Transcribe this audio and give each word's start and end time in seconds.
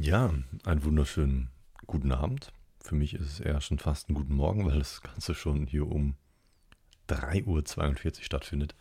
Ja, 0.00 0.32
einen 0.64 0.84
wunderschönen 0.84 1.50
guten 1.88 2.12
Abend. 2.12 2.52
Für 2.80 2.94
mich 2.94 3.14
ist 3.14 3.26
es 3.26 3.40
eher 3.40 3.60
schon 3.60 3.80
fast 3.80 4.08
ein 4.08 4.14
guten 4.14 4.34
Morgen, 4.34 4.64
weil 4.64 4.78
das 4.78 5.02
Ganze 5.02 5.34
schon 5.34 5.66
hier 5.66 5.88
um 5.88 6.14
3.42 7.08 8.06
Uhr 8.06 8.24
stattfindet. 8.24 8.76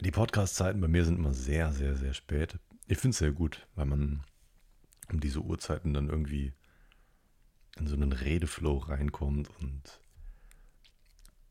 Die 0.00 0.10
Podcast-Zeiten 0.10 0.80
bei 0.80 0.88
mir 0.88 1.04
sind 1.04 1.18
immer 1.18 1.34
sehr, 1.34 1.72
sehr, 1.72 1.94
sehr 1.94 2.14
spät. 2.14 2.58
Ich 2.86 2.96
finde 2.96 3.10
es 3.10 3.18
sehr 3.18 3.32
gut, 3.32 3.66
weil 3.74 3.84
man 3.84 4.24
um 5.12 5.20
diese 5.20 5.40
Uhrzeiten 5.40 5.92
dann 5.92 6.08
irgendwie 6.08 6.54
in 7.76 7.86
so 7.86 7.94
einen 7.94 8.12
Redeflow 8.12 8.78
reinkommt 8.78 9.50
und 9.60 10.00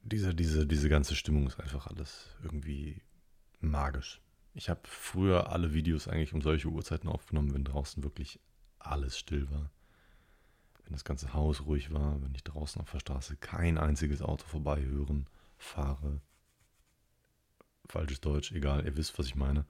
diese, 0.01 0.33
diese, 0.33 0.65
diese 0.65 0.89
ganze 0.89 1.15
Stimmung 1.15 1.45
ist 1.45 1.59
einfach 1.59 1.85
alles 1.85 2.35
irgendwie 2.41 3.03
magisch. 3.59 4.19
Ich 4.53 4.69
habe 4.69 4.81
früher 4.83 5.51
alle 5.51 5.73
Videos 5.73 6.07
eigentlich 6.07 6.33
um 6.33 6.41
solche 6.41 6.67
Uhrzeiten 6.67 7.07
aufgenommen, 7.07 7.53
wenn 7.53 7.63
draußen 7.63 8.03
wirklich 8.03 8.39
alles 8.79 9.17
still 9.17 9.49
war. 9.49 9.71
Wenn 10.83 10.93
das 10.93 11.05
ganze 11.05 11.33
Haus 11.33 11.65
ruhig 11.65 11.93
war, 11.93 12.21
wenn 12.21 12.35
ich 12.35 12.43
draußen 12.43 12.81
auf 12.81 12.91
der 12.91 12.99
Straße 12.99 13.37
kein 13.37 13.77
einziges 13.77 14.21
Auto 14.21 14.45
vorbeihören, 14.45 15.27
fahre. 15.57 16.21
Falsches 17.87 18.19
Deutsch, 18.19 18.51
egal, 18.51 18.85
ihr 18.85 18.97
wisst, 18.97 19.17
was 19.17 19.27
ich 19.27 19.35
meine. 19.35 19.65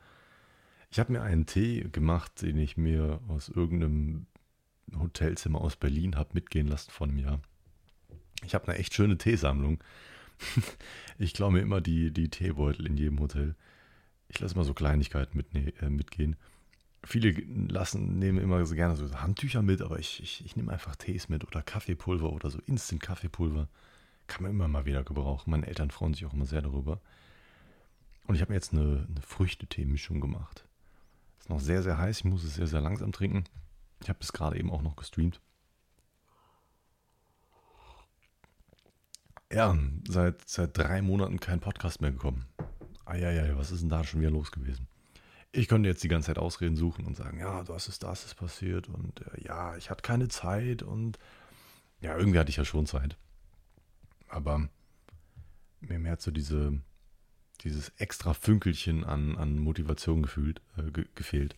Ich 0.90 1.00
habe 1.00 1.12
mir 1.12 1.22
einen 1.22 1.46
Tee 1.46 1.88
gemacht, 1.92 2.42
den 2.42 2.58
ich 2.58 2.76
mir 2.76 3.22
aus 3.28 3.50
irgendeinem 3.50 4.26
Hotelzimmer 4.98 5.62
aus 5.62 5.76
Berlin 5.76 6.16
habe 6.16 6.32
mitgehen 6.34 6.68
lassen 6.68 6.92
einem 7.04 7.18
Jahr. 7.18 7.42
Ich 8.44 8.56
habe 8.56 8.68
eine 8.68 8.78
echt 8.78 8.94
schöne 8.94 9.18
Teesammlung. 9.18 9.82
ich 11.20 11.34
klaue 11.34 11.52
mir 11.52 11.62
immer 11.62 11.82
die, 11.82 12.12
die 12.12 12.30
Teebeutel 12.30 12.88
in 12.88 12.98
jedem 12.98 13.20
Hotel. 13.20 13.56
Ich 14.34 14.40
lasse 14.40 14.56
mal 14.56 14.64
so 14.64 14.74
Kleinigkeiten 14.74 15.36
mit, 15.38 15.82
äh, 15.82 15.90
mitgehen. 15.90 16.38
Viele 17.04 17.32
lassen, 17.68 18.18
nehmen 18.18 18.38
immer 18.38 18.66
so 18.66 18.76
gerne 18.76 18.96
so 18.96 19.14
Handtücher 19.14 19.62
mit, 19.62 19.82
aber 19.82 20.00
ich, 20.00 20.24
ich, 20.24 20.46
ich 20.46 20.56
nehme 20.56 20.72
einfach 20.72 20.96
Tees 20.96 21.28
mit 21.28 21.46
oder 21.46 21.62
Kaffeepulver 21.62 22.32
oder 22.32 22.50
so 22.50 22.60
Instant-Kaffeepulver. 22.66 23.68
Kann 24.28 24.44
man 24.44 24.52
immer 24.52 24.70
mal 24.70 24.86
wieder 24.86 25.04
gebrauchen. 25.04 25.52
Meine 25.52 25.68
Eltern 25.68 25.92
freuen 25.92 26.14
sich 26.14 26.26
auch 26.26 26.34
immer 26.34 26.46
sehr 26.46 26.62
darüber. 26.62 27.02
Und 28.26 28.36
ich 28.36 28.42
habe 28.42 28.52
mir 28.52 28.56
jetzt 28.56 28.72
eine, 28.72 29.06
eine 29.10 29.22
Früchtetee-Mischung 29.22 30.22
gemacht. 30.22 30.66
Ist 31.40 31.50
noch 31.50 31.60
sehr, 31.60 31.84
sehr 31.84 31.98
heiß. 31.98 32.20
Ich 32.20 32.26
muss 32.26 32.46
es 32.46 32.56
sehr, 32.56 32.68
sehr 32.68 32.82
langsam 32.82 33.12
trinken. 33.12 33.44
Ich 34.02 34.08
habe 34.08 34.20
es 34.22 34.32
gerade 34.32 34.58
eben 34.58 34.72
auch 34.72 34.82
noch 34.82 34.96
gestreamt. 34.96 35.42
Ja, 39.52 39.78
seit, 40.08 40.48
seit 40.48 40.78
drei 40.78 41.02
Monaten 41.02 41.42
kein 41.42 41.60
Podcast 41.60 42.00
mehr 42.00 42.12
gekommen. 42.12 42.46
Eieiei, 43.12 43.56
was 43.58 43.72
ist 43.72 43.82
denn 43.82 43.90
da 43.90 44.04
schon 44.04 44.22
wieder 44.22 44.32
los 44.32 44.52
gewesen? 44.52 44.88
Ich 45.52 45.68
konnte 45.68 45.90
jetzt 45.90 46.04
die 46.04 46.08
ganze 46.08 46.28
Zeit 46.28 46.38
Ausreden 46.38 46.78
suchen 46.78 47.06
und 47.06 47.18
sagen, 47.18 47.40
ja, 47.40 47.64
das 47.64 47.88
ist 47.88 48.04
das 48.04 48.26
ist 48.26 48.36
passiert 48.36 48.88
und 48.88 49.22
äh, 49.22 49.44
ja, 49.44 49.76
ich 49.76 49.90
hatte 49.90 50.02
keine 50.02 50.30
Zeit 50.30 50.82
und 50.82 51.20
ja, 52.00 52.18
irgendwie 52.18 52.40
hatte 52.40 52.50
ich 52.50 52.58
ja 52.58 52.66
schon 52.66 52.86
Zeit. 52.86 53.18
Aber 54.28 54.70
mir, 55.82 56.12
hat 56.12 56.22
so 56.22 56.32
diese, 56.32 56.80
dieses 57.62 57.90
extra 57.98 58.34
Fünkelchen 58.34 59.04
an, 59.04 59.38
an 59.38 59.60
Motivation 59.60 60.22
gefühlt, 60.22 60.62
äh, 60.78 60.90
ge 60.92 61.06
gefehlt. 61.16 61.56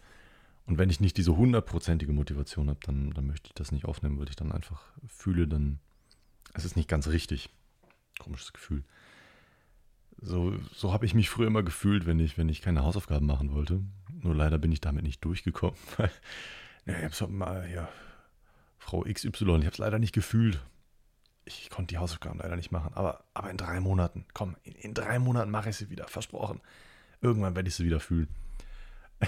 Und 0.65 0.77
wenn 0.77 0.89
ich 0.89 0.99
nicht 0.99 1.17
diese 1.17 1.35
hundertprozentige 1.35 2.13
Motivation 2.13 2.69
habe, 2.69 2.79
dann, 2.83 3.11
dann 3.11 3.27
möchte 3.27 3.47
ich 3.47 3.53
das 3.53 3.71
nicht 3.71 3.85
aufnehmen, 3.85 4.17
weil 4.19 4.29
ich 4.29 4.35
dann 4.35 4.51
einfach 4.51 4.81
fühle, 5.07 5.47
dann 5.47 5.79
es 6.53 6.65
ist 6.65 6.75
nicht 6.75 6.89
ganz 6.89 7.07
richtig. 7.07 7.49
Komisches 8.19 8.53
Gefühl. 8.53 8.83
So, 10.25 10.57
so 10.73 10.93
habe 10.93 11.05
ich 11.05 11.13
mich 11.13 11.29
früher 11.29 11.47
immer 11.47 11.63
gefühlt, 11.63 12.05
wenn 12.05 12.19
ich, 12.19 12.37
wenn 12.37 12.47
ich 12.47 12.61
keine 12.61 12.83
Hausaufgaben 12.83 13.25
machen 13.25 13.53
wollte. 13.53 13.81
Nur 14.21 14.33
leider 14.33 14.57
bin 14.57 14.71
ich 14.71 14.79
damit 14.79 15.03
nicht 15.03 15.23
durchgekommen, 15.25 15.77
ja, 16.85 17.07
ich 17.07 17.21
habe 17.21 17.31
mal, 17.31 17.69
ja, 17.69 17.89
Frau 18.79 19.01
XY, 19.01 19.27
ich 19.31 19.43
habe 19.43 19.67
es 19.67 19.77
leider 19.77 19.99
nicht 19.99 20.13
gefühlt. 20.13 20.63
Ich 21.45 21.69
konnte 21.69 21.93
die 21.93 21.97
Hausaufgaben 21.97 22.39
leider 22.39 22.55
nicht 22.55 22.71
machen, 22.71 22.93
aber, 22.93 23.25
aber 23.33 23.49
in 23.49 23.57
drei 23.57 23.81
Monaten, 23.81 24.25
komm, 24.33 24.55
in, 24.63 24.75
in 24.75 24.93
drei 24.93 25.19
Monaten 25.19 25.51
mache 25.51 25.69
ich 25.69 25.75
sie 25.75 25.89
wieder, 25.89 26.07
versprochen. 26.07 26.61
Irgendwann 27.21 27.55
werde 27.55 27.67
ich 27.67 27.75
sie 27.75 27.85
wieder 27.85 27.99
fühlen. 27.99 28.29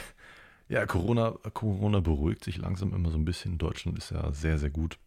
Ja, 0.68 0.88
Corona, 0.88 1.30
Corona 1.54 2.00
beruhigt 2.00 2.44
sich 2.44 2.58
langsam 2.58 2.92
immer 2.96 3.12
so 3.12 3.20
ein 3.20 3.24
bisschen. 3.26 3.60
Deutschland 3.60 4.00
ist 4.00 4.10
ja 4.10 4.32
sehr, 4.32 4.58
sehr 4.58 4.72
gut, 4.72 4.98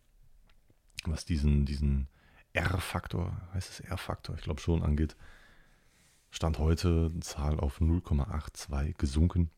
was 1.04 1.24
diesen, 1.24 1.64
diesen 1.64 2.06
R-Faktor, 2.52 3.36
heißt 3.54 3.68
es 3.68 3.80
R-Faktor, 3.80 4.36
ich 4.36 4.42
glaube 4.42 4.60
schon, 4.60 4.84
angeht. 4.84 5.16
Stand 6.30 6.58
heute 6.58 7.12
Zahl 7.20 7.58
auf 7.58 7.80
0,82 7.80 8.94
gesunken. 8.98 9.50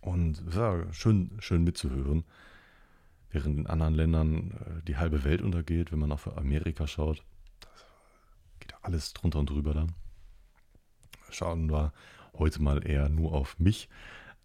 Und 0.00 0.42
ja, 0.54 0.92
schön, 0.92 1.36
schön 1.40 1.64
mitzuhören. 1.64 2.24
Während 3.30 3.58
in 3.58 3.66
anderen 3.66 3.94
Ländern 3.94 4.50
äh, 4.52 4.82
die 4.84 4.96
halbe 4.96 5.24
Welt 5.24 5.42
untergeht, 5.42 5.92
wenn 5.92 5.98
man 5.98 6.12
auf 6.12 6.36
Amerika 6.36 6.86
schaut, 6.86 7.24
geht 8.60 8.74
alles 8.82 9.12
drunter 9.14 9.40
und 9.40 9.50
drüber 9.50 9.74
da. 9.74 9.86
Schauen 11.30 11.70
wir 11.70 11.92
heute 12.34 12.62
mal 12.62 12.86
eher 12.86 13.08
nur 13.08 13.32
auf 13.32 13.58
mich. 13.58 13.88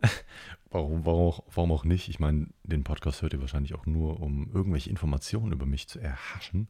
warum, 0.72 1.06
warum, 1.06 1.44
warum 1.54 1.72
auch 1.72 1.84
nicht? 1.84 2.10
Ich 2.10 2.20
meine, 2.20 2.48
den 2.64 2.84
Podcast 2.84 3.22
hört 3.22 3.34
ihr 3.34 3.42
wahrscheinlich 3.42 3.76
auch 3.76 3.86
nur, 3.86 4.20
um 4.20 4.50
irgendwelche 4.52 4.90
Informationen 4.90 5.52
über 5.52 5.66
mich 5.66 5.88
zu 5.88 6.00
erhaschen. 6.00 6.68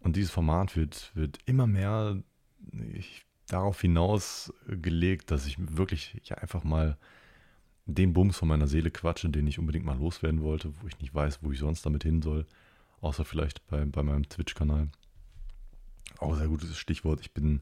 Und 0.00 0.16
dieses 0.16 0.30
Format 0.30 0.76
wird, 0.76 1.12
wird 1.14 1.38
immer 1.46 1.66
mehr, 1.66 2.22
ich 2.92 3.25
darauf 3.48 3.80
hinausgelegt, 3.80 5.30
dass 5.30 5.46
ich 5.46 5.56
wirklich 5.58 6.20
ja, 6.24 6.36
einfach 6.38 6.64
mal 6.64 6.96
den 7.86 8.12
Bums 8.12 8.36
von 8.36 8.48
meiner 8.48 8.66
Seele 8.66 8.90
quatsche, 8.90 9.28
den 9.28 9.46
ich 9.46 9.58
unbedingt 9.58 9.84
mal 9.84 9.98
loswerden 9.98 10.42
wollte, 10.42 10.72
wo 10.80 10.88
ich 10.88 10.98
nicht 10.98 11.14
weiß, 11.14 11.38
wo 11.42 11.52
ich 11.52 11.60
sonst 11.60 11.86
damit 11.86 12.02
hin 12.02 12.20
soll, 12.20 12.46
außer 13.00 13.24
vielleicht 13.24 13.66
bei, 13.68 13.84
bei 13.84 14.02
meinem 14.02 14.28
Twitch-Kanal. 14.28 14.88
Auch 16.18 16.36
sehr 16.36 16.48
gutes 16.48 16.76
Stichwort. 16.76 17.20
Ich 17.20 17.32
bin 17.32 17.60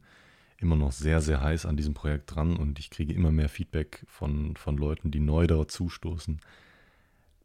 immer 0.59 0.77
noch 0.77 0.93
sehr, 0.93 1.21
sehr 1.21 1.43
heiß 1.43 1.67
an 1.67 1.77
diesem 1.77 1.93
Projekt 1.93 2.35
dran 2.35 2.57
und 2.57 2.79
ich 2.79 2.89
kriege 2.89 3.13
immer 3.13 3.33
mehr 3.33 3.49
Feedback 3.51 4.05
von, 4.07 4.57
von 4.57 4.79
Leuten, 4.79 5.11
die 5.11 5.21
neu 5.21 5.47
darauf 5.47 5.67
zustoßen, 5.67 6.41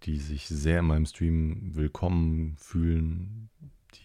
die 0.03 0.17
sich 0.17 0.47
sehr 0.47 0.79
in 0.79 0.85
meinem 0.85 1.05
Stream 1.05 1.75
willkommen 1.75 2.55
fühlen, 2.57 3.49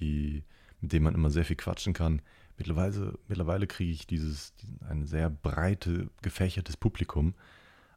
die, 0.00 0.42
mit 0.80 0.92
denen 0.92 1.04
man 1.04 1.14
immer 1.14 1.30
sehr 1.30 1.44
viel 1.44 1.56
quatschen 1.56 1.92
kann, 1.92 2.22
Mittlerweile, 2.56 3.18
mittlerweile 3.26 3.66
kriege 3.66 3.90
ich 3.90 4.06
dieses, 4.06 4.54
ein 4.88 5.06
sehr 5.06 5.28
breite, 5.28 6.08
gefächertes 6.22 6.76
Publikum 6.76 7.34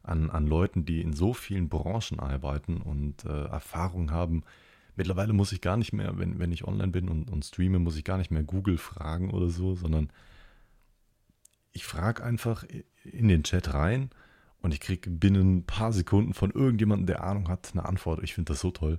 an, 0.02 0.30
an 0.30 0.46
Leuten, 0.46 0.84
die 0.84 1.00
in 1.00 1.12
so 1.12 1.32
vielen 1.32 1.68
Branchen 1.68 2.18
arbeiten 2.18 2.78
und 2.78 3.24
äh, 3.24 3.44
Erfahrung 3.44 4.10
haben. 4.10 4.42
Mittlerweile 4.96 5.32
muss 5.32 5.52
ich 5.52 5.60
gar 5.60 5.76
nicht 5.76 5.92
mehr, 5.92 6.18
wenn, 6.18 6.40
wenn 6.40 6.50
ich 6.50 6.66
online 6.66 6.90
bin 6.90 7.08
und, 7.08 7.30
und 7.30 7.44
streame, 7.44 7.78
muss 7.78 7.96
ich 7.96 8.04
gar 8.04 8.18
nicht 8.18 8.32
mehr 8.32 8.42
Google 8.42 8.78
fragen 8.78 9.30
oder 9.30 9.48
so, 9.48 9.76
sondern 9.76 10.10
ich 11.72 11.84
frage 11.84 12.24
einfach 12.24 12.64
in 13.04 13.28
den 13.28 13.44
Chat 13.44 13.72
rein 13.74 14.10
und 14.60 14.74
ich 14.74 14.80
kriege 14.80 15.08
binnen 15.08 15.58
ein 15.58 15.66
paar 15.66 15.92
Sekunden 15.92 16.34
von 16.34 16.50
irgendjemandem, 16.50 17.06
der 17.06 17.22
Ahnung 17.22 17.48
hat, 17.48 17.70
eine 17.72 17.84
Antwort. 17.84 18.24
Ich 18.24 18.34
finde 18.34 18.52
das 18.52 18.60
so 18.60 18.72
toll. 18.72 18.98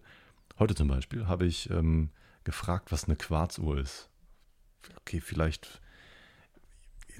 Heute 0.58 0.76
zum 0.76 0.88
Beispiel 0.88 1.28
habe 1.28 1.46
ich 1.46 1.70
ähm, 1.70 2.12
gefragt, 2.46 2.94
was 2.94 3.06
eine 3.06 3.18
Quarzuhr 3.18 3.78
ist 3.78 4.10
okay, 4.98 5.22
vielleicht 5.22 5.82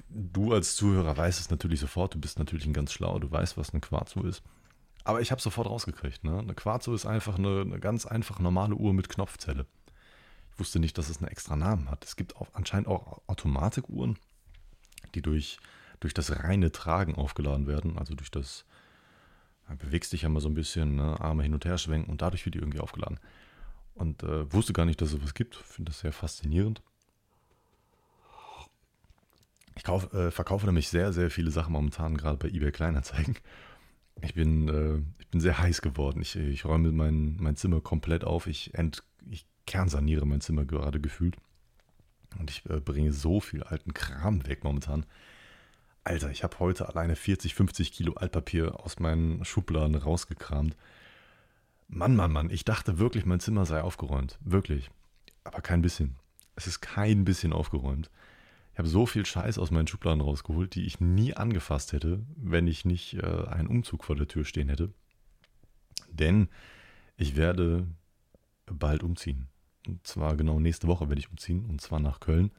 du 0.08 0.52
als 0.52 0.76
Zuhörer 0.76 1.16
weißt 1.16 1.40
es 1.40 1.50
natürlich 1.50 1.80
sofort, 1.80 2.14
du 2.14 2.20
bist 2.20 2.38
natürlich 2.38 2.66
ein 2.66 2.72
ganz 2.72 2.92
schlau, 2.92 3.18
du 3.18 3.30
weißt, 3.30 3.56
was 3.56 3.70
eine 3.70 3.80
Quarzo 3.80 4.22
ist. 4.22 4.42
Aber 5.04 5.20
ich 5.20 5.30
habe 5.30 5.40
sofort 5.40 5.68
rausgekriegt. 5.68 6.24
Ne? 6.24 6.38
Eine 6.38 6.54
Quarzo 6.54 6.94
ist 6.94 7.06
einfach 7.06 7.38
eine, 7.38 7.62
eine, 7.62 7.80
ganz 7.80 8.06
einfache 8.06 8.42
normale 8.42 8.74
Uhr 8.74 8.92
mit 8.92 9.08
Knopfzelle. 9.08 9.66
Ich 10.52 10.58
wusste 10.58 10.78
nicht, 10.78 10.98
dass 10.98 11.08
es 11.08 11.18
einen 11.18 11.28
extra 11.28 11.56
Namen 11.56 11.90
hat. 11.90 12.04
Es 12.04 12.16
gibt 12.16 12.36
auch 12.36 12.48
anscheinend 12.52 12.88
auch 12.88 13.22
Automatikuhren, 13.26 14.18
die 15.14 15.22
durch, 15.22 15.58
durch 16.00 16.12
das 16.12 16.42
reine 16.42 16.70
Tragen 16.70 17.14
aufgeladen 17.14 17.66
werden, 17.66 17.98
also 17.98 18.14
durch 18.14 18.30
das, 18.30 18.66
ja, 19.68 19.74
bewegst 19.76 20.12
dich 20.12 20.22
ja 20.22 20.28
mal 20.28 20.40
so 20.40 20.48
ein 20.48 20.54
bisschen, 20.54 20.96
ne? 20.96 21.18
Arme 21.18 21.44
hin 21.44 21.54
und 21.54 21.64
her 21.64 21.78
schwenken 21.78 22.10
und 22.10 22.20
dadurch 22.20 22.44
wird 22.44 22.56
die 22.56 22.58
irgendwie 22.58 22.80
aufgeladen. 22.80 23.18
Und 23.94 24.22
äh, 24.22 24.52
wusste 24.52 24.72
gar 24.72 24.84
nicht, 24.84 25.00
dass 25.00 25.08
es 25.08 25.14
sowas 25.14 25.34
gibt. 25.34 25.56
Finde 25.56 25.90
das 25.90 26.00
sehr 26.00 26.12
faszinierend. 26.12 26.82
Ich 29.80 29.84
kauf, 29.84 30.12
äh, 30.12 30.30
verkaufe 30.30 30.66
nämlich 30.66 30.90
sehr, 30.90 31.10
sehr 31.14 31.30
viele 31.30 31.50
Sachen 31.50 31.72
momentan, 31.72 32.18
gerade 32.18 32.36
bei 32.36 32.48
eBay 32.48 32.70
Kleinanzeigen. 32.70 33.36
Ich 34.20 34.34
bin, 34.34 34.68
äh, 34.68 35.00
ich 35.18 35.28
bin 35.28 35.40
sehr 35.40 35.58
heiß 35.58 35.80
geworden. 35.80 36.20
Ich, 36.20 36.36
ich 36.36 36.66
räume 36.66 36.92
mein, 36.92 37.38
mein 37.40 37.56
Zimmer 37.56 37.80
komplett 37.80 38.22
auf. 38.22 38.46
Ich, 38.46 38.74
ent, 38.74 39.02
ich 39.30 39.46
kernsaniere 39.64 40.26
mein 40.26 40.42
Zimmer 40.42 40.66
gerade 40.66 41.00
gefühlt. 41.00 41.38
Und 42.38 42.50
ich 42.50 42.68
äh, 42.68 42.80
bringe 42.80 43.14
so 43.14 43.40
viel 43.40 43.62
alten 43.62 43.94
Kram 43.94 44.46
weg 44.46 44.64
momentan. 44.64 45.06
Alter, 46.04 46.30
ich 46.30 46.44
habe 46.44 46.58
heute 46.58 46.90
alleine 46.90 47.16
40, 47.16 47.54
50 47.54 47.92
Kilo 47.92 48.12
Altpapier 48.12 48.84
aus 48.84 48.98
meinen 48.98 49.42
Schubladen 49.46 49.94
rausgekramt. 49.94 50.76
Mann, 51.88 52.14
Mann, 52.14 52.32
Mann, 52.32 52.50
ich 52.50 52.66
dachte 52.66 52.98
wirklich, 52.98 53.24
mein 53.24 53.40
Zimmer 53.40 53.64
sei 53.64 53.80
aufgeräumt. 53.80 54.38
Wirklich. 54.44 54.90
Aber 55.42 55.62
kein 55.62 55.80
bisschen. 55.80 56.16
Es 56.54 56.66
ist 56.66 56.82
kein 56.82 57.24
bisschen 57.24 57.54
aufgeräumt 57.54 58.10
habe 58.80 58.88
so 58.88 59.06
viel 59.06 59.26
Scheiß 59.26 59.58
aus 59.58 59.70
meinen 59.70 59.86
Schubladen 59.86 60.22
rausgeholt, 60.22 60.74
die 60.74 60.86
ich 60.86 61.00
nie 61.00 61.34
angefasst 61.34 61.92
hätte, 61.92 62.24
wenn 62.36 62.66
ich 62.66 62.84
nicht 62.84 63.14
äh, 63.14 63.46
einen 63.46 63.68
Umzug 63.68 64.04
vor 64.04 64.16
der 64.16 64.26
Tür 64.26 64.44
stehen 64.44 64.68
hätte. 64.68 64.92
Denn 66.10 66.48
Ich 67.16 67.36
werde 67.36 67.86
bald 68.64 69.02
umziehen. 69.02 69.48
Und 69.86 70.06
zwar 70.06 70.36
genau 70.36 70.58
nächste 70.58 70.86
Woche 70.86 71.08
werde 71.10 71.20
ich 71.20 71.30
umziehen. 71.30 71.66
Und 71.66 71.82
zwar 71.82 72.00
nach 72.00 72.20
Köln. 72.20 72.50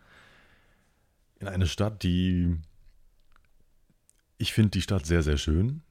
In 1.40 1.48
eine 1.48 1.66
Stadt, 1.66 2.04
die. 2.04 2.56
Ich 4.38 4.54
finde 4.54 4.70
die 4.70 4.84
Stadt 4.84 5.08
sehr, 5.08 5.24
sehr 5.24 5.38
schön. 5.38 5.82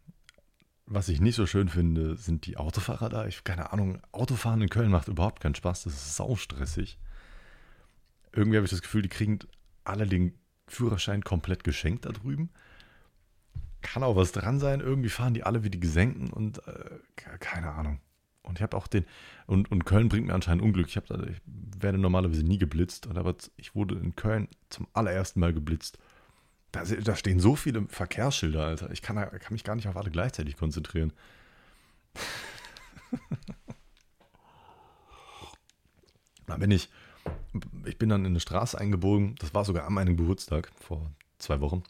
Was 0.86 1.08
ich 1.08 1.20
nicht 1.20 1.34
so 1.34 1.46
schön 1.46 1.68
finde, 1.68 2.16
sind 2.16 2.46
die 2.46 2.56
Autofahrer 2.56 3.08
da. 3.08 3.26
Ich 3.26 3.42
keine 3.42 3.72
Ahnung, 3.72 4.00
Autofahren 4.12 4.62
in 4.62 4.68
Köln 4.68 4.90
macht 4.90 5.08
überhaupt 5.08 5.40
keinen 5.40 5.56
Spaß. 5.56 5.84
Das 5.84 5.94
ist 5.94 6.14
saustressig. 6.14 6.98
Irgendwie 8.32 8.56
habe 8.56 8.66
ich 8.66 8.70
das 8.70 8.82
Gefühl, 8.82 9.02
die 9.02 9.08
kriegen 9.08 9.40
alle 9.90 10.06
den 10.06 10.38
Führerschein 10.66 11.22
komplett 11.22 11.64
geschenkt 11.64 12.06
da 12.06 12.12
drüben. 12.12 12.50
Kann 13.82 14.02
auch 14.02 14.16
was 14.16 14.32
dran 14.32 14.60
sein. 14.60 14.80
Irgendwie 14.80 15.08
fahren 15.08 15.34
die 15.34 15.42
alle 15.42 15.64
wie 15.64 15.70
die 15.70 15.80
Gesenken 15.80 16.30
und 16.30 16.66
äh, 16.68 16.98
keine 17.16 17.72
Ahnung. 17.72 18.00
Und 18.42 18.58
ich 18.58 18.62
habe 18.62 18.76
auch 18.76 18.86
den, 18.86 19.04
und, 19.46 19.70
und 19.70 19.84
Köln 19.84 20.08
bringt 20.08 20.26
mir 20.26 20.34
anscheinend 20.34 20.62
Unglück. 20.62 20.88
Ich, 20.88 20.96
hab, 20.96 21.10
ich 21.10 21.40
werde 21.46 21.98
normalerweise 21.98 22.42
nie 22.42 22.58
geblitzt, 22.58 23.06
aber 23.08 23.34
ich 23.56 23.74
wurde 23.74 23.96
in 23.96 24.16
Köln 24.16 24.48
zum 24.70 24.86
allerersten 24.92 25.40
Mal 25.40 25.52
geblitzt. 25.52 25.98
Da, 26.72 26.84
da 26.84 27.16
stehen 27.16 27.40
so 27.40 27.56
viele 27.56 27.86
Verkehrsschilder, 27.88 28.64
Alter. 28.64 28.90
Ich 28.92 29.02
kann, 29.02 29.16
kann 29.16 29.52
mich 29.52 29.64
gar 29.64 29.74
nicht 29.76 29.88
auf 29.88 29.96
alle 29.96 30.10
gleichzeitig 30.10 30.56
konzentrieren. 30.56 31.12
da 36.46 36.56
bin 36.56 36.70
ich, 36.70 36.88
ich 37.84 37.98
bin 37.98 38.08
dann 38.08 38.24
in 38.24 38.32
eine 38.32 38.40
Straße 38.40 38.78
eingebogen. 38.78 39.34
Das 39.38 39.54
war 39.54 39.64
sogar 39.64 39.86
an 39.86 39.94
meinem 39.94 40.16
Geburtstag 40.16 40.70
vor 40.76 41.10
zwei 41.38 41.60
Wochen. 41.60 41.82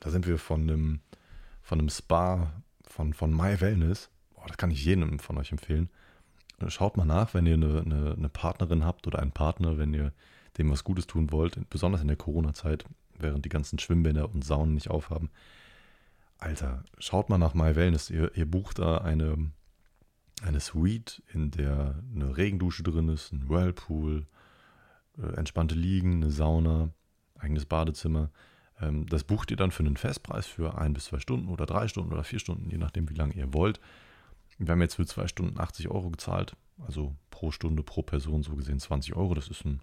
Da 0.00 0.10
sind 0.10 0.26
wir 0.26 0.38
von 0.38 0.62
einem, 0.62 1.00
von 1.62 1.78
einem 1.78 1.88
Spa 1.88 2.52
von, 2.86 3.12
von 3.12 3.34
My 3.34 3.60
Wellness. 3.60 4.10
Boah, 4.34 4.46
das 4.46 4.56
kann 4.56 4.70
ich 4.70 4.84
jedem 4.84 5.18
von 5.18 5.38
euch 5.38 5.52
empfehlen. 5.52 5.88
Schaut 6.68 6.96
mal 6.96 7.04
nach, 7.04 7.34
wenn 7.34 7.46
ihr 7.46 7.54
eine, 7.54 7.80
eine, 7.80 8.14
eine 8.16 8.28
Partnerin 8.28 8.84
habt 8.84 9.06
oder 9.06 9.20
einen 9.20 9.32
Partner, 9.32 9.78
wenn 9.78 9.94
ihr 9.94 10.12
dem 10.58 10.70
was 10.70 10.82
Gutes 10.82 11.06
tun 11.06 11.30
wollt, 11.30 11.70
besonders 11.70 12.00
in 12.00 12.08
der 12.08 12.16
Corona-Zeit, 12.16 12.84
während 13.16 13.44
die 13.44 13.50
ganzen 13.50 13.78
Schwimmbäder 13.78 14.28
und 14.32 14.44
Saunen 14.44 14.74
nicht 14.74 14.90
aufhaben. 14.90 15.30
Alter, 16.38 16.84
schaut 16.98 17.28
mal 17.28 17.38
nach 17.38 17.54
My 17.54 17.76
Wellness. 17.76 18.10
Ihr, 18.10 18.36
ihr 18.36 18.46
bucht 18.46 18.80
da 18.80 18.98
eine, 18.98 19.50
eine 20.42 20.60
Suite, 20.60 21.22
in 21.32 21.52
der 21.52 22.02
eine 22.14 22.36
Regendusche 22.36 22.82
drin 22.82 23.08
ist, 23.08 23.32
ein 23.32 23.48
Whirlpool, 23.48 24.26
entspannte 25.36 25.74
Liegen, 25.74 26.22
eine 26.22 26.30
Sauna, 26.30 26.90
eigenes 27.38 27.66
Badezimmer. 27.66 28.30
Ähm, 28.80 29.06
das 29.06 29.24
bucht 29.24 29.50
ihr 29.50 29.56
dann 29.56 29.70
für 29.70 29.82
einen 29.82 29.96
Festpreis 29.96 30.46
für 30.46 30.78
ein 30.78 30.94
bis 30.94 31.06
zwei 31.06 31.18
Stunden 31.18 31.48
oder 31.48 31.66
drei 31.66 31.88
Stunden 31.88 32.12
oder 32.12 32.24
vier 32.24 32.38
Stunden, 32.38 32.70
je 32.70 32.78
nachdem, 32.78 33.08
wie 33.10 33.14
lange 33.14 33.34
ihr 33.34 33.52
wollt. 33.52 33.80
Wir 34.58 34.72
haben 34.72 34.80
jetzt 34.80 34.96
für 34.96 35.06
zwei 35.06 35.28
Stunden 35.28 35.58
80 35.60 35.88
Euro 35.88 36.10
gezahlt, 36.10 36.56
also 36.84 37.14
pro 37.30 37.52
Stunde, 37.52 37.82
pro 37.82 38.02
Person 38.02 38.42
so 38.42 38.56
gesehen 38.56 38.80
20 38.80 39.14
Euro. 39.14 39.34
Das 39.34 39.48
ist 39.48 39.64
ein, 39.64 39.80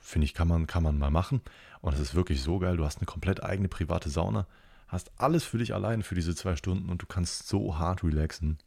finde 0.00 0.26
ich, 0.26 0.34
kann 0.34 0.48
man, 0.48 0.66
kann 0.66 0.82
man 0.82 0.98
mal 0.98 1.10
machen. 1.10 1.40
Und 1.80 1.94
es 1.94 2.00
ist 2.00 2.14
wirklich 2.14 2.42
so 2.42 2.58
geil. 2.58 2.76
Du 2.76 2.84
hast 2.84 2.98
eine 2.98 3.06
komplett 3.06 3.42
eigene 3.42 3.68
private 3.68 4.10
Sauna, 4.10 4.46
hast 4.86 5.12
alles 5.16 5.44
für 5.44 5.58
dich 5.58 5.72
alleine 5.72 6.02
für 6.02 6.14
diese 6.14 6.34
zwei 6.34 6.56
Stunden 6.56 6.90
und 6.90 7.00
du 7.00 7.06
kannst 7.06 7.48
so 7.48 7.78
hart 7.78 8.04
relaxen. 8.04 8.58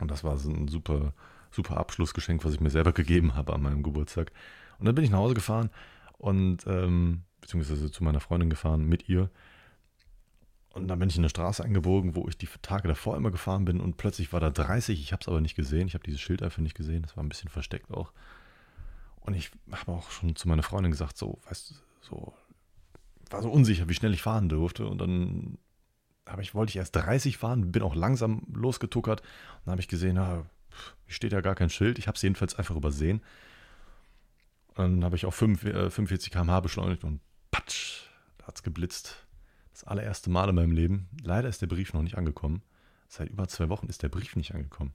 Und 0.00 0.10
das 0.10 0.24
war 0.24 0.36
so 0.36 0.50
ein 0.50 0.66
super, 0.66 1.14
super 1.50 1.76
Abschlussgeschenk, 1.76 2.44
was 2.44 2.54
ich 2.54 2.60
mir 2.60 2.70
selber 2.70 2.92
gegeben 2.92 3.34
habe 3.34 3.54
an 3.54 3.62
meinem 3.62 3.82
Geburtstag. 3.82 4.32
Und 4.78 4.86
dann 4.86 4.94
bin 4.94 5.04
ich 5.04 5.10
nach 5.10 5.18
Hause 5.18 5.34
gefahren 5.34 5.70
und 6.18 6.66
ähm, 6.66 7.22
beziehungsweise 7.40 7.90
zu 7.90 8.04
meiner 8.04 8.20
Freundin 8.20 8.50
gefahren 8.50 8.84
mit 8.84 9.08
ihr. 9.08 9.30
Und 10.74 10.88
dann 10.88 10.98
bin 10.98 11.08
ich 11.08 11.16
in 11.16 11.22
eine 11.22 11.30
Straße 11.30 11.64
eingebogen, 11.64 12.14
wo 12.16 12.28
ich 12.28 12.36
die 12.36 12.48
Tage 12.60 12.86
davor 12.86 13.16
immer 13.16 13.30
gefahren 13.30 13.64
bin 13.64 13.80
und 13.80 13.96
plötzlich 13.96 14.32
war 14.32 14.40
da 14.40 14.50
30. 14.50 15.00
Ich 15.00 15.12
habe 15.12 15.22
es 15.22 15.28
aber 15.28 15.40
nicht 15.40 15.54
gesehen. 15.54 15.86
Ich 15.86 15.94
habe 15.94 16.04
dieses 16.04 16.20
Schild 16.20 16.42
einfach 16.42 16.60
nicht 16.60 16.76
gesehen. 16.76 17.02
Das 17.02 17.16
war 17.16 17.24
ein 17.24 17.30
bisschen 17.30 17.48
versteckt 17.48 17.90
auch. 17.90 18.12
Und 19.20 19.34
ich 19.34 19.50
habe 19.72 19.92
auch 19.92 20.10
schon 20.10 20.36
zu 20.36 20.48
meiner 20.48 20.62
Freundin 20.62 20.92
gesagt, 20.92 21.16
so, 21.16 21.38
weißt 21.48 21.70
du, 21.70 21.74
so, 22.02 22.34
war 23.30 23.42
so 23.42 23.50
unsicher, 23.50 23.88
wie 23.88 23.94
schnell 23.94 24.12
ich 24.12 24.20
fahren 24.22 24.50
durfte. 24.50 24.86
Und 24.86 24.98
dann 24.98 25.56
habe 26.28 26.42
ich, 26.42 26.54
wollte 26.54 26.70
ich 26.70 26.76
erst 26.76 26.94
30 26.94 27.38
fahren, 27.38 27.72
bin 27.72 27.82
auch 27.82 27.94
langsam 27.94 28.42
losgetuckert. 28.52 29.20
Und 29.20 29.60
dann 29.64 29.72
habe 29.72 29.80
ich 29.80 29.88
gesehen, 29.88 30.16
na, 30.16 30.28
hier 30.28 30.46
steht 31.06 31.32
ja 31.32 31.40
gar 31.40 31.54
kein 31.54 31.70
Schild. 31.70 31.98
Ich 31.98 32.06
habe 32.08 32.16
es 32.16 32.22
jedenfalls 32.22 32.54
einfach 32.54 32.76
übersehen. 32.76 33.22
Dann 34.74 35.04
habe 35.04 35.16
ich 35.16 35.24
auf 35.24 35.34
5, 35.34 35.64
äh, 35.64 35.90
45 35.90 36.32
km/h 36.32 36.60
beschleunigt 36.60 37.04
und 37.04 37.20
patsch, 37.50 38.02
da 38.38 38.48
hat 38.48 38.56
es 38.56 38.62
geblitzt. 38.62 39.26
Das 39.72 39.84
allererste 39.84 40.30
Mal 40.30 40.48
in 40.48 40.54
meinem 40.54 40.72
Leben. 40.72 41.08
Leider 41.22 41.48
ist 41.48 41.62
der 41.62 41.66
Brief 41.66 41.92
noch 41.92 42.02
nicht 42.02 42.16
angekommen. 42.16 42.62
Seit 43.08 43.28
über 43.28 43.46
zwei 43.48 43.68
Wochen 43.68 43.86
ist 43.86 44.02
der 44.02 44.08
Brief 44.08 44.36
nicht 44.36 44.54
angekommen. 44.54 44.92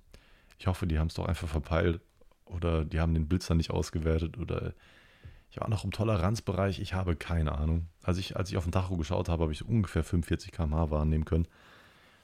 Ich 0.58 0.68
hoffe, 0.68 0.86
die 0.86 1.00
haben 1.00 1.08
es 1.08 1.16
doch 1.16 1.26
einfach 1.26 1.48
verpeilt 1.48 2.02
oder 2.46 2.86
die 2.86 3.00
haben 3.00 3.14
den 3.14 3.28
Blitzer 3.28 3.56
nicht 3.56 3.72
ausgewertet 3.72 4.38
oder 4.38 4.74
ich 5.50 5.60
war 5.60 5.70
noch 5.70 5.84
im 5.84 5.92
Toleranzbereich. 5.92 6.80
Ich 6.80 6.94
habe 6.94 7.16
keine 7.16 7.54
Ahnung. 7.54 7.88
Als 8.04 8.18
ich, 8.18 8.38
als 8.38 8.50
ich 8.50 8.58
auf 8.58 8.64
den 8.64 8.72
Tacho 8.72 8.96
geschaut 8.96 9.28
habe, 9.28 9.44
habe 9.44 9.52
ich 9.52 9.66
ungefähr 9.66 10.04
45 10.04 10.52
km/h 10.52 10.92
wahrnehmen 10.92 11.26
können. 11.26 11.48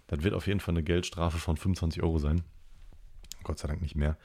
Das 0.07 0.23
wird 0.23 0.33
auf 0.33 0.47
jeden 0.47 0.61
Fall 0.61 0.73
eine 0.73 0.83
Geldstrafe 0.83 1.37
von 1.37 1.57
25 1.57 2.01
Euro 2.01 2.19
sein. 2.19 2.43
Gott 3.47 3.59
sei 3.59 3.67
Dank 3.67 3.81
nicht 3.81 3.95
mehr. 3.95 4.17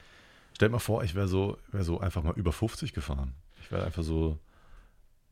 Stellt 0.53 0.71
mal 0.71 0.79
vor, 0.79 1.03
ich 1.03 1.15
wäre 1.15 1.27
so, 1.27 1.57
wär 1.71 1.83
so 1.83 1.99
einfach 1.99 2.21
mal 2.21 2.35
über 2.35 2.51
50 2.51 2.93
gefahren. 2.93 3.33
Ich 3.61 3.71
wäre 3.71 3.85
einfach 3.85 4.03
so. 4.03 4.37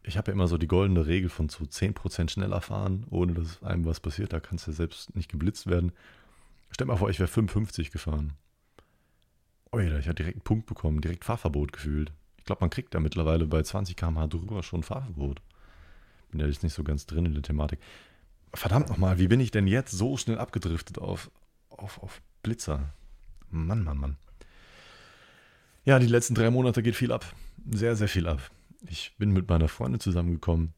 Ich 0.04 0.18
habe 0.18 0.32
ja 0.32 0.34
immer 0.34 0.48
so 0.48 0.58
die 0.58 0.68
goldene 0.68 1.06
Regel 1.06 1.30
von 1.30 1.48
zu 1.48 1.64
10% 1.64 2.32
schneller 2.32 2.62
fahren, 2.62 3.06
ohne 3.12 3.34
dass 3.34 3.62
einem 3.62 3.86
was 3.86 4.00
passiert. 4.00 4.34
Da 4.34 4.40
kannst 4.40 4.66
du 4.66 4.72
ja 4.72 4.78
selbst 4.78 5.16
nicht 5.16 5.30
geblitzt 5.30 5.68
werden. 5.68 5.92
Stellt 6.72 6.88
mal 6.88 6.96
vor, 6.96 7.10
ich 7.10 7.20
wäre 7.20 7.28
55 7.28 7.92
gefahren. 7.92 8.34
Oida, 9.72 10.00
ich 10.00 10.08
habe 10.08 10.16
direkt 10.16 10.38
einen 10.38 10.44
Punkt 10.44 10.66
bekommen, 10.66 11.02
direkt 11.02 11.24
Fahrverbot 11.24 11.72
gefühlt. 11.72 12.12
Ich 12.38 12.46
glaube, 12.46 12.62
man 12.62 12.72
kriegt 12.72 12.96
da 12.96 13.00
mittlerweile 13.00 13.46
bei 13.46 13.62
20 13.62 13.96
km/h 13.96 14.28
drüber 14.28 14.64
schon 14.64 14.82
Fahrverbot. 14.82 15.42
Bin 16.32 16.40
ja 16.40 16.48
jetzt 16.48 16.64
nicht 16.64 16.74
so 16.74 16.84
ganz 16.84 17.06
drin 17.06 17.26
in 17.26 17.34
der 17.34 17.44
Thematik. 17.44 17.80
Verdammt 18.54 18.90
nochmal, 18.90 19.20
wie 19.20 19.28
bin 19.28 19.40
ich 19.40 19.52
denn 19.52 19.68
jetzt 19.68 19.92
so 19.92 20.18
schnell 20.18 20.40
abgedriftet 20.40 20.98
auf, 20.98 21.30
auf, 21.70 22.02
auf 22.02 22.22
Blitzer? 22.42 22.94
Mann, 23.52 23.84
Mann, 23.84 23.98
Mann. 23.98 24.18
Ja, 25.84 26.00
die 26.00 26.08
letzten 26.08 26.36
drei 26.36 26.50
Monate 26.50 26.84
geht 26.84 26.96
viel 26.96 27.12
ab. 27.12 27.26
Sehr, 27.70 27.96
sehr 27.96 28.08
viel 28.08 28.28
ab. 28.28 28.52
Ich 28.88 29.14
bin 29.18 29.32
mit 29.32 29.50
meiner 29.50 29.68
Freundin 29.68 30.00
zusammengekommen. 30.00 30.74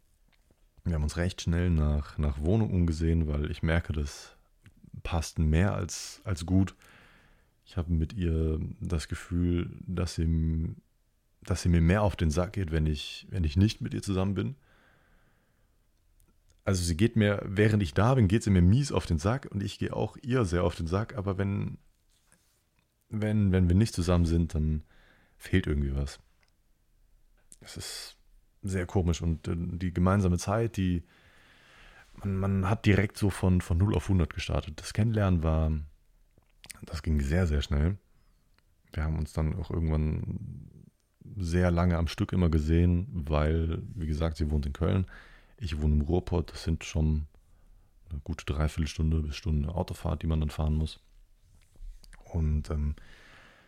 Wir 0.86 0.96
haben 0.96 1.04
uns 1.04 1.18
recht 1.18 1.42
schnell 1.42 1.70
nach, 1.70 2.18
nach 2.18 2.40
Wohnung 2.40 2.72
umgesehen, 2.72 3.28
weil 3.28 3.50
ich 3.52 3.64
merke, 3.64 3.94
das 3.94 4.36
passt 5.04 5.40
mehr 5.40 5.74
als, 5.74 6.22
als 6.26 6.46
gut. 6.46 6.76
Ich 7.66 7.78
habe 7.78 7.92
mit 7.92 8.14
ihr 8.14 8.60
das 8.82 9.08
Gefühl, 9.08 9.70
dass 9.88 10.16
sie, 10.16 10.76
dass 11.42 11.62
sie 11.62 11.70
mir 11.70 11.82
mehr 11.82 12.02
auf 12.02 12.16
den 12.16 12.32
Sack 12.32 12.54
geht, 12.54 12.72
wenn 12.72 12.86
ich, 12.86 13.28
wenn 13.30 13.44
ich 13.44 13.56
nicht 13.56 13.82
mit 13.82 13.94
ihr 13.94 14.02
zusammen 14.02 14.34
bin. 14.34 14.56
Also 16.66 16.84
sie 16.84 16.96
geht 16.96 17.16
mir, 17.16 17.42
während 17.46 17.84
ich 17.84 17.94
da 17.94 18.16
bin, 18.16 18.28
geht 18.28 18.44
sie 18.44 18.50
mir 18.50 18.62
mies 18.62 18.92
auf 18.92 19.06
den 19.06 19.20
Sack 19.20 19.48
und 19.52 19.64
ich 19.64 19.80
gehe 19.80 19.94
auch 19.94 20.18
ihr 20.22 20.46
sehr 20.46 20.64
auf 20.64 20.76
den 20.76 20.88
Sack, 20.88 21.16
aber 21.16 21.38
wenn, 21.38 21.78
wenn, 23.14 23.52
wenn 23.52 23.70
wir 23.70 23.76
nicht 23.76 23.94
zusammen 23.94 24.26
sind, 24.26 24.56
dann 24.56 24.84
fehlt 25.38 25.68
irgendwie 25.68 25.96
was. 25.96 26.20
Es 27.62 27.78
ist 27.78 28.18
sehr 28.64 28.86
komisch 28.86 29.22
und 29.22 29.48
äh, 29.48 29.56
die 29.56 29.94
gemeinsame 29.94 30.38
Zeit, 30.38 30.78
die 30.78 31.04
man, 32.16 32.38
man 32.38 32.70
hat 32.70 32.86
direkt 32.86 33.18
so 33.18 33.30
von, 33.30 33.62
von 33.62 33.78
0 33.78 33.96
auf 33.96 34.06
100 34.06 34.34
gestartet. 34.34 34.80
Das 34.80 34.94
Kennenlernen 34.94 35.44
war, 35.44 35.72
das 36.84 37.04
ging 37.04 37.20
sehr, 37.22 37.48
sehr 37.48 37.62
schnell. 37.62 37.98
Wir 38.92 39.04
haben 39.04 39.18
uns 39.18 39.34
dann 39.34 39.56
auch 39.56 39.72
irgendwann 39.72 40.70
sehr 41.36 41.72
lange 41.72 41.98
am 41.98 42.08
Stück 42.08 42.32
immer 42.34 42.50
gesehen, 42.50 43.08
weil, 43.14 43.82
wie 43.96 44.08
gesagt, 44.08 44.38
sie 44.38 44.52
wohnt 44.52 44.66
in 44.66 44.74
Köln. 44.74 45.06
Ich 45.58 45.82
wohne 45.82 45.96
im 45.96 46.02
Ruhrpott. 46.02 46.52
Das 46.52 46.64
sind 46.64 46.84
schon 46.84 47.28
eine 48.10 48.20
gute 48.24 48.46
Dreiviertelstunde 48.46 49.22
bis 49.22 49.36
Stunde 49.36 49.74
Autofahrt, 49.74 50.22
die 50.22 50.28
man 50.28 50.40
dann 50.40 50.50
fahren 50.50 50.76
muss. 50.76 51.00
Und 52.34 52.70
ähm, 52.70 52.96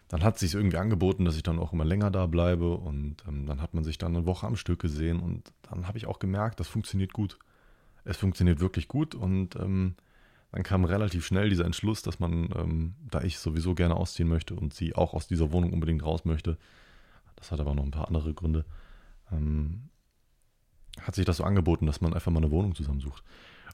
dann 0.08 0.24
hat 0.24 0.36
es 0.36 0.42
sich 0.42 0.54
irgendwie 0.54 0.78
angeboten, 0.78 1.26
dass 1.26 1.36
ich 1.36 1.44
dann 1.44 1.60
auch 1.60 1.74
immer 1.74 1.86
länger 1.86 2.12
da 2.12 2.28
bleibe 2.28 2.76
und 2.76 3.24
ähm, 3.28 3.48
dann 3.48 3.62
hat 3.62 3.74
man 3.74 3.84
sich 3.84 3.98
dann 3.98 4.16
eine 4.16 4.26
Woche 4.26 4.46
am 4.46 4.56
Stück 4.56 4.80
gesehen 4.80 5.20
und 5.20 5.52
dann 5.64 5.88
habe 5.88 5.98
ich 5.98 6.06
auch 6.06 6.20
gemerkt, 6.20 6.60
das 6.60 6.68
funktioniert 6.68 7.14
gut. 7.14 7.40
Es 8.04 8.18
funktioniert 8.18 8.60
wirklich 8.60 8.88
gut 8.88 9.16
und 9.16 9.56
ähm, 9.56 9.96
dann 10.52 10.62
kam 10.62 10.86
relativ 10.86 11.26
schnell 11.26 11.50
dieser 11.50 11.66
Entschluss, 11.66 12.04
dass 12.04 12.20
man, 12.20 12.50
ähm, 12.56 12.96
da 13.10 13.22
ich 13.22 13.40
sowieso 13.40 13.74
gerne 13.74 13.96
ausziehen 13.96 14.30
möchte 14.30 14.54
und 14.54 14.74
sie 14.74 14.96
auch 14.96 15.14
aus 15.14 15.28
dieser 15.28 15.52
Wohnung 15.52 15.74
unbedingt 15.74 16.04
raus 16.04 16.24
möchte, 16.24 16.58
das 17.36 17.52
hat 17.52 17.60
aber 17.60 17.74
noch 17.74 17.84
ein 17.84 17.92
paar 17.92 18.08
andere 18.08 18.34
Gründe, 18.34 18.64
ähm, 19.32 19.90
hat 21.02 21.16
sich 21.16 21.26
das 21.26 21.38
so 21.38 21.44
angeboten, 21.44 21.88
dass 21.88 22.00
man 22.00 22.14
einfach 22.14 22.32
mal 22.32 22.40
eine 22.40 22.52
Wohnung 22.52 22.76
zusammensucht. 22.76 23.24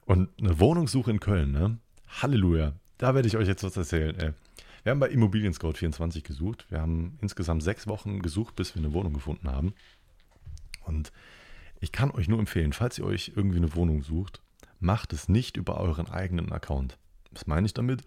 Und 0.05 0.29
eine 0.39 0.59
Wohnungssuche 0.59 1.11
in 1.11 1.19
Köln, 1.19 1.51
ne? 1.51 1.77
Halleluja. 2.07 2.73
Da 2.97 3.13
werde 3.13 3.27
ich 3.27 3.37
euch 3.37 3.47
jetzt 3.47 3.63
was 3.63 3.77
erzählen. 3.77 4.17
Ey. 4.17 4.31
Wir 4.83 4.91
haben 4.91 4.99
bei 4.99 5.09
Immobilien 5.09 5.53
Scout 5.53 5.73
24 5.73 6.23
gesucht. 6.23 6.65
Wir 6.69 6.81
haben 6.81 7.17
insgesamt 7.21 7.63
sechs 7.63 7.87
Wochen 7.87 8.21
gesucht, 8.21 8.55
bis 8.55 8.75
wir 8.75 8.81
eine 8.81 8.93
Wohnung 8.93 9.13
gefunden 9.13 9.51
haben. 9.51 9.73
Und 10.85 11.11
ich 11.79 11.91
kann 11.91 12.11
euch 12.11 12.27
nur 12.27 12.39
empfehlen, 12.39 12.73
falls 12.73 12.97
ihr 12.97 13.05
euch 13.05 13.33
irgendwie 13.35 13.57
eine 13.57 13.75
Wohnung 13.75 14.03
sucht, 14.03 14.41
macht 14.79 15.13
es 15.13 15.29
nicht 15.29 15.57
über 15.57 15.79
euren 15.79 16.09
eigenen 16.09 16.51
Account. 16.51 16.97
Was 17.31 17.47
meine 17.47 17.65
ich 17.65 17.73
damit? 17.73 18.03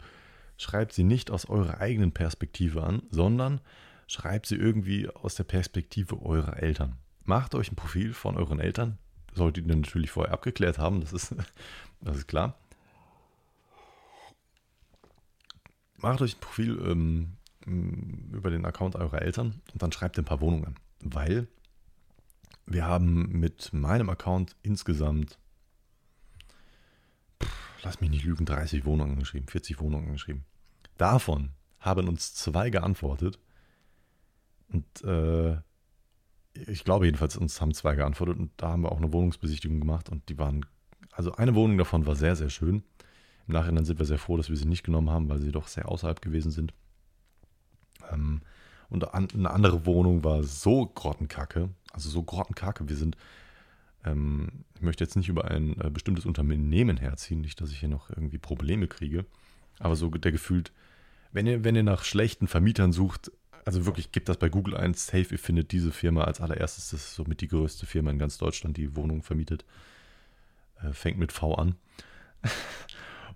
schreibt 0.56 0.92
sie 0.92 1.04
nicht 1.04 1.30
aus 1.30 1.46
eurer 1.48 1.80
eigenen 1.80 2.12
Perspektive 2.12 2.84
an, 2.84 3.02
sondern 3.10 3.60
schreibt 4.06 4.46
sie 4.46 4.56
irgendwie 4.56 5.08
aus 5.08 5.34
der 5.34 5.44
Perspektive 5.44 6.22
eurer 6.22 6.62
Eltern. 6.62 6.96
Macht 7.24 7.54
euch 7.54 7.72
ein 7.72 7.76
Profil 7.76 8.12
von 8.12 8.36
euren 8.36 8.60
Eltern. 8.60 8.98
Solltet 9.32 9.66
ihr 9.66 9.76
natürlich 9.76 10.10
vorher 10.10 10.32
abgeklärt 10.32 10.78
haben, 10.78 11.00
das 11.00 11.12
ist, 11.12 11.34
das 12.00 12.16
ist 12.18 12.28
klar. 12.28 12.58
Macht 16.04 16.20
euch 16.20 16.36
ein 16.36 16.40
Profil 16.40 16.78
ähm, 16.86 17.38
über 18.30 18.50
den 18.50 18.66
Account 18.66 18.94
eurer 18.94 19.22
Eltern 19.22 19.62
und 19.72 19.82
dann 19.82 19.90
schreibt 19.90 20.18
ein 20.18 20.26
paar 20.26 20.42
Wohnungen 20.42 20.66
an. 20.66 20.74
Weil 21.00 21.48
wir 22.66 22.84
haben 22.84 23.30
mit 23.40 23.72
meinem 23.72 24.10
Account 24.10 24.54
insgesamt, 24.62 25.38
pff, 27.42 27.82
lass 27.82 28.02
mich 28.02 28.10
nicht 28.10 28.24
lügen, 28.24 28.44
30 28.44 28.84
Wohnungen 28.84 29.18
geschrieben, 29.18 29.48
40 29.48 29.80
Wohnungen 29.80 30.12
geschrieben. 30.12 30.44
Davon 30.98 31.52
haben 31.80 32.06
uns 32.06 32.34
zwei 32.34 32.68
geantwortet. 32.68 33.38
Und 34.68 34.84
äh, 35.04 35.56
ich 36.52 36.84
glaube 36.84 37.06
jedenfalls, 37.06 37.38
uns 37.38 37.62
haben 37.62 37.72
zwei 37.72 37.94
geantwortet 37.94 38.38
und 38.38 38.50
da 38.58 38.72
haben 38.72 38.82
wir 38.82 38.92
auch 38.92 38.98
eine 38.98 39.10
Wohnungsbesichtigung 39.14 39.80
gemacht 39.80 40.10
und 40.10 40.28
die 40.28 40.36
waren, 40.36 40.66
also 41.12 41.32
eine 41.32 41.54
Wohnung 41.54 41.78
davon 41.78 42.04
war 42.04 42.14
sehr, 42.14 42.36
sehr 42.36 42.50
schön. 42.50 42.82
Im 43.46 43.54
Nachhinein 43.54 43.84
sind 43.84 43.98
wir 43.98 44.06
sehr 44.06 44.18
froh, 44.18 44.36
dass 44.36 44.48
wir 44.48 44.56
sie 44.56 44.66
nicht 44.66 44.84
genommen 44.84 45.10
haben, 45.10 45.28
weil 45.28 45.38
sie 45.38 45.52
doch 45.52 45.68
sehr 45.68 45.88
außerhalb 45.88 46.22
gewesen 46.22 46.50
sind. 46.50 46.72
Ähm, 48.10 48.40
und 48.88 49.12
eine 49.12 49.50
andere 49.50 49.86
Wohnung 49.86 50.24
war 50.24 50.42
so 50.42 50.86
grottenkacke, 50.86 51.68
also 51.92 52.08
so 52.08 52.22
grottenkacke. 52.22 52.88
Wir 52.88 52.96
sind, 52.96 53.16
ähm, 54.04 54.64
ich 54.74 54.82
möchte 54.82 55.04
jetzt 55.04 55.16
nicht 55.16 55.28
über 55.28 55.50
ein 55.50 55.80
äh, 55.80 55.90
bestimmtes 55.90 56.26
Unternehmen 56.26 56.96
herziehen, 56.96 57.40
nicht, 57.40 57.60
dass 57.60 57.70
ich 57.70 57.80
hier 57.80 57.88
noch 57.88 58.10
irgendwie 58.10 58.38
Probleme 58.38 58.86
kriege, 58.86 59.24
aber 59.78 59.96
so 59.96 60.08
der 60.10 60.32
gefühlt, 60.32 60.72
wenn 61.32 61.46
ihr, 61.46 61.64
wenn 61.64 61.76
ihr 61.76 61.82
nach 61.82 62.04
schlechten 62.04 62.46
Vermietern 62.46 62.92
sucht, 62.92 63.32
also 63.64 63.86
wirklich 63.86 64.12
gebt 64.12 64.28
das 64.28 64.36
bei 64.36 64.48
Google 64.48 64.76
ein, 64.76 64.94
safe, 64.94 65.32
ihr 65.32 65.38
findet 65.38 65.72
diese 65.72 65.90
Firma 65.90 66.24
als 66.24 66.40
allererstes, 66.40 66.90
das 66.90 67.00
ist 67.00 67.14
somit 67.14 67.40
die 67.40 67.48
größte 67.48 67.86
Firma 67.86 68.10
in 68.10 68.18
ganz 68.18 68.38
Deutschland, 68.38 68.76
die 68.76 68.94
Wohnungen 68.94 69.22
vermietet. 69.22 69.64
Äh, 70.82 70.92
fängt 70.92 71.18
mit 71.18 71.32
V 71.32 71.54
an. 71.54 71.74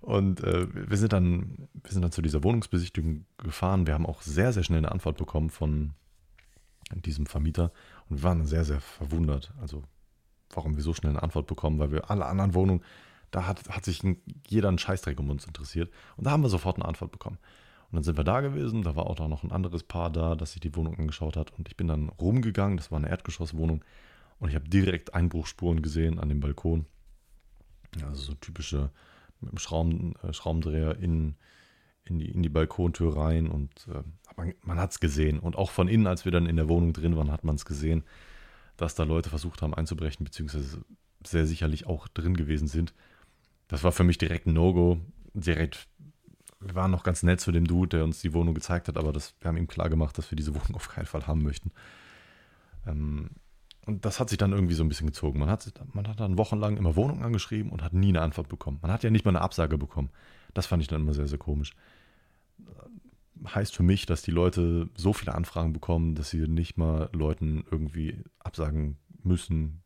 Und 0.01 0.41
äh, 0.43 0.67
wir, 0.89 0.97
sind 0.97 1.13
dann, 1.13 1.67
wir 1.73 1.91
sind 1.91 2.01
dann 2.01 2.11
zu 2.11 2.21
dieser 2.21 2.43
Wohnungsbesichtigung 2.43 3.25
gefahren. 3.37 3.85
Wir 3.85 3.93
haben 3.93 4.05
auch 4.05 4.21
sehr, 4.21 4.53
sehr 4.53 4.63
schnell 4.63 4.79
eine 4.79 4.91
Antwort 4.91 5.17
bekommen 5.17 5.49
von 5.49 5.93
diesem 6.95 7.25
Vermieter 7.25 7.71
und 8.09 8.17
wir 8.17 8.23
waren 8.23 8.45
sehr, 8.45 8.65
sehr 8.65 8.81
verwundert. 8.81 9.53
Also, 9.61 9.83
warum 10.51 10.75
wir 10.75 10.83
so 10.83 10.93
schnell 10.93 11.11
eine 11.11 11.23
Antwort 11.23 11.47
bekommen, 11.47 11.79
weil 11.79 11.91
wir 11.91 12.09
alle 12.09 12.25
anderen 12.25 12.53
Wohnungen, 12.53 12.83
da 13.31 13.45
hat, 13.45 13.69
hat 13.69 13.85
sich 13.85 14.01
jeder 14.47 14.69
einen 14.69 14.79
Scheißdreck 14.79 15.19
um 15.19 15.29
uns 15.29 15.45
interessiert. 15.45 15.91
Und 16.17 16.25
da 16.25 16.31
haben 16.31 16.41
wir 16.41 16.49
sofort 16.49 16.77
eine 16.77 16.85
Antwort 16.85 17.11
bekommen. 17.11 17.37
Und 17.91 17.95
dann 17.95 18.03
sind 18.03 18.17
wir 18.17 18.23
da 18.23 18.41
gewesen, 18.41 18.81
da 18.83 18.95
war 18.95 19.05
auch 19.07 19.19
noch 19.27 19.43
ein 19.43 19.51
anderes 19.51 19.83
Paar 19.83 20.09
da, 20.09 20.35
das 20.35 20.53
sich 20.53 20.61
die 20.61 20.75
Wohnung 20.75 20.97
angeschaut 20.97 21.37
hat. 21.37 21.51
Und 21.51 21.67
ich 21.67 21.77
bin 21.77 21.87
dann 21.87 22.09
rumgegangen, 22.09 22.77
das 22.77 22.91
war 22.91 22.97
eine 22.97 23.09
Erdgeschosswohnung. 23.09 23.83
Und 24.39 24.49
ich 24.49 24.55
habe 24.55 24.69
direkt 24.69 25.13
Einbruchspuren 25.13 25.81
gesehen 25.81 26.19
an 26.19 26.29
dem 26.29 26.39
Balkon. 26.39 26.85
Also 28.03 28.21
so 28.21 28.33
typische 28.35 28.91
mit 29.41 29.51
dem 29.51 29.57
Schrauben, 29.57 30.15
äh, 30.23 30.33
Schraubendreher 30.33 30.97
in, 30.99 31.35
in, 32.03 32.19
die, 32.19 32.29
in 32.29 32.43
die 32.43 32.49
Balkontür 32.49 33.15
rein. 33.15 33.47
Und 33.47 33.71
äh, 33.87 34.03
man, 34.35 34.53
man 34.61 34.79
hat 34.79 34.91
es 34.91 34.99
gesehen. 34.99 35.39
Und 35.39 35.55
auch 35.55 35.71
von 35.71 35.87
innen, 35.87 36.07
als 36.07 36.25
wir 36.25 36.31
dann 36.31 36.45
in 36.45 36.55
der 36.55 36.69
Wohnung 36.69 36.93
drin 36.93 37.15
waren, 37.15 37.31
hat 37.31 37.43
man 37.43 37.55
es 37.55 37.65
gesehen, 37.65 38.03
dass 38.77 38.95
da 38.95 39.03
Leute 39.03 39.29
versucht 39.29 39.61
haben 39.61 39.73
einzubrechen, 39.73 40.23
beziehungsweise 40.23 40.83
sehr 41.25 41.45
sicherlich 41.45 41.85
auch 41.85 42.07
drin 42.07 42.35
gewesen 42.35 42.67
sind. 42.67 42.93
Das 43.67 43.83
war 43.83 43.91
für 43.91 44.03
mich 44.03 44.17
direkt 44.17 44.47
ein 44.47 44.53
No-Go. 44.53 44.99
Direkt, 45.33 45.87
wir 46.59 46.75
waren 46.75 46.91
noch 46.91 47.03
ganz 47.03 47.23
nett 47.23 47.41
zu 47.41 47.51
dem 47.51 47.67
Dude, 47.67 47.97
der 47.97 48.03
uns 48.03 48.21
die 48.21 48.33
Wohnung 48.33 48.53
gezeigt 48.53 48.87
hat, 48.87 48.97
aber 48.97 49.11
das, 49.11 49.35
wir 49.39 49.49
haben 49.49 49.57
ihm 49.57 49.67
klar 49.67 49.89
gemacht, 49.89 50.17
dass 50.17 50.31
wir 50.31 50.35
diese 50.35 50.55
Wohnung 50.55 50.75
auf 50.75 50.89
keinen 50.89 51.05
Fall 51.05 51.27
haben 51.27 51.43
möchten. 51.43 51.71
Ähm, 52.87 53.31
und 53.89 54.05
das 54.05 54.19
hat 54.19 54.29
sich 54.29 54.37
dann 54.37 54.51
irgendwie 54.53 54.75
so 54.75 54.83
ein 54.83 54.87
bisschen 54.87 55.07
gezogen. 55.07 55.39
Man 55.39 55.49
hat, 55.49 55.73
man 55.93 56.07
hat 56.07 56.19
dann 56.19 56.37
wochenlang 56.37 56.77
immer 56.77 56.95
Wohnungen 56.95 57.23
angeschrieben 57.23 57.71
und 57.71 57.83
hat 57.83 57.91
nie 57.91 58.09
eine 58.09 58.21
Antwort 58.21 58.47
bekommen. 58.47 58.77
Man 58.83 58.91
hat 58.91 59.03
ja 59.03 59.09
nicht 59.09 59.25
mal 59.25 59.31
eine 59.31 59.41
Absage 59.41 59.79
bekommen. 59.79 60.09
Das 60.53 60.67
fand 60.67 60.83
ich 60.83 60.87
dann 60.87 61.01
immer 61.01 61.15
sehr, 61.15 61.27
sehr 61.27 61.39
komisch. 61.39 61.75
Heißt 63.47 63.75
für 63.75 63.81
mich, 63.81 64.05
dass 64.05 64.21
die 64.21 64.31
Leute 64.31 64.89
so 64.95 65.11
viele 65.11 65.33
Anfragen 65.33 65.73
bekommen, 65.73 66.13
dass 66.13 66.29
sie 66.29 66.47
nicht 66.47 66.77
mal 66.77 67.09
Leuten 67.13 67.63
irgendwie 67.71 68.21
absagen 68.37 68.97
müssen, 69.23 69.81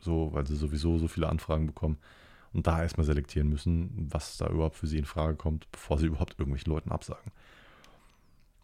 so, 0.00 0.32
weil 0.32 0.46
sie 0.46 0.56
sowieso 0.56 0.96
so 0.96 1.06
viele 1.06 1.28
Anfragen 1.28 1.66
bekommen 1.66 1.98
und 2.54 2.66
da 2.66 2.82
erstmal 2.82 3.04
selektieren 3.04 3.50
müssen, 3.50 4.08
was 4.10 4.38
da 4.38 4.48
überhaupt 4.48 4.76
für 4.76 4.86
sie 4.86 4.98
in 4.98 5.04
Frage 5.04 5.36
kommt, 5.36 5.70
bevor 5.72 5.98
sie 5.98 6.06
überhaupt 6.06 6.38
irgendwelchen 6.38 6.72
Leuten 6.72 6.90
absagen. 6.90 7.32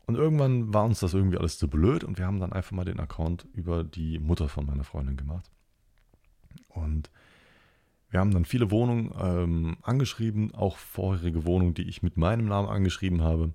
Und 0.06 0.16
irgendwann 0.16 0.74
war 0.74 0.84
uns 0.84 1.00
das 1.00 1.14
irgendwie 1.14 1.38
alles 1.38 1.58
zu 1.58 1.68
blöd 1.68 2.04
und 2.04 2.18
wir 2.18 2.26
haben 2.26 2.40
dann 2.40 2.52
einfach 2.52 2.72
mal 2.72 2.84
den 2.84 3.00
Account 3.00 3.46
über 3.54 3.84
die 3.84 4.18
Mutter 4.18 4.48
von 4.48 4.66
meiner 4.66 4.84
Freundin 4.84 5.16
gemacht. 5.16 5.50
Und 6.68 7.10
wir 8.10 8.20
haben 8.20 8.32
dann 8.32 8.44
viele 8.44 8.70
Wohnungen 8.70 9.12
ähm, 9.18 9.76
angeschrieben, 9.82 10.54
auch 10.54 10.76
vorherige 10.76 11.46
Wohnungen, 11.46 11.74
die 11.74 11.88
ich 11.88 12.02
mit 12.02 12.16
meinem 12.16 12.46
Namen 12.46 12.68
angeschrieben 12.68 13.22
habe. 13.22 13.54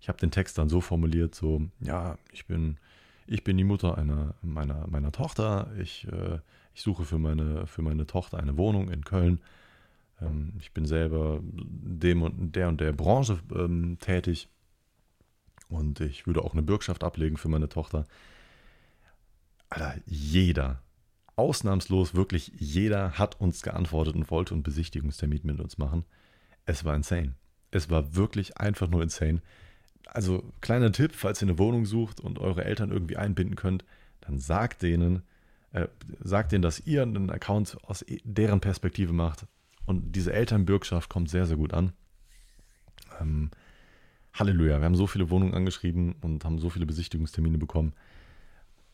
Ich 0.00 0.08
habe 0.08 0.18
den 0.18 0.30
Text 0.30 0.56
dann 0.56 0.68
so 0.68 0.80
formuliert, 0.80 1.34
so, 1.34 1.62
ja, 1.80 2.16
ich 2.32 2.46
bin, 2.46 2.78
ich 3.26 3.44
bin 3.44 3.56
die 3.56 3.64
Mutter 3.64 3.98
einer, 3.98 4.34
meiner, 4.40 4.86
meiner 4.86 5.12
Tochter. 5.12 5.70
Ich, 5.78 6.06
äh, 6.10 6.38
ich 6.74 6.82
suche 6.82 7.04
für 7.04 7.18
meine, 7.18 7.66
für 7.66 7.82
meine 7.82 8.06
Tochter 8.06 8.38
eine 8.38 8.56
Wohnung 8.56 8.88
in 8.88 9.04
Köln. 9.04 9.40
Ähm, 10.22 10.54
ich 10.58 10.72
bin 10.72 10.86
selber 10.86 11.40
dem 11.42 12.22
und 12.22 12.56
der 12.56 12.68
und 12.68 12.80
der 12.80 12.92
Branche 12.92 13.40
ähm, 13.54 13.98
tätig 14.00 14.48
und 15.68 16.00
ich 16.00 16.26
würde 16.26 16.42
auch 16.42 16.52
eine 16.52 16.62
Bürgschaft 16.62 17.04
ablegen 17.04 17.36
für 17.36 17.48
meine 17.48 17.68
Tochter. 17.68 18.06
Alter, 19.68 20.00
jeder, 20.06 20.82
ausnahmslos 21.36 22.14
wirklich 22.14 22.52
jeder 22.58 23.12
hat 23.18 23.40
uns 23.40 23.62
geantwortet 23.62 24.16
und 24.16 24.30
wollte 24.30 24.54
einen 24.54 24.62
Besichtigungstermin 24.62 25.40
mit 25.44 25.60
uns 25.60 25.78
machen. 25.78 26.04
Es 26.66 26.84
war 26.84 26.94
insane. 26.94 27.34
Es 27.70 27.90
war 27.90 28.16
wirklich 28.16 28.56
einfach 28.56 28.88
nur 28.88 29.02
insane. 29.02 29.42
Also, 30.06 30.52
kleiner 30.60 30.90
Tipp, 30.90 31.12
falls 31.14 31.42
ihr 31.42 31.48
eine 31.48 31.58
Wohnung 31.58 31.84
sucht 31.84 32.20
und 32.20 32.38
eure 32.38 32.64
Eltern 32.64 32.90
irgendwie 32.90 33.18
einbinden 33.18 33.56
könnt, 33.56 33.84
dann 34.22 34.38
sagt 34.38 34.82
denen, 34.82 35.22
äh, 35.72 35.86
sagt 36.20 36.52
denen, 36.52 36.62
dass 36.62 36.80
ihr 36.80 37.02
einen 37.02 37.30
Account 37.30 37.76
aus 37.82 38.04
deren 38.24 38.60
Perspektive 38.60 39.12
macht. 39.12 39.46
Und 39.84 40.12
diese 40.12 40.32
Elternbürgschaft 40.32 41.10
kommt 41.10 41.30
sehr, 41.30 41.46
sehr 41.46 41.56
gut 41.56 41.74
an. 41.74 41.92
Ähm, 43.20 43.50
Halleluja, 44.34 44.78
wir 44.78 44.84
haben 44.84 44.94
so 44.94 45.06
viele 45.06 45.30
Wohnungen 45.30 45.54
angeschrieben 45.54 46.14
und 46.20 46.44
haben 46.44 46.58
so 46.58 46.70
viele 46.70 46.86
Besichtigungstermine 46.86 47.58
bekommen. 47.58 47.92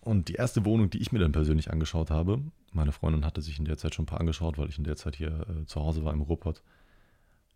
Und 0.01 0.29
die 0.29 0.35
erste 0.35 0.65
Wohnung, 0.65 0.91
die 0.91 0.99
ich 0.99 1.13
mir 1.13 1.19
dann 1.19 1.33
persönlich 1.33 1.71
angeschaut 1.71 2.11
habe, 2.11 2.41
meine 2.73 2.93
Freundin 2.93 3.25
hatte 3.25 3.41
sich 3.41 3.59
in 3.59 3.65
der 3.65 3.79
Zeit 3.79 3.95
schon 3.95 4.05
ein 4.05 4.07
paar 4.07 4.21
angeschaut, 4.21 4.59
weil 4.59 4.69
ich 4.69 4.79
in 4.79 4.85
der 4.85 4.97
Zeit 4.97 5.17
hier 5.17 5.47
äh, 5.49 5.65
zu 5.67 5.81
Hause 5.81 6.05
war 6.05 6.13
im 6.13 6.21
Ruhrpott. 6.21 6.63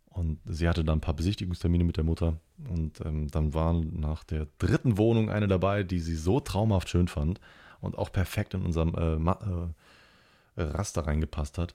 Und 0.07 0.41
sie 0.47 0.69
hatte 0.69 0.85
dann 0.85 0.99
ein 0.99 1.03
paar 1.03 1.15
Besichtigungstermine 1.15 1.85
mit 1.85 1.97
der 1.97 2.05
Mutter. 2.05 2.41
Und 2.69 3.05
ähm, 3.05 3.29
dann 3.29 3.53
war 3.53 3.75
nach 3.75 4.25
der 4.25 4.49
dritten 4.59 4.97
Wohnung 4.97 5.31
eine 5.31 5.47
dabei, 5.47 5.83
die 5.83 6.01
sie 6.01 6.17
so 6.17 6.41
traumhaft 6.41 6.89
schön 6.89 7.09
fand 7.09 7.41
und 7.81 7.99
auch 7.99 8.11
perfekt 8.11 8.55
in 8.55 8.63
unserem 8.63 8.95
äh, 8.95 10.61
äh, 10.61 10.63
Raster 10.63 11.07
reingepasst 11.07 11.59
hat. 11.59 11.75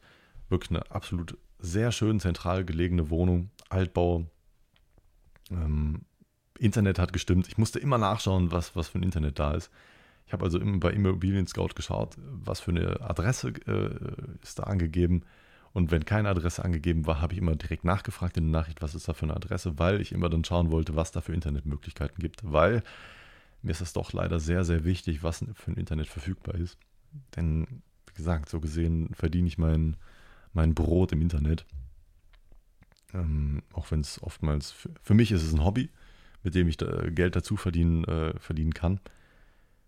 Wirklich 0.50 0.72
eine 0.72 0.92
absolut 0.92 1.38
sehr 1.60 1.92
schön 1.92 2.20
zentral 2.20 2.66
gelegene 2.66 3.10
Wohnung, 3.10 3.50
Altbau, 3.70 4.26
ähm, 5.54 6.02
Internet 6.60 7.00
hat 7.00 7.14
gestimmt. 7.14 7.48
Ich 7.48 7.58
musste 7.58 7.80
immer 7.80 7.98
nachschauen, 7.98 8.52
was, 8.52 8.76
was 8.76 8.90
für 8.90 9.00
ein 9.00 9.04
Internet 9.04 9.40
da 9.40 9.54
ist. 9.54 9.72
Ich 10.26 10.34
habe 10.34 10.46
also 10.46 10.60
immer 10.60 10.80
bei 10.80 10.92
Immobilien 10.92 11.48
Scout 11.48 11.70
geschaut, 11.76 12.16
was 12.18 12.60
für 12.62 12.72
eine 12.72 13.02
Adresse 13.02 13.54
äh, 13.68 14.42
ist 14.42 14.60
da 14.60 14.64
angegeben. 14.64 15.24
Und 15.74 15.92
wenn 15.92 16.06
keine 16.06 16.30
Adresse 16.30 16.64
angegeben 16.64 17.08
war, 17.08 17.20
habe 17.20 17.34
ich 17.34 17.40
immer 17.40 17.56
direkt 17.56 17.84
nachgefragt 17.84 18.38
in 18.38 18.52
der 18.52 18.62
Nachricht, 18.62 18.82
was 18.82 18.94
ist 18.94 19.08
da 19.08 19.14
für 19.14 19.24
eine 19.24 19.36
Adresse, 19.36 19.80
weil 19.80 20.02
ich 20.02 20.12
immer 20.12 20.30
dann 20.30 20.44
schauen 20.44 20.72
wollte, 20.72 20.96
was 20.96 21.12
da 21.12 21.22
für 21.22 21.34
Internetmöglichkeiten 21.34 22.20
gibt. 22.20 22.42
Weil 22.44 22.84
mir 23.64 23.72
ist 23.72 23.82
das 23.82 23.94
doch 23.94 24.14
leider 24.14 24.40
sehr, 24.40 24.64
sehr 24.64 24.86
wichtig, 24.86 25.24
was 25.24 25.44
für 25.56 25.72
ein 25.72 25.78
Internet 25.78 26.08
verfügbar 26.08 26.56
ist. 26.56 26.78
Denn, 27.36 27.66
wie 28.08 28.14
gesagt, 28.14 28.50
so 28.50 28.60
gesehen 28.60 29.10
verdiene 29.16 29.48
ich 29.48 29.58
mein, 29.58 29.98
mein 30.54 30.76
Brot 30.76 31.12
im 31.12 31.22
Internet. 31.22 31.66
Ähm, 33.14 33.62
auch 33.74 33.92
wenn 33.92 34.02
es 34.02 34.22
oftmals, 34.22 34.72
für, 34.72 34.90
für, 35.02 35.14
mich 35.14 35.32
ist 35.32 35.44
es 35.44 35.54
ein 35.54 35.64
Hobby, 35.64 35.90
mit 36.44 36.56
dem 36.56 36.68
ich 36.68 36.78
da 36.78 37.10
Geld 37.10 37.36
dazu 37.36 37.56
verdienen, 37.56 38.04
äh, 38.06 38.38
verdienen 38.40 38.74
kann. 38.74 39.00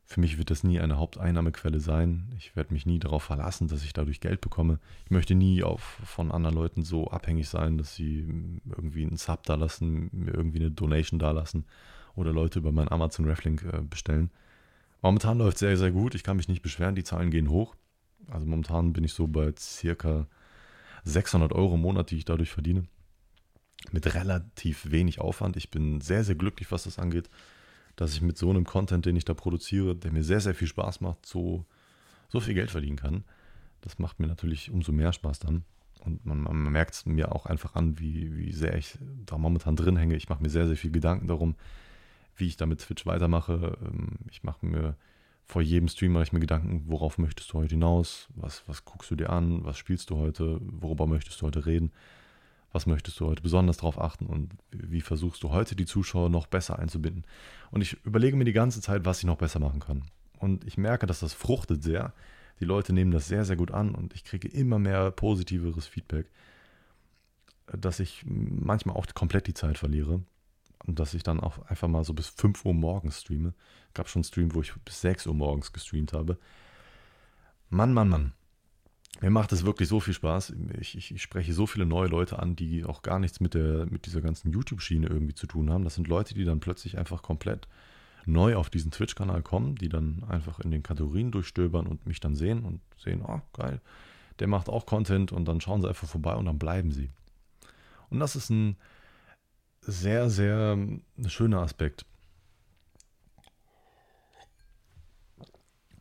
Für 0.07 0.19
mich 0.19 0.37
wird 0.37 0.51
das 0.51 0.63
nie 0.63 0.79
eine 0.79 0.97
Haupteinnahmequelle 0.97 1.79
sein. 1.79 2.31
Ich 2.37 2.55
werde 2.55 2.73
mich 2.73 2.85
nie 2.85 2.99
darauf 2.99 3.23
verlassen, 3.23 3.67
dass 3.67 3.83
ich 3.83 3.91
dadurch 3.91 4.19
Geld 4.19 4.39
bekomme. 4.39 4.79
Ich 5.05 5.11
möchte 5.11 5.33
nie 5.33 5.63
auf, 5.63 5.81
von 6.05 6.31
anderen 6.31 6.55
Leuten 6.55 6.83
so 6.83 7.07
abhängig 7.07 7.49
sein, 7.49 7.79
dass 7.79 7.95
sie 7.95 8.27
irgendwie 8.69 9.03
einen 9.03 9.17
Sub 9.17 9.43
da 9.43 9.55
lassen, 9.55 10.09
mir 10.11 10.35
irgendwie 10.35 10.59
eine 10.59 10.69
Donation 10.69 11.19
da 11.19 11.31
lassen 11.31 11.65
oder 12.15 12.31
Leute 12.31 12.59
über 12.59 12.71
meinen 12.71 12.91
Amazon 12.91 13.25
Reflink 13.25 13.63
äh, 13.63 13.81
bestellen. 13.81 14.29
Momentan 15.01 15.39
läuft 15.39 15.55
es 15.55 15.59
sehr, 15.61 15.77
sehr 15.77 15.91
gut. 15.91 16.13
Ich 16.13 16.23
kann 16.23 16.37
mich 16.37 16.47
nicht 16.47 16.61
beschweren. 16.61 16.95
Die 16.95 17.03
Zahlen 17.03 17.31
gehen 17.31 17.49
hoch. 17.49 17.75
Also 18.29 18.45
momentan 18.45 18.93
bin 18.93 19.03
ich 19.03 19.13
so 19.13 19.27
bei 19.27 19.53
circa 19.57 20.27
600 21.03 21.51
Euro 21.53 21.75
im 21.75 21.81
Monat, 21.81 22.11
die 22.11 22.17
ich 22.17 22.25
dadurch 22.25 22.51
verdiene. 22.51 22.85
Mit 23.93 24.13
relativ 24.13 24.91
wenig 24.91 25.19
Aufwand. 25.19 25.57
Ich 25.57 25.71
bin 25.71 26.01
sehr, 26.01 26.23
sehr 26.23 26.35
glücklich, 26.35 26.71
was 26.71 26.83
das 26.83 26.99
angeht, 26.99 27.29
dass 27.95 28.13
ich 28.13 28.21
mit 28.21 28.37
so 28.37 28.49
einem 28.49 28.65
Content, 28.65 29.05
den 29.05 29.15
ich 29.15 29.25
da 29.25 29.33
produziere, 29.33 29.95
der 29.95 30.11
mir 30.11 30.23
sehr, 30.23 30.41
sehr 30.41 30.55
viel 30.55 30.67
Spaß 30.67 31.01
macht, 31.01 31.25
so, 31.25 31.65
so 32.29 32.39
viel 32.39 32.53
Geld 32.53 32.71
verdienen 32.71 32.97
kann. 32.97 33.23
Das 33.81 33.99
macht 33.99 34.19
mir 34.19 34.27
natürlich 34.27 34.71
umso 34.71 34.91
mehr 34.91 35.13
Spaß 35.13 35.39
dann. 35.39 35.63
Und 36.03 36.25
man, 36.25 36.41
man 36.41 36.71
merkt 36.71 36.93
es 36.93 37.05
mir 37.05 37.31
auch 37.31 37.45
einfach 37.45 37.75
an, 37.75 37.99
wie, 37.99 38.35
wie 38.35 38.51
sehr 38.51 38.75
ich 38.77 38.97
da 39.25 39.37
momentan 39.37 39.75
drin 39.75 39.97
hänge. 39.97 40.15
Ich 40.15 40.29
mache 40.29 40.43
mir 40.43 40.49
sehr, 40.49 40.67
sehr 40.67 40.77
viel 40.77 40.91
Gedanken 40.91 41.27
darum, 41.27 41.55
wie 42.35 42.47
ich 42.47 42.57
da 42.57 42.65
mit 42.65 42.79
Twitch 42.79 43.05
weitermache. 43.05 43.77
Ähm, 43.83 44.09
ich 44.29 44.43
mache 44.43 44.65
mir 44.65 44.95
vor 45.47 45.61
jedem 45.61 45.87
Stream 45.87 46.13
mache 46.13 46.23
ich 46.23 46.33
mir 46.33 46.39
Gedanken, 46.39 46.83
worauf 46.87 47.17
möchtest 47.17 47.53
du 47.53 47.59
heute 47.59 47.75
hinaus? 47.75 48.27
Was, 48.35 48.67
was 48.67 48.83
guckst 48.83 49.11
du 49.11 49.15
dir 49.15 49.29
an? 49.29 49.63
Was 49.63 49.77
spielst 49.77 50.09
du 50.09 50.17
heute? 50.17 50.59
Worüber 50.61 51.05
möchtest 51.05 51.41
du 51.41 51.45
heute 51.45 51.65
reden? 51.65 51.91
Was 52.75 52.87
möchtest 52.87 53.17
du 53.21 53.27
heute 53.27 53.41
besonders 53.41 53.77
darauf 53.77 53.97
achten? 53.97 54.25
Und 54.25 54.51
wie 54.69 54.99
versuchst 54.99 55.41
du 55.43 55.51
heute 55.51 55.77
die 55.77 55.85
Zuschauer 55.85 56.29
noch 56.29 56.45
besser 56.45 56.77
einzubinden? 56.77 57.23
Und 57.71 57.79
ich 57.79 57.93
überlege 58.03 58.35
mir 58.35 58.43
die 58.43 58.51
ganze 58.51 58.81
Zeit, 58.81 59.05
was 59.05 59.19
ich 59.19 59.23
noch 59.23 59.37
besser 59.37 59.61
machen 59.61 59.79
kann. 59.79 60.03
Und 60.39 60.65
ich 60.65 60.77
merke, 60.77 61.05
dass 61.05 61.21
das 61.21 61.33
fruchtet 61.33 61.83
sehr. 61.83 62.11
Die 62.59 62.65
Leute 62.65 62.91
nehmen 62.91 63.11
das 63.11 63.29
sehr, 63.29 63.45
sehr 63.45 63.55
gut 63.55 63.71
an 63.71 63.95
und 63.95 64.13
ich 64.13 64.25
kriege 64.25 64.49
immer 64.49 64.77
mehr 64.77 65.09
positiveres 65.11 65.87
Feedback, 65.87 66.29
dass 67.67 68.01
ich 68.01 68.25
manchmal 68.27 68.97
auch 68.97 69.05
komplett 69.13 69.47
die 69.47 69.53
Zeit 69.53 69.77
verliere 69.77 70.21
und 70.85 70.99
dass 70.99 71.13
ich 71.13 71.23
dann 71.23 71.39
auch 71.39 71.59
einfach 71.69 71.87
mal 71.87 72.03
so 72.03 72.13
bis 72.13 72.27
5 72.27 72.65
Uhr 72.65 72.73
morgens 72.73 73.21
streame. 73.21 73.53
Gab 73.93 74.09
schon 74.09 74.19
einen 74.19 74.25
Stream, 74.25 74.53
wo 74.53 74.59
ich 74.59 74.73
bis 74.83 74.99
6 74.99 75.27
Uhr 75.27 75.33
morgens 75.33 75.71
gestreamt 75.71 76.11
habe. 76.11 76.37
Mann, 77.69 77.93
Mann, 77.93 78.09
Mann. 78.09 78.33
Mir 79.21 79.29
macht 79.29 79.51
es 79.53 79.65
wirklich 79.65 79.87
so 79.87 79.99
viel 79.99 80.13
Spaß. 80.13 80.53
Ich, 80.79 80.97
ich, 80.97 81.13
ich, 81.13 81.21
spreche 81.21 81.53
so 81.53 81.65
viele 81.65 81.85
neue 81.85 82.07
Leute 82.07 82.39
an, 82.39 82.55
die 82.55 82.83
auch 82.83 83.01
gar 83.01 83.19
nichts 83.19 83.39
mit, 83.39 83.53
der, 83.53 83.85
mit 83.85 84.05
dieser 84.05 84.21
ganzen 84.21 84.51
YouTube-Schiene 84.51 85.07
irgendwie 85.07 85.33
zu 85.33 85.47
tun 85.47 85.69
haben. 85.71 85.83
Das 85.83 85.95
sind 85.95 86.07
Leute, 86.07 86.33
die 86.33 86.43
dann 86.43 86.59
plötzlich 86.59 86.97
einfach 86.97 87.21
komplett 87.21 87.67
neu 88.25 88.55
auf 88.55 88.69
diesen 88.69 88.91
Twitch-Kanal 88.91 89.41
kommen, 89.41 89.75
die 89.75 89.89
dann 89.89 90.23
einfach 90.27 90.59
in 90.59 90.71
den 90.71 90.83
Kategorien 90.83 91.31
durchstöbern 91.31 91.87
und 91.87 92.05
mich 92.05 92.19
dann 92.19 92.35
sehen 92.35 92.63
und 92.63 92.81
sehen, 92.97 93.21
oh 93.25 93.41
geil, 93.53 93.79
der 94.39 94.47
macht 94.47 94.67
auch 94.67 94.85
Content 94.85 95.31
und 95.31 95.45
dann 95.45 95.61
schauen 95.61 95.81
sie 95.81 95.87
einfach 95.87 96.07
vorbei 96.07 96.35
und 96.35 96.45
dann 96.45 96.59
bleiben 96.59 96.91
sie. 96.91 97.09
Und 98.09 98.19
das 98.19 98.35
ist 98.35 98.49
ein, 98.49 98.75
sehr, 99.81 100.29
sehr 100.29 100.73
ein 100.73 101.03
schöner 101.27 101.59
Aspekt. 101.61 102.05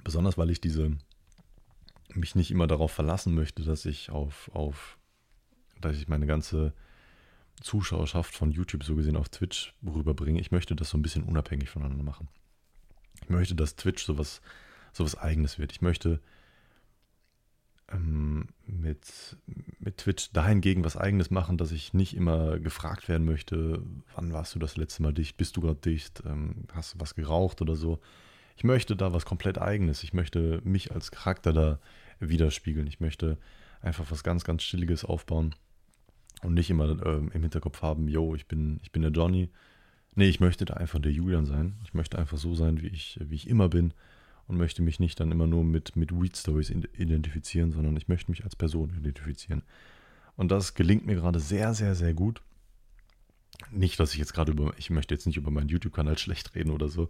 Besonders 0.03 0.37
weil 0.39 0.51
ich 0.51 0.61
diese 0.61 0.97
mich 2.17 2.35
nicht 2.35 2.51
immer 2.51 2.67
darauf 2.67 2.93
verlassen 2.93 3.35
möchte, 3.35 3.63
dass 3.63 3.85
ich 3.85 4.11
auf, 4.11 4.51
auf 4.55 4.99
dass 5.81 5.97
ich 5.97 6.09
meine 6.09 6.27
ganze 6.27 6.73
Zuschauerschaft 7.61 8.35
von 8.35 8.51
YouTube 8.51 8.85
so 8.85 8.97
gesehen 8.97 9.17
auf 9.17 9.29
Twitch 9.29 9.75
rüberbringe. 9.85 10.41
Ich 10.41 10.51
möchte 10.51 10.75
das 10.75 10.91
so 10.91 10.99
ein 10.99 11.03
bisschen 11.03 11.25
unabhängig 11.25 11.71
voneinander 11.71 12.05
machen. 12.05 12.29
Ich 13.23 13.29
möchte, 13.29 13.55
dass 13.55 13.77
Twitch 13.77 14.05
sowas, 14.05 14.41
sowas 14.93 15.17
eigenes 15.17 15.59
wird. 15.59 15.73
Ich 15.73 15.81
möchte 15.81 16.21
ähm, 17.91 18.49
mit, 18.67 19.37
mit 19.79 19.99
Twitch 19.99 20.33
dahingegen 20.33 20.85
was 20.85 20.97
eigenes 20.97 21.31
machen, 21.31 21.59
dass 21.59 21.73
ich 21.73 21.95
nicht 21.95 22.17
immer 22.17 22.59
gefragt 22.59 23.09
werden 23.09 23.25
möchte, 23.25 23.83
wann 24.15 24.33
warst 24.33 24.55
du 24.55 24.59
das 24.59 24.77
letzte 24.77 25.03
Mal 25.03 25.13
dicht, 25.13 25.37
bist 25.37 25.57
du 25.57 25.61
gerade 25.61 25.81
dicht, 25.81 26.23
ähm, 26.27 26.67
hast 26.73 26.95
du 26.95 27.01
was 27.01 27.15
geraucht 27.15 27.63
oder 27.63 27.77
so. 27.77 28.01
Ich 28.57 28.65
möchte 28.65 28.97
da 28.97 29.13
was 29.13 29.25
komplett 29.25 29.59
eigenes. 29.59 30.03
Ich 30.03 30.13
möchte 30.13 30.61
mich 30.65 30.93
als 30.93 31.11
Charakter 31.11 31.53
da 31.53 31.79
widerspiegeln. 32.29 32.87
Ich 32.87 33.01
möchte 33.01 33.39
einfach 33.81 34.11
was 34.11 34.23
ganz, 34.23 34.45
ganz 34.45 34.63
Stilliges 34.63 35.05
aufbauen 35.05 35.55
und 36.43 36.55
nicht 36.55 36.71
immer 36.71 37.05
ähm, 37.07 37.31
im 37.33 37.43
Hinterkopf 37.43 37.83
haben, 37.83 38.09
yo, 38.09 38.35
ich 38.35 38.47
bin, 38.47 38.81
ich 38.83 38.93
bin 38.93 39.03
der 39.03 39.11
Johnny. 39.11 39.51
Nee, 40.15 40.29
ich 40.29 40.41
möchte 40.41 40.65
da 40.65 40.75
einfach 40.75 41.01
der 41.01 41.13
Julian 41.13 41.47
sein. 41.47 41.75
Ich 41.85 41.95
möchte 41.95 42.19
einfach 42.19 42.39
so 42.39 42.55
sein, 42.55 42.81
wie 42.83 42.89
ich, 42.89 43.19
wie 43.21 43.35
ich 43.35 43.49
immer 43.49 43.69
bin 43.69 43.95
und 44.47 44.57
möchte 44.57 44.83
mich 44.83 45.01
nicht 45.01 45.19
dann 45.21 45.33
immer 45.33 45.47
nur 45.47 45.65
mit, 45.65 45.97
mit 45.97 46.13
Weed 46.13 46.37
Stories 46.37 46.71
identifizieren, 46.71 47.73
sondern 47.73 47.97
ich 47.97 48.09
möchte 48.09 48.31
mich 48.31 48.45
als 48.45 48.57
Person 48.57 48.95
identifizieren. 48.97 49.63
Und 50.37 50.51
das 50.51 50.75
gelingt 50.75 51.07
mir 51.07 51.15
gerade 51.15 51.41
sehr, 51.41 51.75
sehr, 51.75 51.95
sehr 51.95 52.15
gut. 52.15 52.43
Nicht, 53.71 53.99
dass 54.01 54.13
ich 54.13 54.19
jetzt 54.19 54.35
gerade 54.35 54.53
über, 54.53 54.75
ich 54.77 54.91
möchte 54.91 55.15
jetzt 55.15 55.27
nicht 55.27 55.37
über 55.37 55.51
meinen 55.51 55.69
YouTube-Kanal 55.69 56.19
schlecht 56.19 56.55
reden 56.55 56.71
oder 56.71 56.89
so. 56.89 57.09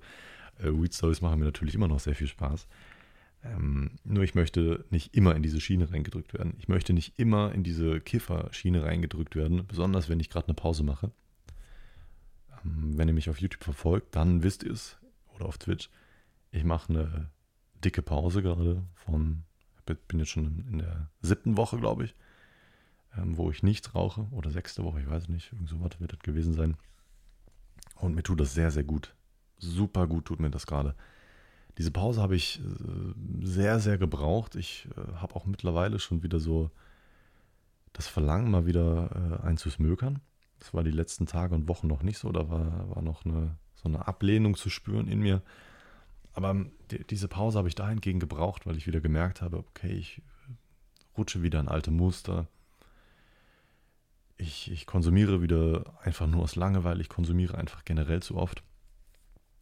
Äh, 0.58 0.70
Weed 0.70 0.94
Stories 0.94 1.20
machen 1.20 1.40
mir 1.40 1.46
natürlich 1.46 1.74
immer 1.74 1.88
noch 1.88 2.00
sehr 2.00 2.14
viel 2.14 2.28
Spaß. 2.28 2.66
Ähm, 3.44 3.92
nur 4.04 4.24
ich 4.24 4.34
möchte 4.34 4.84
nicht 4.90 5.14
immer 5.14 5.36
in 5.36 5.42
diese 5.42 5.60
Schiene 5.60 5.90
reingedrückt 5.90 6.32
werden. 6.32 6.54
Ich 6.58 6.68
möchte 6.68 6.92
nicht 6.92 7.18
immer 7.18 7.52
in 7.52 7.62
diese 7.62 8.00
Kiffer-Schiene 8.00 8.84
reingedrückt 8.84 9.36
werden, 9.36 9.66
besonders 9.66 10.08
wenn 10.08 10.20
ich 10.20 10.30
gerade 10.30 10.48
eine 10.48 10.54
Pause 10.54 10.82
mache. 10.82 11.12
Ähm, 12.64 12.96
wenn 12.96 13.08
ihr 13.08 13.14
mich 13.14 13.28
auf 13.28 13.40
YouTube 13.40 13.64
verfolgt, 13.64 14.16
dann 14.16 14.42
wisst 14.42 14.62
ihr 14.62 14.72
es, 14.72 14.98
oder 15.34 15.46
auf 15.46 15.58
Twitch, 15.58 15.90
ich 16.50 16.64
mache 16.64 16.92
eine 16.92 17.30
dicke 17.84 18.02
Pause 18.02 18.42
gerade 18.42 18.82
von, 18.94 19.44
bin 19.84 20.18
jetzt 20.18 20.30
schon 20.30 20.64
in 20.70 20.78
der 20.78 21.10
siebten 21.20 21.56
Woche, 21.56 21.78
glaube 21.78 22.04
ich, 22.04 22.14
ähm, 23.16 23.36
wo 23.36 23.50
ich 23.50 23.62
nichts 23.62 23.94
rauche. 23.94 24.26
Oder 24.30 24.50
sechste 24.50 24.84
Woche, 24.84 25.00
ich 25.00 25.08
weiß 25.08 25.28
nicht. 25.28 25.52
Irgend 25.52 25.68
so 25.68 25.80
was 25.80 26.00
wird 26.00 26.12
das 26.12 26.20
gewesen 26.20 26.54
sein. 26.54 26.76
Und 27.96 28.14
mir 28.14 28.22
tut 28.22 28.40
das 28.40 28.54
sehr, 28.54 28.70
sehr 28.70 28.84
gut. 28.84 29.14
Super 29.58 30.06
gut 30.06 30.26
tut 30.26 30.40
mir 30.40 30.50
das 30.50 30.66
gerade. 30.66 30.94
Diese 31.78 31.90
Pause 31.90 32.22
habe 32.22 32.36
ich 32.36 32.60
äh, 32.60 33.44
sehr, 33.44 33.80
sehr 33.80 33.98
gebraucht. 33.98 34.54
Ich 34.54 34.88
äh, 34.96 35.16
habe 35.16 35.34
auch 35.34 35.44
mittlerweile 35.44 35.98
schon 35.98 36.22
wieder 36.22 36.38
so 36.38 36.70
das 37.92 38.06
Verlangen, 38.06 38.50
mal 38.50 38.66
wieder 38.66 39.40
äh, 39.42 39.46
einzusmökern. 39.46 40.20
Das 40.58 40.72
war 40.72 40.84
die 40.84 40.90
letzten 40.90 41.26
Tage 41.26 41.54
und 41.54 41.68
Wochen 41.68 41.88
noch 41.88 42.02
nicht 42.02 42.18
so. 42.18 42.30
Da 42.32 42.48
war, 42.48 42.90
war 42.94 43.02
noch 43.02 43.24
eine, 43.24 43.56
so 43.74 43.88
eine 43.88 44.06
Ablehnung 44.06 44.56
zu 44.56 44.70
spüren 44.70 45.08
in 45.08 45.20
mir. 45.20 45.42
Aber 46.32 46.50
ähm, 46.50 46.72
die, 46.90 47.04
diese 47.04 47.28
Pause 47.28 47.58
habe 47.58 47.68
ich 47.68 47.74
dahingegen 47.74 48.20
gebraucht, 48.20 48.66
weil 48.66 48.76
ich 48.76 48.86
wieder 48.86 49.00
gemerkt 49.00 49.42
habe, 49.42 49.58
okay, 49.58 49.92
ich 49.92 50.22
rutsche 51.16 51.42
wieder 51.42 51.60
in 51.60 51.68
alte 51.68 51.90
Muster. 51.90 52.46
Ich, 54.36 54.70
ich 54.70 54.86
konsumiere 54.86 55.42
wieder 55.42 55.94
einfach 56.02 56.26
nur 56.26 56.42
aus 56.42 56.56
Langeweile, 56.56 57.00
ich 57.00 57.08
konsumiere 57.08 57.56
einfach 57.56 57.84
generell 57.84 58.22
zu 58.22 58.36
oft. 58.36 58.64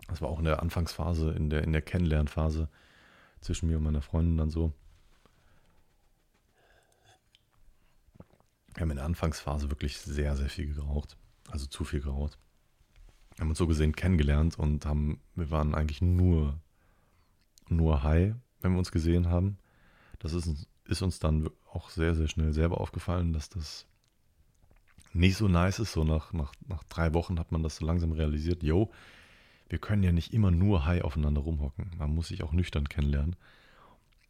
Das 0.08 0.20
war 0.20 0.28
auch 0.28 0.38
in 0.38 0.44
der 0.44 0.62
Anfangsphase, 0.62 1.30
in 1.32 1.50
der, 1.50 1.62
in 1.62 1.72
der 1.72 1.82
Kennenlernphase 1.82 2.68
zwischen 3.40 3.68
mir 3.68 3.78
und 3.78 3.84
meiner 3.84 4.02
Freundin 4.02 4.36
dann 4.36 4.50
so. 4.50 4.72
Wir 8.74 8.82
haben 8.82 8.90
in 8.90 8.96
der 8.96 9.06
Anfangsphase 9.06 9.70
wirklich 9.70 9.98
sehr, 9.98 10.36
sehr 10.36 10.48
viel 10.48 10.74
geraucht. 10.74 11.16
Also 11.50 11.66
zu 11.66 11.84
viel 11.84 12.00
geraucht. 12.00 12.38
Wir 13.34 13.42
haben 13.42 13.50
uns 13.50 13.58
so 13.58 13.66
gesehen 13.66 13.94
kennengelernt 13.94 14.58
und 14.58 14.86
haben, 14.86 15.20
wir 15.34 15.50
waren 15.50 15.74
eigentlich 15.74 16.02
nur 16.02 16.58
nur 17.72 18.02
High, 18.02 18.34
wenn 18.60 18.72
wir 18.72 18.78
uns 18.78 18.92
gesehen 18.92 19.28
haben. 19.28 19.58
Das 20.18 20.32
ist, 20.34 20.68
ist 20.86 21.02
uns 21.02 21.18
dann 21.18 21.50
auch 21.70 21.90
sehr, 21.90 22.14
sehr 22.14 22.28
schnell 22.28 22.52
selber 22.52 22.80
aufgefallen, 22.80 23.32
dass 23.32 23.48
das 23.48 23.86
nicht 25.12 25.36
so 25.36 25.48
nice 25.48 25.78
ist. 25.78 25.92
So 25.92 26.04
nach, 26.04 26.32
nach, 26.32 26.52
nach 26.66 26.84
drei 26.84 27.14
Wochen 27.14 27.38
hat 27.38 27.50
man 27.50 27.62
das 27.62 27.76
so 27.76 27.86
langsam 27.86 28.12
realisiert, 28.12 28.62
yo, 28.62 28.90
wir 29.72 29.78
können 29.78 30.02
ja 30.02 30.12
nicht 30.12 30.34
immer 30.34 30.50
nur 30.50 30.84
high 30.84 31.02
aufeinander 31.02 31.40
rumhocken. 31.40 31.92
Man 31.96 32.14
muss 32.14 32.28
sich 32.28 32.42
auch 32.42 32.52
nüchtern 32.52 32.90
kennenlernen. 32.90 33.36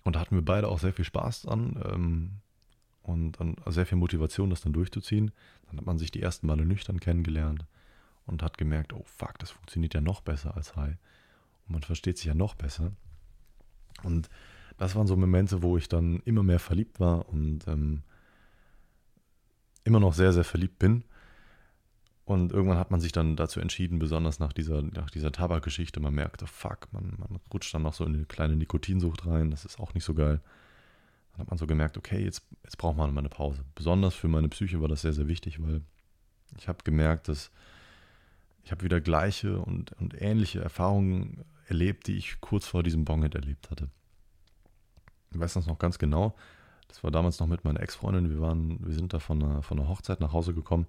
Und 0.04 0.14
da 0.14 0.20
hatten 0.20 0.36
wir 0.36 0.44
beide 0.44 0.68
auch 0.68 0.78
sehr 0.78 0.92
viel 0.92 1.04
Spaß 1.04 1.42
dran 1.42 1.82
ähm, 1.84 2.30
und, 3.02 3.40
und 3.40 3.58
sehr 3.66 3.84
viel 3.84 3.98
Motivation, 3.98 4.50
das 4.50 4.60
dann 4.60 4.72
durchzuziehen. 4.72 5.32
Dann 5.66 5.78
hat 5.78 5.84
man 5.84 5.98
sich 5.98 6.12
die 6.12 6.22
ersten 6.22 6.46
Male 6.46 6.64
nüchtern 6.64 7.00
kennengelernt 7.00 7.66
und 8.24 8.40
hat 8.40 8.56
gemerkt, 8.56 8.92
oh 8.92 9.02
fuck, 9.04 9.36
das 9.40 9.50
funktioniert 9.50 9.94
ja 9.94 10.00
noch 10.00 10.20
besser 10.20 10.56
als 10.56 10.76
high. 10.76 10.96
Und 11.66 11.72
man 11.72 11.82
versteht 11.82 12.18
sich 12.18 12.26
ja 12.26 12.34
noch 12.34 12.54
besser. 12.54 12.92
Und 14.04 14.30
das 14.78 14.94
waren 14.94 15.08
so 15.08 15.16
Momente, 15.16 15.60
wo 15.60 15.76
ich 15.76 15.88
dann 15.88 16.20
immer 16.20 16.44
mehr 16.44 16.60
verliebt 16.60 17.00
war 17.00 17.28
und 17.28 17.66
ähm, 17.66 18.04
immer 19.82 19.98
noch 19.98 20.14
sehr, 20.14 20.32
sehr 20.32 20.44
verliebt 20.44 20.78
bin. 20.78 21.02
Und 22.32 22.52
irgendwann 22.52 22.78
hat 22.78 22.90
man 22.90 23.00
sich 23.00 23.12
dann 23.12 23.36
dazu 23.36 23.60
entschieden, 23.60 23.98
besonders 23.98 24.38
nach 24.38 24.52
dieser, 24.52 24.82
nach 24.82 25.10
dieser 25.10 25.32
Tabakgeschichte, 25.32 26.00
man 26.00 26.14
merkte, 26.14 26.46
fuck, 26.46 26.88
man, 26.92 27.14
man 27.18 27.40
rutscht 27.52 27.72
dann 27.74 27.82
noch 27.82 27.94
so 27.94 28.04
in 28.04 28.14
eine 28.14 28.24
kleine 28.24 28.56
Nikotinsucht 28.56 29.26
rein, 29.26 29.50
das 29.50 29.64
ist 29.64 29.78
auch 29.78 29.94
nicht 29.94 30.04
so 30.04 30.14
geil. 30.14 30.40
Dann 31.32 31.40
hat 31.40 31.50
man 31.50 31.58
so 31.58 31.66
gemerkt, 31.66 31.96
okay, 31.96 32.24
jetzt, 32.24 32.46
jetzt 32.64 32.78
braucht 32.78 32.96
man 32.96 33.12
mal 33.12 33.20
eine 33.20 33.28
Pause. 33.28 33.64
Besonders 33.74 34.14
für 34.14 34.28
meine 34.28 34.48
Psyche 34.48 34.80
war 34.80 34.88
das 34.88 35.02
sehr, 35.02 35.12
sehr 35.12 35.28
wichtig, 35.28 35.62
weil 35.62 35.82
ich 36.56 36.68
habe 36.68 36.78
gemerkt, 36.84 37.28
dass 37.28 37.50
ich 38.64 38.70
habe 38.70 38.84
wieder 38.84 39.00
gleiche 39.00 39.58
und, 39.58 39.92
und 40.00 40.20
ähnliche 40.20 40.60
Erfahrungen 40.60 41.44
erlebt, 41.66 42.06
die 42.06 42.16
ich 42.16 42.40
kurz 42.40 42.66
vor 42.66 42.82
diesem 42.82 43.04
Bonghead 43.04 43.34
erlebt 43.34 43.70
hatte. 43.70 43.88
Ich 45.30 45.38
weiß 45.38 45.54
das 45.54 45.66
noch 45.66 45.78
ganz 45.78 45.98
genau. 45.98 46.34
Das 46.88 47.02
war 47.02 47.10
damals 47.10 47.40
noch 47.40 47.46
mit 47.46 47.64
meiner 47.64 47.80
Ex-Freundin. 47.80 48.30
Wir, 48.30 48.40
wir 48.40 48.94
sind 48.94 49.14
da 49.14 49.18
von 49.18 49.42
einer, 49.42 49.62
von 49.62 49.78
einer 49.78 49.88
Hochzeit 49.88 50.20
nach 50.20 50.32
Hause 50.32 50.54
gekommen 50.54 50.86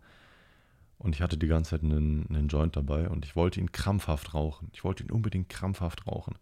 und 0.97 1.15
ich 1.15 1.21
hatte 1.21 1.37
die 1.37 1.47
ganze 1.47 1.71
Zeit 1.71 1.83
einen, 1.83 2.27
einen 2.29 2.47
Joint 2.47 2.75
dabei 2.75 3.09
und 3.09 3.25
ich 3.25 3.35
wollte 3.35 3.59
ihn 3.59 3.71
krampfhaft 3.71 4.33
rauchen. 4.33 4.69
Ich 4.73 4.83
wollte 4.83 5.03
ihn 5.03 5.11
unbedingt 5.11 5.49
krampfhaft 5.49 6.07
rauchen. 6.07 6.35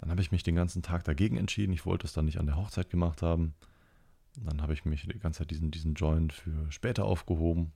Dann 0.00 0.10
habe 0.10 0.22
ich 0.22 0.32
mich 0.32 0.42
den 0.42 0.54
ganzen 0.54 0.82
Tag 0.82 1.04
dagegen 1.04 1.36
entschieden. 1.36 1.72
Ich 1.72 1.86
wollte 1.86 2.06
es 2.06 2.12
dann 2.12 2.24
nicht 2.24 2.38
an 2.38 2.46
der 2.46 2.56
Hochzeit 2.56 2.90
gemacht 2.90 3.22
haben. 3.22 3.54
Dann 4.36 4.62
habe 4.62 4.72
ich 4.72 4.84
mich 4.84 5.06
die 5.06 5.18
ganze 5.18 5.38
Zeit 5.38 5.50
diesen, 5.50 5.70
diesen 5.70 5.94
Joint 5.94 6.32
für 6.32 6.70
später 6.70 7.04
aufgehoben. 7.04 7.72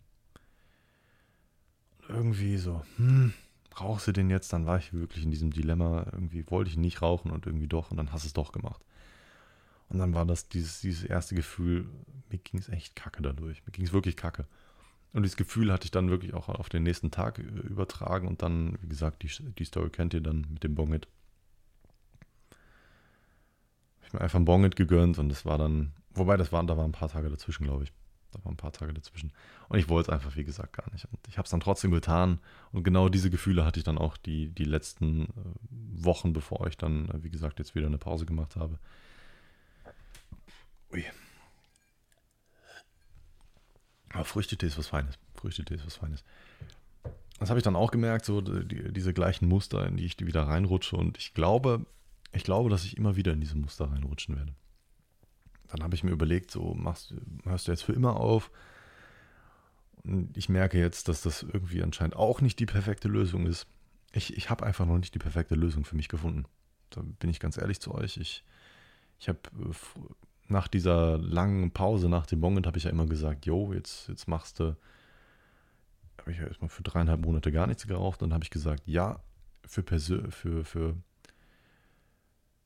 irgendwie 2.08 2.56
so, 2.56 2.84
hm, 2.96 3.32
rauchst 3.78 4.06
du 4.06 4.12
den 4.12 4.30
jetzt? 4.30 4.52
Dann 4.52 4.66
war 4.66 4.78
ich 4.78 4.92
wirklich 4.92 5.24
in 5.24 5.30
diesem 5.30 5.50
Dilemma. 5.50 6.06
Irgendwie 6.12 6.48
wollte 6.50 6.70
ich 6.70 6.76
nicht 6.76 7.02
rauchen 7.02 7.30
und 7.30 7.46
irgendwie 7.46 7.68
doch 7.68 7.90
und 7.90 7.96
dann 7.98 8.12
hast 8.12 8.24
du 8.24 8.28
es 8.28 8.32
doch 8.32 8.52
gemacht. 8.52 8.82
Und 9.88 9.98
dann 9.98 10.14
war 10.14 10.24
das 10.24 10.48
dieses, 10.48 10.80
dieses 10.80 11.04
erste 11.04 11.34
Gefühl, 11.34 11.86
mir 12.30 12.38
ging 12.38 12.58
es 12.58 12.68
echt 12.68 12.96
kacke 12.96 13.22
dadurch. 13.22 13.64
Mir 13.66 13.72
ging 13.72 13.84
es 13.84 13.92
wirklich 13.92 14.16
kacke. 14.16 14.46
Und 15.14 15.22
dieses 15.22 15.36
Gefühl 15.36 15.72
hatte 15.72 15.84
ich 15.84 15.92
dann 15.92 16.10
wirklich 16.10 16.34
auch 16.34 16.48
auf 16.48 16.68
den 16.68 16.82
nächsten 16.82 17.12
Tag 17.12 17.38
äh, 17.38 17.42
übertragen 17.42 18.26
und 18.26 18.42
dann, 18.42 18.76
wie 18.82 18.88
gesagt, 18.88 19.22
die, 19.22 19.30
die 19.54 19.64
Story 19.64 19.88
kennt 19.88 20.12
ihr 20.12 20.20
dann 20.20 20.44
mit 20.50 20.64
dem 20.64 20.74
Bonget. 20.74 21.06
Habe 23.98 24.06
ich 24.08 24.12
mir 24.12 24.20
einfach 24.20 24.40
ein 24.40 24.44
Bonget 24.44 24.74
gegönnt 24.74 25.18
und 25.20 25.28
das 25.28 25.46
war 25.46 25.56
dann, 25.56 25.92
wobei 26.14 26.36
das 26.36 26.50
waren, 26.50 26.66
da 26.66 26.76
waren 26.76 26.90
ein 26.90 26.92
paar 26.92 27.08
Tage 27.08 27.30
dazwischen, 27.30 27.62
glaube 27.62 27.84
ich. 27.84 27.92
Da 28.32 28.44
waren 28.44 28.54
ein 28.54 28.56
paar 28.56 28.72
Tage 28.72 28.92
dazwischen. 28.92 29.32
Und 29.68 29.78
ich 29.78 29.88
wollte 29.88 30.10
es 30.10 30.12
einfach, 30.12 30.34
wie 30.34 30.42
gesagt, 30.42 30.72
gar 30.72 30.92
nicht. 30.92 31.04
Und 31.04 31.20
ich 31.28 31.38
habe 31.38 31.44
es 31.44 31.50
dann 31.52 31.60
trotzdem 31.60 31.92
getan. 31.92 32.40
Und 32.72 32.82
genau 32.82 33.08
diese 33.08 33.30
Gefühle 33.30 33.64
hatte 33.64 33.78
ich 33.78 33.84
dann 33.84 33.98
auch 33.98 34.16
die, 34.16 34.48
die 34.48 34.64
letzten 34.64 35.26
äh, 35.26 35.28
Wochen, 35.70 36.32
bevor 36.32 36.66
ich 36.66 36.76
dann, 36.76 37.08
äh, 37.10 37.22
wie 37.22 37.30
gesagt, 37.30 37.60
jetzt 37.60 37.76
wieder 37.76 37.86
eine 37.86 37.98
Pause 37.98 38.26
gemacht 38.26 38.56
habe. 38.56 38.80
Ui. 40.92 41.04
Aber 44.14 44.24
Früchtetee 44.24 44.66
ist 44.66 44.78
was 44.78 44.86
Feines. 44.86 45.18
Früchtetee 45.34 45.74
ist 45.74 45.86
was 45.86 45.96
Feines. 45.96 46.24
Das 47.40 47.50
habe 47.50 47.58
ich 47.58 47.64
dann 47.64 47.76
auch 47.76 47.90
gemerkt, 47.90 48.24
so 48.24 48.40
die, 48.40 48.92
diese 48.92 49.12
gleichen 49.12 49.48
Muster, 49.48 49.86
in 49.86 49.96
die 49.96 50.04
ich 50.04 50.18
wieder 50.20 50.42
reinrutsche. 50.46 50.96
Und 50.96 51.18
ich 51.18 51.34
glaube, 51.34 51.84
ich 52.32 52.44
glaube, 52.44 52.70
dass 52.70 52.84
ich 52.84 52.96
immer 52.96 53.16
wieder 53.16 53.32
in 53.32 53.40
diese 53.40 53.56
Muster 53.56 53.90
reinrutschen 53.90 54.36
werde. 54.36 54.54
Dann 55.68 55.82
habe 55.82 55.96
ich 55.96 56.04
mir 56.04 56.12
überlegt, 56.12 56.52
so 56.52 56.74
machst, 56.74 57.12
hörst 57.42 57.66
du 57.66 57.72
jetzt 57.72 57.82
für 57.82 57.92
immer 57.92 58.16
auf. 58.16 58.52
Und 60.04 60.36
ich 60.36 60.48
merke 60.48 60.78
jetzt, 60.78 61.08
dass 61.08 61.22
das 61.22 61.42
irgendwie 61.42 61.82
anscheinend 61.82 62.14
auch 62.14 62.40
nicht 62.40 62.60
die 62.60 62.66
perfekte 62.66 63.08
Lösung 63.08 63.46
ist. 63.46 63.66
Ich, 64.12 64.36
ich 64.36 64.48
habe 64.48 64.64
einfach 64.64 64.86
noch 64.86 64.98
nicht 64.98 65.14
die 65.14 65.18
perfekte 65.18 65.56
Lösung 65.56 65.84
für 65.84 65.96
mich 65.96 66.08
gefunden. 66.08 66.44
Da 66.90 67.02
bin 67.02 67.30
ich 67.30 67.40
ganz 67.40 67.56
ehrlich 67.56 67.80
zu 67.80 67.92
euch. 67.92 68.16
Ich, 68.16 68.44
ich 69.18 69.28
habe 69.28 69.40
äh, 69.58 69.74
nach 70.48 70.68
dieser 70.68 71.18
langen 71.18 71.70
Pause, 71.70 72.08
nach 72.08 72.26
dem 72.26 72.40
Bonget, 72.40 72.66
habe 72.66 72.78
ich 72.78 72.84
ja 72.84 72.90
immer 72.90 73.06
gesagt, 73.06 73.46
jo, 73.46 73.72
jetzt, 73.72 74.08
jetzt 74.08 74.28
machst 74.28 74.60
du, 74.60 74.76
habe 76.18 76.32
ich 76.32 76.38
ja 76.38 76.46
erstmal 76.46 76.68
für 76.68 76.82
dreieinhalb 76.82 77.20
Monate 77.20 77.50
gar 77.50 77.66
nichts 77.66 77.86
geraucht. 77.86 78.22
Dann 78.22 78.32
habe 78.32 78.44
ich 78.44 78.50
gesagt, 78.50 78.82
ja, 78.86 79.20
für, 79.66 79.82
Persö 79.82 80.30
für, 80.30 80.64
für 80.64 80.96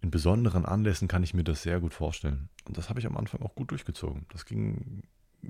in 0.01 0.11
besonderen 0.11 0.65
Anlässen 0.65 1.09
kann 1.09 1.23
ich 1.23 1.35
mir 1.35 1.45
das 1.45 1.63
sehr 1.63 1.81
gut 1.81 1.95
vorstellen. 1.95 2.49
Und 2.67 2.77
das 2.77 2.89
habe 2.89 3.01
ich 3.01 3.07
am 3.07 3.17
Anfang 3.17 3.43
auch 3.43 3.55
gut 3.55 3.71
durchgezogen. 3.71 4.27
Das 4.33 4.45
ging 4.45 5.03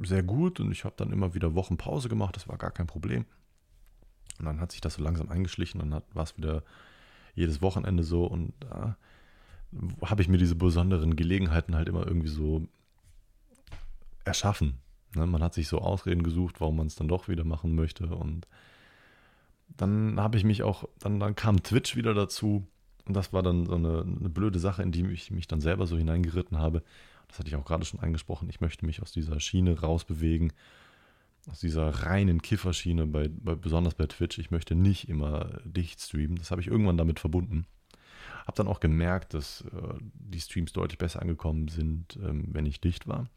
sehr 0.02 0.22
gut 0.22 0.60
und 0.60 0.70
ich 0.70 0.84
habe 0.84 0.94
dann 0.96 1.12
immer 1.12 1.34
wieder 1.34 1.54
Wochen 1.54 1.76
Pause 1.76 2.08
gemacht, 2.08 2.36
das 2.36 2.48
war 2.48 2.58
gar 2.58 2.70
kein 2.70 2.86
Problem. 2.86 3.24
Und 4.38 4.44
dann 4.44 4.60
hat 4.60 4.72
sich 4.72 4.80
das 4.80 4.94
so 4.94 5.02
langsam 5.02 5.28
eingeschlichen 5.28 5.80
und 5.80 5.90
dann 5.90 6.02
war 6.12 6.22
es 6.22 6.36
wieder 6.36 6.62
jedes 7.34 7.62
Wochenende 7.62 8.02
so 8.02 8.24
und 8.24 8.52
da 8.60 8.90
äh, 8.90 9.07
habe 10.02 10.22
ich 10.22 10.28
mir 10.28 10.38
diese 10.38 10.56
besonderen 10.56 11.16
Gelegenheiten 11.16 11.74
halt 11.74 11.88
immer 11.88 12.06
irgendwie 12.06 12.28
so 12.28 12.66
erschaffen. 14.24 14.78
Ne? 15.14 15.26
Man 15.26 15.42
hat 15.42 15.54
sich 15.54 15.68
so 15.68 15.78
Ausreden 15.78 16.22
gesucht, 16.22 16.60
warum 16.60 16.76
man 16.76 16.86
es 16.86 16.96
dann 16.96 17.08
doch 17.08 17.28
wieder 17.28 17.44
machen 17.44 17.74
möchte 17.74 18.06
und 18.06 18.46
dann 19.76 20.18
habe 20.18 20.38
ich 20.38 20.44
mich 20.44 20.62
auch, 20.62 20.88
dann, 20.98 21.20
dann 21.20 21.34
kam 21.34 21.62
Twitch 21.62 21.94
wieder 21.94 22.14
dazu 22.14 22.66
und 23.06 23.14
das 23.14 23.32
war 23.32 23.42
dann 23.42 23.66
so 23.66 23.74
eine, 23.74 24.02
eine 24.02 24.28
blöde 24.28 24.58
Sache, 24.58 24.82
in 24.82 24.92
die 24.92 25.06
ich 25.06 25.30
mich 25.30 25.46
dann 25.46 25.60
selber 25.60 25.86
so 25.86 25.96
hineingeritten 25.96 26.58
habe. 26.58 26.82
Das 27.28 27.38
hatte 27.38 27.48
ich 27.48 27.56
auch 27.56 27.64
gerade 27.64 27.84
schon 27.84 28.00
angesprochen. 28.00 28.48
Ich 28.48 28.60
möchte 28.60 28.86
mich 28.86 29.02
aus 29.02 29.12
dieser 29.12 29.40
Schiene 29.40 29.78
rausbewegen, 29.80 30.52
aus 31.50 31.60
dieser 31.60 31.88
reinen 31.88 32.42
Kifferschiene, 32.42 33.06
bei, 33.06 33.28
bei, 33.28 33.54
besonders 33.54 33.94
bei 33.94 34.06
Twitch. 34.06 34.38
Ich 34.38 34.50
möchte 34.50 34.74
nicht 34.74 35.08
immer 35.08 35.60
dicht 35.64 36.00
streamen. 36.00 36.36
Das 36.36 36.50
habe 36.50 36.60
ich 36.60 36.66
irgendwann 36.68 36.96
damit 36.96 37.20
verbunden. 37.20 37.66
Habe 38.48 38.56
dann 38.56 38.66
auch 38.66 38.80
gemerkt, 38.80 39.34
dass 39.34 39.60
äh, 39.60 39.94
die 40.00 40.40
Streams 40.40 40.72
deutlich 40.72 40.96
besser 40.96 41.20
angekommen 41.20 41.68
sind, 41.68 42.16
ähm, 42.16 42.48
wenn 42.48 42.64
ich 42.64 42.80
dicht 42.80 43.06
war. 43.06 43.28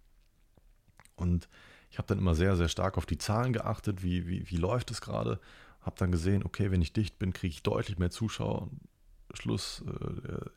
Und 1.17 1.49
ich 1.89 1.97
habe 1.97 2.07
dann 2.07 2.17
immer 2.17 2.33
sehr, 2.33 2.55
sehr 2.55 2.69
stark 2.69 2.97
auf 2.97 3.05
die 3.05 3.17
Zahlen 3.17 3.51
geachtet, 3.51 4.03
wie, 4.03 4.25
wie, 4.25 4.49
wie 4.49 4.55
läuft 4.55 4.89
es 4.89 5.01
gerade. 5.01 5.41
Habe 5.81 5.97
dann 5.99 6.13
gesehen, 6.13 6.43
okay, 6.45 6.71
wenn 6.71 6.81
ich 6.81 6.93
dicht 6.93 7.19
bin, 7.19 7.33
kriege 7.33 7.53
ich 7.53 7.61
deutlich 7.61 7.99
mehr 7.99 8.09
Zuschauer. 8.09 8.69
Schluss, 9.33 9.83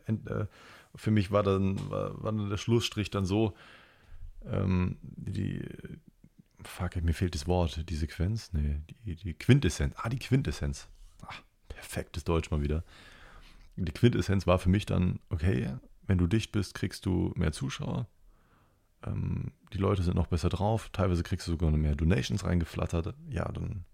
äh, 0.07 0.13
äh, 0.13 0.47
für 0.95 1.11
mich 1.11 1.33
war 1.33 1.43
dann, 1.43 1.91
war, 1.91 2.23
war 2.23 2.31
dann 2.31 2.49
der 2.49 2.57
Schlussstrich 2.57 3.11
dann 3.11 3.27
so, 3.27 3.55
ähm, 4.47 4.99
die, 5.03 5.65
fuck, 6.63 6.95
mir 7.03 7.15
fehlt 7.15 7.35
das 7.35 7.49
Wort, 7.49 7.89
die 7.89 7.97
Sequenz, 7.97 8.53
nee, 8.53 8.81
die, 9.05 9.17
die 9.17 9.35
Quintessenz, 9.35 9.95
ah, 9.97 10.09
die 10.09 10.19
Quintessenz, 10.21 10.87
ach, 11.27 11.43
perfektes 11.69 12.23
Deutsch 12.23 12.53
mal 12.53 12.63
wieder. 12.63 12.85
Die 13.77 13.93
Quintessenz 13.93 14.47
war 14.47 14.59
für 14.59 14.69
mich 14.69 14.87
dann, 14.87 15.19
okay, 15.31 15.75
wenn 16.07 16.19
du 16.19 16.27
dicht 16.27 16.53
bist, 16.53 16.75
kriegst 16.75 17.07
du 17.07 17.33
mehr 17.37 17.53
Zuschauer, 17.53 18.07
ähm, 19.07 19.53
die 19.73 19.79
Leute 19.79 20.03
sind 20.03 20.15
noch 20.17 20.29
besser 20.29 20.49
drauf, 20.49 20.91
teilweise 20.93 21.23
kriegst 21.23 21.47
du 21.47 21.53
sogar 21.53 21.71
noch 21.71 21.79
mehr 21.79 21.97
Donations 21.97 22.45
reingeflattert, 22.45 23.15
ja, 23.29 23.51
dann 23.51 23.85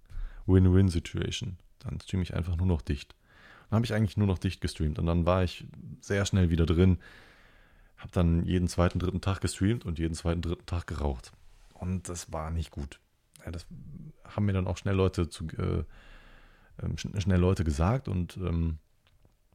Win-Win-Situation, 0.46 1.56
dann 1.78 2.00
streame 2.00 2.22
ich 2.22 2.34
einfach 2.34 2.56
nur 2.56 2.66
noch 2.66 2.82
dicht. 2.82 3.14
Dann 3.68 3.76
habe 3.76 3.86
ich 3.86 3.94
eigentlich 3.94 4.16
nur 4.16 4.26
noch 4.26 4.38
dicht 4.38 4.60
gestreamt 4.60 4.98
und 4.98 5.06
dann 5.06 5.26
war 5.26 5.44
ich 5.44 5.66
sehr 6.00 6.26
schnell 6.26 6.50
wieder 6.50 6.66
drin. 6.66 6.98
Habe 7.96 8.10
dann 8.12 8.44
jeden 8.44 8.66
zweiten, 8.68 8.98
dritten 8.98 9.20
Tag 9.20 9.40
gestreamt 9.40 9.84
und 9.84 9.98
jeden 9.98 10.14
zweiten, 10.14 10.42
dritten 10.42 10.66
Tag 10.66 10.86
geraucht. 10.86 11.32
Und 11.74 12.08
das 12.08 12.32
war 12.32 12.50
nicht 12.50 12.70
gut. 12.70 12.98
Ja, 13.44 13.52
das 13.52 13.66
haben 14.24 14.46
mir 14.46 14.52
dann 14.52 14.66
auch 14.66 14.76
schnell 14.76 14.96
Leute 14.96 15.28
zu, 15.28 15.46
äh, 15.56 15.84
ähm, 16.82 16.96
schnell 16.98 17.38
Leute 17.38 17.62
gesagt 17.62 18.08
und 18.08 18.36
ähm, 18.38 18.78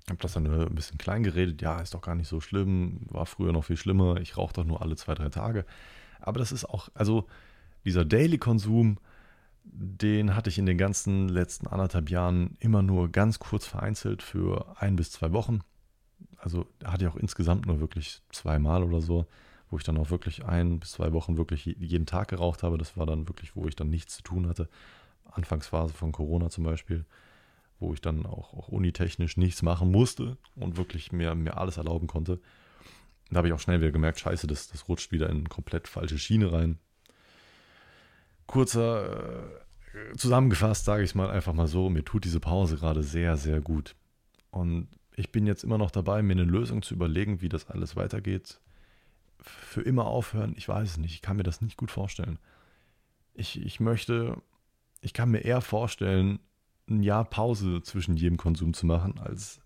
habe 0.10 0.22
das 0.22 0.34
dann 0.34 0.46
ein 0.46 0.76
bisschen 0.76 0.98
klein 0.98 1.24
geredet. 1.24 1.62
Ja, 1.62 1.80
ist 1.80 1.94
doch 1.94 2.02
gar 2.02 2.16
nicht 2.16 2.28
so 2.28 2.40
schlimm. 2.40 3.02
War 3.10 3.26
früher 3.26 3.52
noch 3.52 3.66
viel 3.66 3.78
schlimmer. 3.78 4.18
Ich 4.22 4.38
rauche 4.38 4.54
doch 4.54 4.64
nur 4.64 4.82
alle 4.82 4.96
zwei, 4.96 5.16
drei 5.16 5.30
Tage. 5.30 5.66
Aber 6.20 6.40
das 6.40 6.52
ist 6.52 6.66
auch, 6.66 6.90
also 6.94 7.26
dieser 7.86 8.06
Daily-Konsum, 8.06 8.98
den 9.64 10.36
hatte 10.36 10.50
ich 10.50 10.60
in 10.60 10.66
den 10.66 10.78
ganzen 10.78 11.28
letzten 11.28 11.68
anderthalb 11.68 12.10
Jahren 12.10 12.56
immer 12.60 12.84
nur 12.84 13.12
ganz 13.12 13.40
kurz 13.40 13.66
vereinzelt 13.66 14.22
für 14.22 14.76
ein 14.80 14.96
bis 14.96 15.12
zwei 15.12 15.32
Wochen. 15.34 15.62
Also 16.38 16.68
hatte 16.84 17.06
ich 17.06 17.12
auch 17.12 17.16
insgesamt 17.16 17.66
nur 17.66 17.80
wirklich 17.80 18.22
zweimal 18.32 18.84
oder 18.84 19.02
so, 19.02 19.26
wo 19.70 19.78
ich 19.78 19.84
dann 19.84 19.98
auch 19.98 20.12
wirklich 20.12 20.46
ein 20.46 20.80
bis 20.80 20.92
zwei 20.92 21.14
Wochen 21.14 21.38
wirklich 21.38 21.66
jeden 21.66 22.06
Tag 22.06 22.28
geraucht 22.28 22.62
habe. 22.62 22.78
Das 22.78 22.96
war 22.96 23.08
dann 23.08 23.28
wirklich, 23.28 23.56
wo 23.56 23.68
ich 23.68 23.76
dann 23.76 23.90
nichts 23.90 24.18
zu 24.18 24.24
tun 24.24 24.48
hatte. 24.48 24.70
Anfangsphase 25.32 25.94
von 25.94 26.12
Corona 26.12 26.50
zum 26.50 26.64
Beispiel, 26.64 27.06
wo 27.80 27.94
ich 27.94 28.02
dann 28.02 28.26
auch, 28.26 28.54
auch 28.54 28.68
unitechnisch 28.68 29.38
nichts 29.38 29.62
machen 29.62 29.92
musste 29.92 30.38
und 30.56 30.78
wirklich 30.78 31.12
mir, 31.12 31.36
mir 31.36 31.58
alles 31.58 31.78
erlauben 31.78 32.08
konnte. 32.08 32.40
Da 33.32 33.38
habe 33.38 33.48
ich 33.48 33.54
auch 33.54 33.60
schnell 33.60 33.82
wieder 33.82 33.92
gemerkt, 33.92 34.20
scheiße, 34.20 34.48
das, 34.48 34.68
das 34.68 34.88
rutscht 34.88 35.12
wieder 35.12 35.30
in 35.30 35.38
eine 35.38 35.50
komplett 35.50 35.88
falsche 35.88 36.20
Schiene 36.20 36.52
rein 36.52 36.80
kurzer 38.48 39.62
äh, 39.94 40.18
zusammengefasst, 40.18 40.86
sage 40.86 41.04
ich 41.04 41.12
es 41.12 41.16
mal 41.16 41.30
einfach 41.30 41.54
mal 41.54 41.68
so, 41.68 41.90
mir 41.90 42.04
tut 42.04 42.26
diese 42.26 42.40
Pause 42.40 42.78
gerade 42.78 43.04
sehr, 43.04 43.38
sehr 43.38 43.62
gut. 43.62 43.96
Und 44.52 44.88
ich 45.16 45.32
bin 45.32 45.48
jetzt 45.48 45.64
immer 45.64 45.78
noch 45.78 45.92
dabei, 45.92 46.22
mir 46.22 46.34
eine 46.34 46.44
Lösung 46.44 46.82
zu 46.82 46.94
überlegen, 46.94 47.42
wie 47.42 47.50
das 47.50 47.70
alles 47.70 47.96
weitergeht. 47.96 48.60
Für 49.40 49.82
immer 49.82 50.06
aufhören, 50.06 50.54
ich 50.58 50.68
weiß 50.68 50.92
es 50.92 50.98
nicht, 50.98 51.14
ich 51.14 51.22
kann 51.22 51.38
mir 51.38 51.44
das 51.44 51.62
nicht 51.62 51.78
gut 51.78 51.92
vorstellen. 51.92 52.40
Ich, 53.34 53.62
ich 53.62 53.80
möchte, 53.80 54.42
ich 55.02 55.14
kann 55.14 55.32
mir 55.32 55.40
eher 55.40 55.62
vorstellen, 55.62 56.40
ein 56.90 57.02
Jahr 57.02 57.26
Pause 57.26 57.82
zwischen 57.82 58.16
jedem 58.16 58.38
Konsum 58.38 58.74
zu 58.74 58.86
machen, 58.86 59.20
als, 59.20 59.60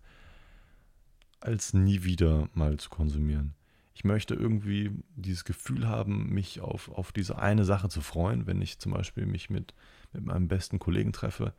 als 1.39 1.73
nie 1.73 2.03
wieder 2.03 2.49
mal 2.53 2.77
zu 2.77 2.89
konsumieren. 2.89 3.55
Ich 3.93 4.05
möchte 4.05 4.33
irgendwie 4.33 4.91
dieses 5.15 5.43
Gefühl 5.43 5.87
haben, 5.87 6.29
mich 6.29 6.61
auf, 6.61 6.89
auf 6.89 7.11
diese 7.11 7.37
eine 7.37 7.65
Sache 7.65 7.89
zu 7.89 7.99
freuen, 7.99 8.47
wenn 8.47 8.61
ich 8.61 8.79
zum 8.79 8.93
Beispiel 8.93 9.25
mich 9.25 9.49
mit, 9.49 9.73
mit 10.13 10.23
meinem 10.23 10.47
besten 10.47 10.79
Kollegen 10.79 11.11
treffe 11.11 11.53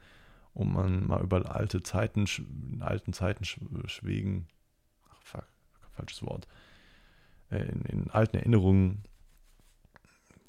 und 0.55 0.73
man 0.73 1.07
mal 1.07 1.23
über 1.23 1.55
alte 1.55 1.83
Zeiten, 1.83 2.25
in 2.73 2.81
alten 2.81 3.13
Zeiten 3.13 3.45
schwegen, 3.45 4.49
ach 5.11 5.23
fuck, 5.23 5.47
falsches 5.93 6.23
Wort, 6.23 6.49
äh, 7.51 7.63
in, 7.69 7.83
in 7.83 8.11
alten 8.11 8.39
Erinnerungen, 8.39 9.05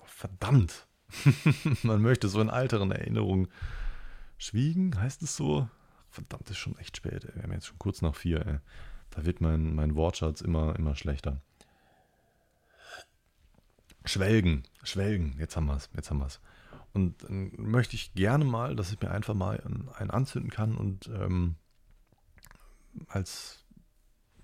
verdammt, 0.05 0.87
man 1.83 2.01
möchte 2.01 2.29
so 2.29 2.39
in 2.39 2.49
alteren 2.49 2.91
Erinnerungen 2.91 3.49
schwiegen, 4.41 4.99
heißt 4.99 5.21
es 5.21 5.35
so? 5.35 5.69
Verdammt, 6.09 6.49
ist 6.49 6.57
schon 6.57 6.77
echt 6.79 6.97
spät, 6.97 7.25
ey. 7.25 7.35
wir 7.35 7.43
haben 7.43 7.53
jetzt 7.53 7.67
schon 7.67 7.79
kurz 7.79 8.01
nach 8.01 8.15
vier, 8.15 8.45
ey. 8.45 8.59
da 9.11 9.25
wird 9.25 9.39
mein, 9.39 9.75
mein 9.75 9.95
Wortschatz 9.95 10.41
immer, 10.41 10.75
immer 10.77 10.95
schlechter. 10.95 11.41
Schwelgen, 14.03 14.63
schwelgen, 14.83 15.35
jetzt 15.37 15.55
haben 15.55 15.67
wir 15.67 15.75
es, 15.75 15.89
jetzt 15.95 16.09
haben 16.09 16.17
wir 16.17 16.25
es. 16.25 16.41
Und 16.93 17.23
dann 17.23 17.51
möchte 17.55 17.95
ich 17.95 18.13
gerne 18.15 18.43
mal, 18.43 18.75
dass 18.75 18.91
ich 18.91 18.99
mir 18.99 19.11
einfach 19.11 19.35
mal 19.35 19.61
einen 19.95 20.11
anzünden 20.11 20.49
kann 20.49 20.75
und 20.75 21.07
ähm, 21.07 21.55
als 23.07 23.63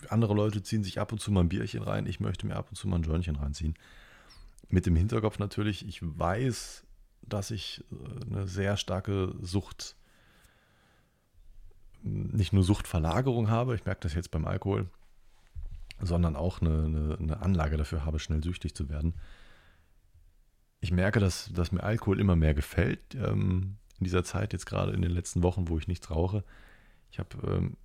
andere 0.10 0.36
Leute 0.36 0.62
ziehen 0.62 0.84
sich 0.84 1.00
ab 1.00 1.12
und 1.12 1.20
zu 1.20 1.32
mal 1.32 1.42
ein 1.42 1.50
Bierchen 1.50 1.82
rein, 1.82 2.06
ich 2.06 2.20
möchte 2.20 2.46
mir 2.46 2.56
ab 2.56 2.70
und 2.70 2.76
zu 2.76 2.88
mal 2.88 2.98
ein 2.98 3.04
Jointchen 3.04 3.36
reinziehen. 3.36 3.74
Mit 4.70 4.86
dem 4.86 4.96
Hinterkopf 4.96 5.40
natürlich, 5.40 5.86
ich 5.86 6.00
weiß, 6.02 6.87
dass 7.28 7.52
ich 7.52 7.84
äh, 7.92 8.26
eine 8.26 8.48
sehr 8.48 8.78
starke 8.78 9.36
Sucht 9.42 9.96
nicht 12.04 12.54
nur 12.54 12.64
Suchtverlagerung 12.64 13.50
habe, 13.50 13.76
ich 13.76 13.86
merke 13.86 14.02
das 14.02 14.14
jetzt 14.14 14.32
beim 14.32 14.46
Alkohol, 14.46 14.88
sondern 16.00 16.36
auch 16.36 16.62
eine, 16.62 16.86
eine, 16.86 17.18
eine 17.20 17.42
Anlage 17.42 17.78
dafür 17.78 18.06
habe, 18.06 18.20
schnell 18.20 18.44
süchtig 18.44 18.76
zu 18.76 18.90
werden. 18.90 19.16
Ich 20.80 20.92
merke, 20.92 21.20
dass, 21.20 21.52
dass 21.54 21.72
mir 21.72 21.84
Alkohol 21.84 22.20
immer 22.20 22.36
mehr 22.36 22.54
gefällt. 22.54 23.16
Ähm, 23.16 23.78
in 24.00 24.04
dieser 24.04 24.24
Zeit, 24.24 24.54
jetzt 24.54 24.68
gerade 24.68 24.92
in 24.94 25.02
den 25.02 25.12
letzten 25.12 25.42
Wochen, 25.42 25.70
wo 25.70 25.78
ich 25.78 25.88
nichts 25.88 26.12
rauche. 26.12 26.44
Ich 27.12 27.18
habe 27.18 27.30
ähm, 27.48 27.78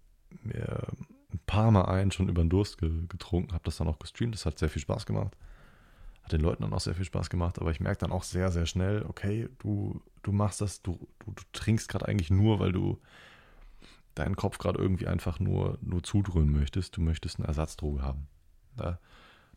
mir 0.42 0.86
ein 1.32 1.40
paar 1.46 1.70
Mal 1.70 1.86
ein 1.86 2.10
schon 2.10 2.28
über 2.28 2.42
den 2.42 2.50
Durst 2.50 2.78
ge 2.78 2.90
getrunken, 3.08 3.54
habe 3.54 3.64
das 3.64 3.78
dann 3.78 3.88
auch 3.88 3.98
gestreamt. 3.98 4.34
Das 4.34 4.44
hat 4.44 4.58
sehr 4.58 4.68
viel 4.68 4.82
Spaß 4.82 5.06
gemacht. 5.06 5.34
Hat 6.22 6.32
den 6.32 6.40
Leuten 6.40 6.62
dann 6.62 6.72
auch 6.72 6.80
sehr 6.80 6.94
viel 6.94 7.04
Spaß 7.04 7.30
gemacht. 7.30 7.58
Aber 7.58 7.70
ich 7.70 7.80
merke 7.80 7.98
dann 7.98 8.12
auch 8.12 8.22
sehr, 8.22 8.50
sehr 8.52 8.66
schnell, 8.66 9.04
okay, 9.08 9.48
du, 9.58 10.00
du 10.22 10.32
machst 10.32 10.60
das, 10.60 10.82
du, 10.82 11.08
du, 11.20 11.32
du 11.32 11.42
trinkst 11.52 11.88
gerade 11.88 12.06
eigentlich 12.06 12.30
nur, 12.30 12.60
weil 12.60 12.72
du 12.72 13.00
deinen 14.14 14.36
Kopf 14.36 14.58
gerade 14.58 14.78
irgendwie 14.78 15.06
einfach 15.06 15.40
nur, 15.40 15.78
nur 15.80 16.02
zudröhnen 16.02 16.52
möchtest. 16.52 16.96
Du 16.96 17.00
möchtest 17.00 17.38
eine 17.38 17.48
Ersatzdroge 17.48 18.02
haben. 18.02 18.28
Da, 18.76 18.98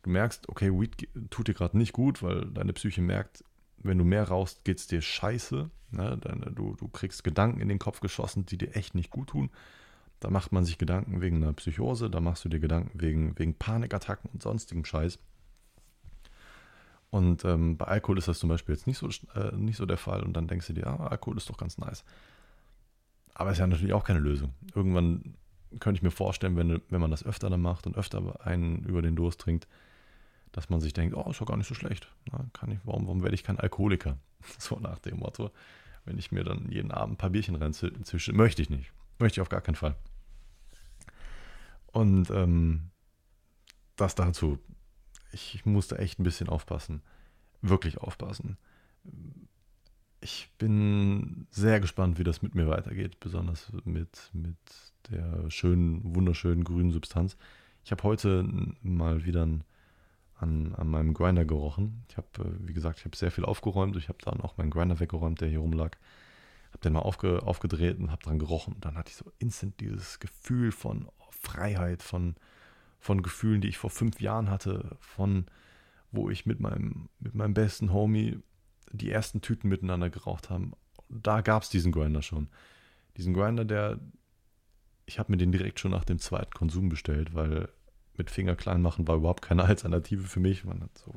du 0.04 0.10
merkst, 0.10 0.50
okay, 0.50 0.72
Weed 0.72 1.08
tut 1.30 1.48
dir 1.48 1.54
gerade 1.54 1.78
nicht 1.78 1.94
gut, 1.94 2.24
weil 2.24 2.46
deine 2.46 2.74
Psyche 2.74 3.02
merkt, 3.02 3.44
wenn 3.78 3.98
du 3.98 4.04
mehr 4.04 4.28
rauchst, 4.28 4.64
geht 4.64 4.80
es 4.80 4.88
dir 4.88 5.02
scheiße. 5.02 5.70
Ne? 5.92 6.18
Deine, 6.18 6.52
du, 6.52 6.76
du 6.76 6.88
kriegst 6.88 7.24
Gedanken 7.24 7.62
in 7.62 7.70
den 7.70 7.80
Kopf 7.80 8.00
geschossen, 8.00 8.46
die 8.46 8.58
dir 8.58 8.76
echt 8.76 8.96
nicht 8.96 9.12
gut 9.12 9.30
tun. 9.30 9.52
Da 10.20 10.30
macht 10.30 10.52
man 10.52 10.66
sich 10.66 10.78
Gedanken 10.78 11.22
wegen 11.22 11.44
einer 11.44 11.54
Psychose, 11.54 12.10
da 12.10 12.22
machst 12.22 12.46
du 12.46 12.50
dir 12.50 12.60
Gedanken 12.60 13.00
wegen, 13.00 13.38
wegen 13.38 13.54
Panikattacken 13.54 14.30
und 14.32 14.42
sonstigem 14.42 14.86
Scheiß. 14.86 15.20
Und 17.16 17.46
ähm, 17.46 17.78
bei 17.78 17.86
Alkohol 17.86 18.18
ist 18.18 18.28
das 18.28 18.40
zum 18.40 18.50
Beispiel 18.50 18.76
jetzt 18.76 18.88
nicht 18.88 18.98
so, 18.98 19.08
äh, 19.36 19.56
nicht 19.56 19.78
so 19.78 19.86
der 19.86 19.96
Fall. 19.96 20.22
Und 20.22 20.34
dann 20.34 20.50
denkst 20.50 20.68
du 20.68 20.74
dir, 20.74 20.86
ah, 20.88 21.08
Alkohol 21.08 21.38
ist 21.38 21.50
doch 21.50 21.56
ganz 21.56 21.78
nice. 21.78 22.04
Aber 23.34 23.52
ist 23.52 23.58
ja 23.58 23.68
natürlich 23.68 23.94
auch 23.94 24.04
keine 24.04 24.20
Lösung. 24.20 24.54
Irgendwann 24.74 25.38
könnte 25.80 25.98
ich 25.98 26.04
mir 26.04 26.12
vorstellen, 26.12 26.58
wenn, 26.58 26.82
wenn 26.90 27.00
man 27.00 27.12
das 27.12 27.26
öfter 27.26 27.50
dann 27.50 27.62
macht 27.62 27.88
und 27.88 27.96
öfter 27.96 28.46
einen 28.46 28.84
über 28.84 29.02
den 29.02 29.16
Durst 29.16 29.40
trinkt, 29.40 29.66
dass 30.52 30.70
man 30.70 30.82
sich 30.82 30.92
denkt, 30.92 31.16
oh, 31.16 31.32
ist 31.32 31.40
doch 31.40 31.46
gar 31.46 31.56
nicht 31.56 31.70
so 31.70 31.74
schlecht. 31.74 32.14
Na, 32.34 32.48
kann 32.52 32.70
ich, 32.70 32.80
warum, 32.84 33.06
warum 33.06 33.24
werde 33.24 33.36
ich 33.36 33.46
kein 33.46 33.60
Alkoholiker? 33.60 34.18
So 34.60 34.78
nach 34.82 35.00
dem 35.00 35.20
Motto. 35.20 35.52
Wenn 36.04 36.18
ich 36.18 36.34
mir 36.34 36.44
dann 36.44 36.70
jeden 36.70 36.92
Abend 36.92 37.14
ein 37.14 37.18
paar 37.18 37.30
Bierchen 37.30 37.56
reinzische, 37.56 38.34
möchte 38.34 38.62
ich 38.62 38.70
nicht. 38.70 38.92
Möchte 39.20 39.40
ich 39.40 39.42
auf 39.42 39.50
gar 39.50 39.62
keinen 39.62 39.76
Fall. 39.76 39.96
Und 41.94 42.30
ähm, 42.30 42.92
das 43.96 44.16
dazu. 44.16 44.60
Ich, 45.36 45.66
musste 45.66 45.98
echt 46.00 46.18
ein 46.18 46.24
bisschen 46.24 46.48
aufpassen. 46.48 47.02
Wirklich 47.62 47.98
aufpassen. 47.98 48.58
Ich 50.22 50.50
bin 50.58 51.48
sehr 51.52 51.82
gespannt, 51.82 52.18
wie 52.18 52.24
das 52.24 52.42
mit 52.42 52.56
mir 52.56 52.68
weitergeht, 52.68 53.20
besonders 53.20 53.70
mit, 53.84 54.30
mit 54.32 54.58
der 55.10 55.52
schönen, 55.52 56.16
wunderschönen 56.16 56.64
grünen 56.64 56.92
Substanz. 56.92 57.36
Ich 57.84 57.92
habe 57.92 58.04
heute 58.04 58.48
mal 58.82 59.26
wieder 59.26 59.42
an, 59.42 60.74
an 60.74 60.88
meinem 60.88 61.14
Grinder 61.14 61.44
gerochen. 61.44 62.06
Ich 62.10 62.16
habe, 62.16 62.28
äh, 62.40 62.68
wie 62.68 62.74
gesagt, 62.74 63.00
ich 63.00 63.06
habe 63.06 63.18
sehr 63.18 63.30
viel 63.30 63.44
aufgeräumt. 63.44 63.98
Ich 63.98 64.08
habe 64.08 64.20
dann 64.24 64.40
auch 64.40 64.56
meinen 64.56 64.72
Grinder 64.72 65.02
weggeräumt, 65.02 65.42
der 65.42 65.50
hier 65.50 65.60
rumlag. 65.60 65.98
Habe 66.70 66.80
den 66.82 66.94
mal 66.94 67.00
aufge, 67.00 67.44
aufgedreht 67.44 68.00
und 68.00 68.10
habe 68.10 68.24
dran 68.24 68.40
gerochen. 68.40 68.74
Und 68.74 68.86
dann 68.86 68.96
hatte 68.96 69.10
ich 69.10 69.18
so 69.18 69.26
instant 69.40 69.82
dieses 69.82 70.20
Gefühl 70.20 70.72
von 70.72 71.10
Freiheit, 71.30 72.02
von, 72.02 72.36
von 73.06 73.22
Gefühlen, 73.22 73.62
die 73.62 73.68
ich 73.68 73.78
vor 73.78 73.92
fünf 73.92 74.20
Jahren 74.20 74.50
hatte, 74.50 74.98
von 75.00 75.46
wo 76.12 76.32
ich 76.32 76.48
mit 76.48 76.60
meinem, 76.60 77.08
mit 77.20 77.36
meinem 77.36 77.54
besten 77.54 77.94
Homie 77.94 78.40
die 78.92 79.12
ersten 79.12 79.42
Tüten 79.42 79.70
miteinander 79.70 80.10
geraucht 80.10 80.50
haben. 80.50 80.72
Da 81.08 81.42
gab 81.42 81.62
es 81.62 81.70
diesen 81.70 81.92
Grinder 81.92 82.24
schon. 82.24 82.48
Diesen 83.16 83.36
Grinder, 83.36 83.64
der, 83.64 84.00
ich 85.06 85.20
habe 85.20 85.32
mir 85.32 85.38
den 85.38 85.52
direkt 85.52 85.80
schon 85.80 85.92
nach 85.92 86.04
dem 86.04 86.18
zweiten 86.18 86.50
Konsum 86.54 86.90
bestellt, 86.90 87.36
weil 87.36 87.70
mit 88.18 88.32
Finger 88.32 88.56
klein 88.56 88.82
machen 88.82 89.08
war 89.08 89.18
überhaupt 89.18 89.44
keine 89.44 89.64
Alternative 89.66 90.24
für 90.24 90.40
mich. 90.40 90.66
Man 90.66 90.82
hat 90.82 90.98
so 90.98 91.14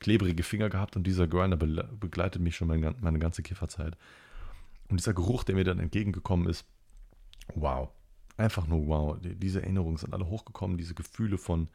klebrige 0.00 0.42
Finger 0.42 0.68
gehabt 0.68 0.96
und 0.96 1.06
dieser 1.06 1.28
Grinder 1.28 1.56
begleitet 1.56 2.42
mich 2.42 2.56
schon 2.56 2.66
meine, 2.66 2.96
meine 3.00 3.20
ganze 3.20 3.44
Kifferzeit. 3.44 3.96
Und 4.88 4.98
dieser 4.98 5.14
Geruch, 5.14 5.44
der 5.44 5.54
mir 5.54 5.64
dann 5.64 5.78
entgegengekommen 5.78 6.48
ist, 6.48 6.66
wow. 7.54 7.90
Einfach 8.40 8.66
nur 8.66 8.86
wow. 8.86 9.18
Diese 9.20 9.60
Erinnerungen 9.60 9.98
sind 9.98 10.14
alle 10.14 10.26
hochgekommen, 10.26 10.78
diese 10.78 10.94
Gefühle 10.94 11.36
von 11.36 11.68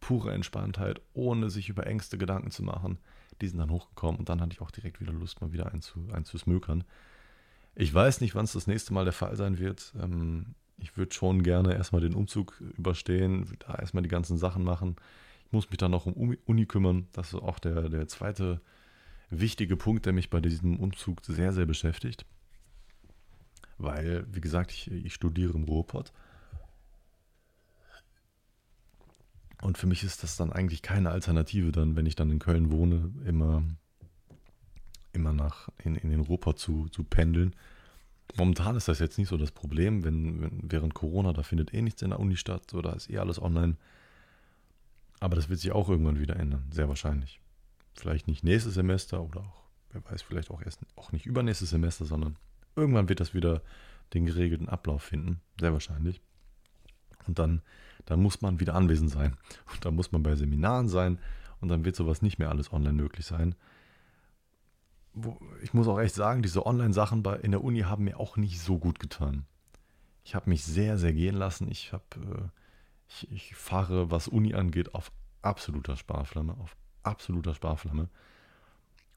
purer 0.00 0.32
Entspanntheit, 0.32 1.00
ohne 1.14 1.50
sich 1.50 1.68
über 1.68 1.86
Ängste 1.86 2.18
Gedanken 2.18 2.50
zu 2.50 2.64
machen, 2.64 2.98
die 3.40 3.46
sind 3.46 3.60
dann 3.60 3.70
hochgekommen 3.70 4.18
und 4.18 4.28
dann 4.28 4.40
hatte 4.40 4.52
ich 4.52 4.60
auch 4.60 4.72
direkt 4.72 5.00
wieder 5.00 5.12
Lust, 5.12 5.40
mal 5.40 5.52
wieder 5.52 5.70
einzusmökern. 6.12 6.82
Ich 7.76 7.94
weiß 7.94 8.22
nicht, 8.22 8.34
wann 8.34 8.44
es 8.44 8.52
das 8.52 8.66
nächste 8.66 8.92
Mal 8.92 9.04
der 9.04 9.12
Fall 9.12 9.36
sein 9.36 9.58
wird. 9.58 9.94
Ähm, 10.02 10.54
ich 10.78 10.96
würde 10.96 11.14
schon 11.14 11.44
gerne 11.44 11.74
erstmal 11.74 12.00
den 12.00 12.14
Umzug 12.14 12.60
überstehen, 12.76 13.46
da 13.60 13.76
erstmal 13.76 14.02
die 14.02 14.08
ganzen 14.08 14.36
Sachen 14.36 14.64
machen. 14.64 14.96
Ich 15.46 15.52
muss 15.52 15.70
mich 15.70 15.78
dann 15.78 15.92
noch 15.92 16.06
um 16.06 16.36
Uni 16.44 16.66
kümmern. 16.66 17.06
Das 17.12 17.28
ist 17.28 17.40
auch 17.40 17.60
der, 17.60 17.88
der 17.88 18.08
zweite 18.08 18.60
wichtige 19.28 19.76
Punkt, 19.76 20.06
der 20.06 20.12
mich 20.12 20.28
bei 20.28 20.40
diesem 20.40 20.80
Umzug 20.80 21.24
sehr, 21.24 21.52
sehr 21.52 21.66
beschäftigt. 21.66 22.26
Weil, 23.80 24.26
wie 24.30 24.40
gesagt, 24.40 24.72
ich, 24.72 24.90
ich 24.90 25.14
studiere 25.14 25.54
im 25.54 25.64
Ruhrpott. 25.64 26.12
Und 29.62 29.78
für 29.78 29.86
mich 29.86 30.04
ist 30.04 30.22
das 30.22 30.36
dann 30.36 30.52
eigentlich 30.52 30.82
keine 30.82 31.10
Alternative, 31.10 31.72
dann, 31.72 31.96
wenn 31.96 32.06
ich 32.06 32.16
dann 32.16 32.30
in 32.30 32.38
Köln 32.38 32.70
wohne, 32.70 33.12
immer, 33.26 33.62
immer 35.12 35.32
nach 35.32 35.68
in, 35.84 35.96
in 35.96 36.10
den 36.10 36.20
Ruhrpott 36.20 36.58
zu, 36.58 36.88
zu 36.88 37.04
pendeln 37.04 37.54
Momentan 38.36 38.76
ist 38.76 38.88
das 38.88 38.98
jetzt 38.98 39.18
nicht 39.18 39.28
so 39.28 39.36
das 39.36 39.50
Problem, 39.50 40.04
wenn, 40.04 40.40
wenn, 40.40 40.60
während 40.70 40.94
Corona, 40.94 41.32
da 41.32 41.42
findet 41.42 41.74
eh 41.74 41.82
nichts 41.82 42.02
in 42.02 42.10
der 42.10 42.20
Uni 42.20 42.36
statt, 42.36 42.70
so 42.70 42.82
da 42.82 42.92
ist 42.92 43.10
eh 43.10 43.18
alles 43.18 43.40
online. 43.40 43.76
Aber 45.18 45.36
das 45.36 45.48
wird 45.48 45.60
sich 45.60 45.72
auch 45.72 45.88
irgendwann 45.88 46.18
wieder 46.18 46.36
ändern, 46.36 46.66
sehr 46.70 46.88
wahrscheinlich. 46.88 47.40
Vielleicht 47.94 48.26
nicht 48.26 48.44
nächstes 48.44 48.74
Semester 48.74 49.22
oder 49.22 49.40
auch, 49.40 49.62
wer 49.92 50.04
weiß, 50.04 50.22
vielleicht 50.22 50.50
auch 50.50 50.62
erst 50.62 50.80
auch 50.96 51.12
nicht 51.12 51.26
übernächstes 51.26 51.70
Semester, 51.70 52.04
sondern 52.04 52.36
irgendwann 52.76 53.08
wird 53.08 53.20
das 53.20 53.34
wieder 53.34 53.62
den 54.14 54.26
geregelten 54.26 54.68
Ablauf 54.68 55.02
finden, 55.02 55.40
sehr 55.58 55.72
wahrscheinlich. 55.72 56.20
Und 57.26 57.38
dann, 57.38 57.62
dann 58.06 58.20
muss 58.20 58.40
man 58.40 58.60
wieder 58.60 58.74
anwesend 58.74 59.10
sein. 59.10 59.36
Und 59.72 59.84
dann 59.84 59.94
muss 59.94 60.12
man 60.12 60.22
bei 60.22 60.34
Seminaren 60.34 60.88
sein 60.88 61.18
und 61.60 61.68
dann 61.68 61.84
wird 61.84 61.96
sowas 61.96 62.22
nicht 62.22 62.38
mehr 62.38 62.48
alles 62.48 62.72
online 62.72 62.94
möglich 62.94 63.26
sein 63.26 63.54
ich 65.62 65.74
muss 65.74 65.88
auch 65.88 65.98
echt 65.98 66.14
sagen, 66.14 66.42
diese 66.42 66.66
Online-Sachen 66.66 67.24
in 67.42 67.50
der 67.50 67.64
Uni 67.64 67.80
haben 67.80 68.04
mir 68.04 68.18
auch 68.18 68.36
nicht 68.36 68.60
so 68.60 68.78
gut 68.78 68.98
getan. 68.98 69.44
Ich 70.24 70.34
habe 70.34 70.48
mich 70.48 70.64
sehr, 70.64 70.98
sehr 70.98 71.12
gehen 71.12 71.34
lassen. 71.34 71.68
Ich, 71.70 71.92
hab, 71.92 72.16
äh, 72.16 72.48
ich, 73.08 73.30
ich 73.30 73.54
fahre, 73.56 74.10
was 74.10 74.28
Uni 74.28 74.54
angeht, 74.54 74.94
auf 74.94 75.10
absoluter 75.42 75.96
Sparflamme, 75.96 76.54
auf 76.58 76.76
absoluter 77.02 77.54
Sparflamme. 77.54 78.08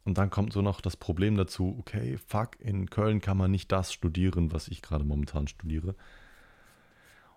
Und 0.05 0.17
dann 0.17 0.29
kommt 0.29 0.53
so 0.53 0.61
noch 0.61 0.81
das 0.81 0.97
Problem 0.97 1.37
dazu, 1.37 1.75
okay, 1.79 2.17
fuck, 2.27 2.59
in 2.59 2.89
Köln 2.89 3.21
kann 3.21 3.37
man 3.37 3.51
nicht 3.51 3.71
das 3.71 3.93
studieren, 3.93 4.51
was 4.51 4.67
ich 4.67 4.81
gerade 4.81 5.05
momentan 5.05 5.47
studiere. 5.47 5.95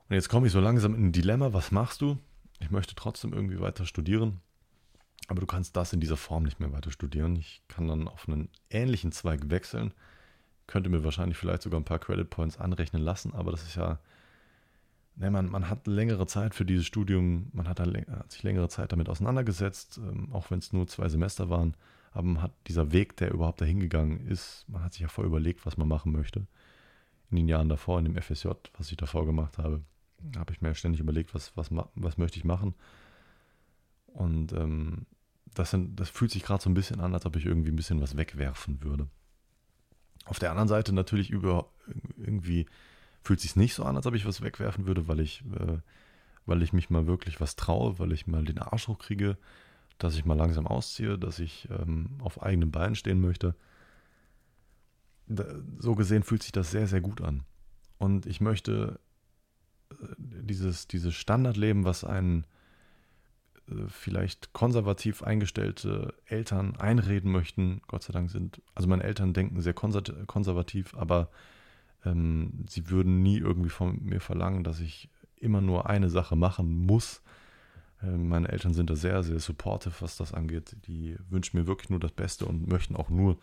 Und 0.09 0.15
jetzt 0.15 0.29
komme 0.29 0.47
ich 0.47 0.53
so 0.53 0.61
langsam 0.61 0.95
in 0.95 1.07
ein 1.07 1.13
Dilemma, 1.13 1.53
was 1.53 1.71
machst 1.71 2.01
du? 2.01 2.19
Ich 2.61 2.71
möchte 2.71 2.95
trotzdem 2.95 3.33
irgendwie 3.33 3.61
weiter 3.61 3.87
studieren. 3.87 4.41
Aber 5.29 5.41
du 5.41 5.47
kannst 5.47 5.77
das 5.77 5.93
in 5.93 6.01
dieser 6.01 6.17
Form 6.17 6.45
nicht 6.45 6.61
mehr 6.61 6.73
weiter 6.73 6.91
studieren. 6.91 7.37
Ich 7.37 7.63
kann 7.69 7.89
dann 7.89 8.09
auf 8.09 8.29
einen 8.29 8.49
ähnlichen 8.71 9.13
Zweig 9.13 9.51
wechseln. 9.51 9.93
Könnte 10.67 10.91
mir 10.91 11.05
wahrscheinlich 11.05 11.37
vielleicht 11.37 11.63
sogar 11.63 11.81
ein 11.81 11.85
paar 11.85 11.99
Credit 11.99 12.29
Points 12.29 12.59
anrechnen 12.59 13.03
lassen, 13.03 13.35
aber 13.35 13.51
das 13.51 13.63
ist 13.63 13.77
ja. 13.77 13.99
Ne, 15.19 15.31
man, 15.31 15.49
man 15.49 15.71
hat 15.71 15.87
längere 15.87 16.27
Zeit 16.27 16.55
für 16.55 16.67
dieses 16.67 16.85
Studium, 16.85 17.49
man 17.55 17.67
hat, 17.69 17.81
hat 17.81 18.31
sich 18.31 18.43
längere 18.43 18.69
Zeit 18.69 18.93
damit 18.93 19.09
auseinandergesetzt, 19.09 19.97
ähm, 19.97 20.31
auch 20.31 20.51
wenn 20.51 20.59
es 20.59 20.75
nur 20.75 20.87
zwei 20.89 21.09
Semester 21.09 21.49
waren. 21.49 21.75
Aber 22.17 22.41
hat 22.41 22.53
dieser 22.67 22.93
Weg, 22.93 23.19
der 23.19 23.31
überhaupt 23.31 23.61
dahin 23.61 23.79
gegangen 23.79 24.27
ist, 24.27 24.65
man 24.69 24.83
hat 24.83 24.95
sich 24.95 25.03
ja 25.03 25.09
vorher 25.09 25.29
überlegt, 25.29 25.67
was 25.67 25.77
man 25.77 25.87
machen 25.87 26.13
möchte. 26.13 26.47
In 27.31 27.37
den 27.37 27.47
Jahren 27.47 27.69
davor, 27.69 27.99
in 27.99 28.07
dem 28.07 28.17
FSJ, 28.17 28.49
was 28.79 28.91
ich 28.91 28.97
davor 28.97 29.27
gemacht 29.27 29.59
habe, 29.59 29.83
habe 30.35 30.51
ich 30.55 30.63
mir 30.63 30.75
ständig 30.75 31.01
überlegt, 31.01 31.35
was, 31.35 31.55
was, 31.59 31.69
was 31.95 32.17
möchte 32.17 32.39
ich 32.39 32.45
machen. 32.45 32.75
Und 34.07 34.55
ähm, 34.55 35.05
das, 35.53 35.73
sind, 35.73 36.01
das 36.01 36.09
fühlt 36.09 36.31
sich 36.31 36.43
gerade 36.43 36.63
so 36.63 36.71
ein 36.71 36.75
bisschen 36.75 37.01
an, 37.01 37.13
als 37.13 37.27
ob 37.27 37.37
ich 37.37 37.45
irgendwie 37.45 37.71
ein 37.71 37.77
bisschen 37.77 38.01
was 38.01 38.17
wegwerfen 38.17 38.83
würde. 38.83 39.09
Auf 40.25 40.39
der 40.39 40.53
anderen 40.53 40.69
Seite 40.69 40.95
natürlich 40.95 41.29
über 41.29 41.69
irgendwie 42.17 42.65
fühlt 43.23 43.41
sich 43.41 43.57
nicht 43.57 43.75
so 43.75 43.85
an, 43.85 43.95
als 43.95 44.07
ob 44.07 44.15
ich 44.15 44.25
was 44.25 44.41
wegwerfen 44.41 44.87
würde, 44.87 45.07
weil 45.07 45.21
ich, 45.21 45.45
äh, 45.53 45.81
weil 46.47 46.63
ich 46.63 46.73
mich 46.73 46.89
mal 46.89 47.07
wirklich 47.07 47.43
was 47.43 47.57
traue, 47.57 47.99
weil 47.99 48.13
ich 48.13 48.27
mal 48.27 48.43
den 48.43 48.59
Arsch 48.59 48.89
hochkriege, 48.89 49.37
dass 49.99 50.17
ich 50.17 50.25
mal 50.25 50.37
langsam 50.37 50.67
ausziehe, 50.67 51.19
dass 51.19 51.39
ich 51.39 51.69
ähm, 51.71 52.19
auf 52.21 52.43
eigenen 52.43 52.71
Beinen 52.71 52.95
stehen 52.95 53.21
möchte. 53.21 53.55
So 55.79 55.95
gesehen 55.95 56.23
fühlt 56.23 56.43
sich 56.43 56.53
das 56.53 56.71
sehr, 56.71 56.87
sehr 56.87 57.01
gut 57.01 57.21
an. 57.21 57.43
Und 57.99 58.27
ich 58.27 58.41
möchte 58.41 59.01
äh, 59.91 59.95
dieses, 60.19 60.87
dieses 60.87 61.15
Standardleben, 61.15 61.85
was 61.85 62.05
einen 62.05 62.47
äh, 63.69 63.89
vielleicht 63.89 64.53
konservativ 64.53 65.23
eingestellte 65.23 66.15
Eltern 66.27 66.77
einreden 66.77 67.33
möchten. 67.33 67.83
Gott 67.87 68.03
sei 68.03 68.13
Dank 68.13 68.31
sind, 68.31 68.63
also 68.75 68.89
meine 68.89 69.05
Eltern 69.05 69.33
denken 69.33 69.61
sehr 69.61 69.75
konservativ, 69.75 70.95
aber 70.95 71.31
Ähm, 72.05 72.67
sie 72.69 72.89
würden 72.89 73.23
nie 73.23 73.39
irgendwie 73.39 73.71
von 73.71 73.99
mir 74.05 74.21
verlangen, 74.21 74.63
dass 74.63 74.81
ich 74.81 75.09
immer 75.41 75.61
nur 75.61 75.89
eine 75.91 76.09
Sache 76.09 76.37
machen 76.37 76.87
muss. 76.87 77.21
Ähm, 78.03 78.29
meine 78.29 78.49
Eltern 78.49 78.75
sind 78.75 78.91
da 78.91 78.97
sehr, 78.97 79.23
sehr 79.23 79.39
supportive, 79.41 79.95
was 80.01 80.17
das 80.17 80.35
angeht. 80.35 80.77
Die 80.87 81.17
wünschen 81.29 81.59
mir 81.59 81.67
wirklich 81.67 81.91
nur 81.91 82.01
das 82.01 82.13
Beste 82.13 82.47
und 82.47 82.69
möchten 82.69 82.97
auch 82.97 83.09
nur, 83.09 83.39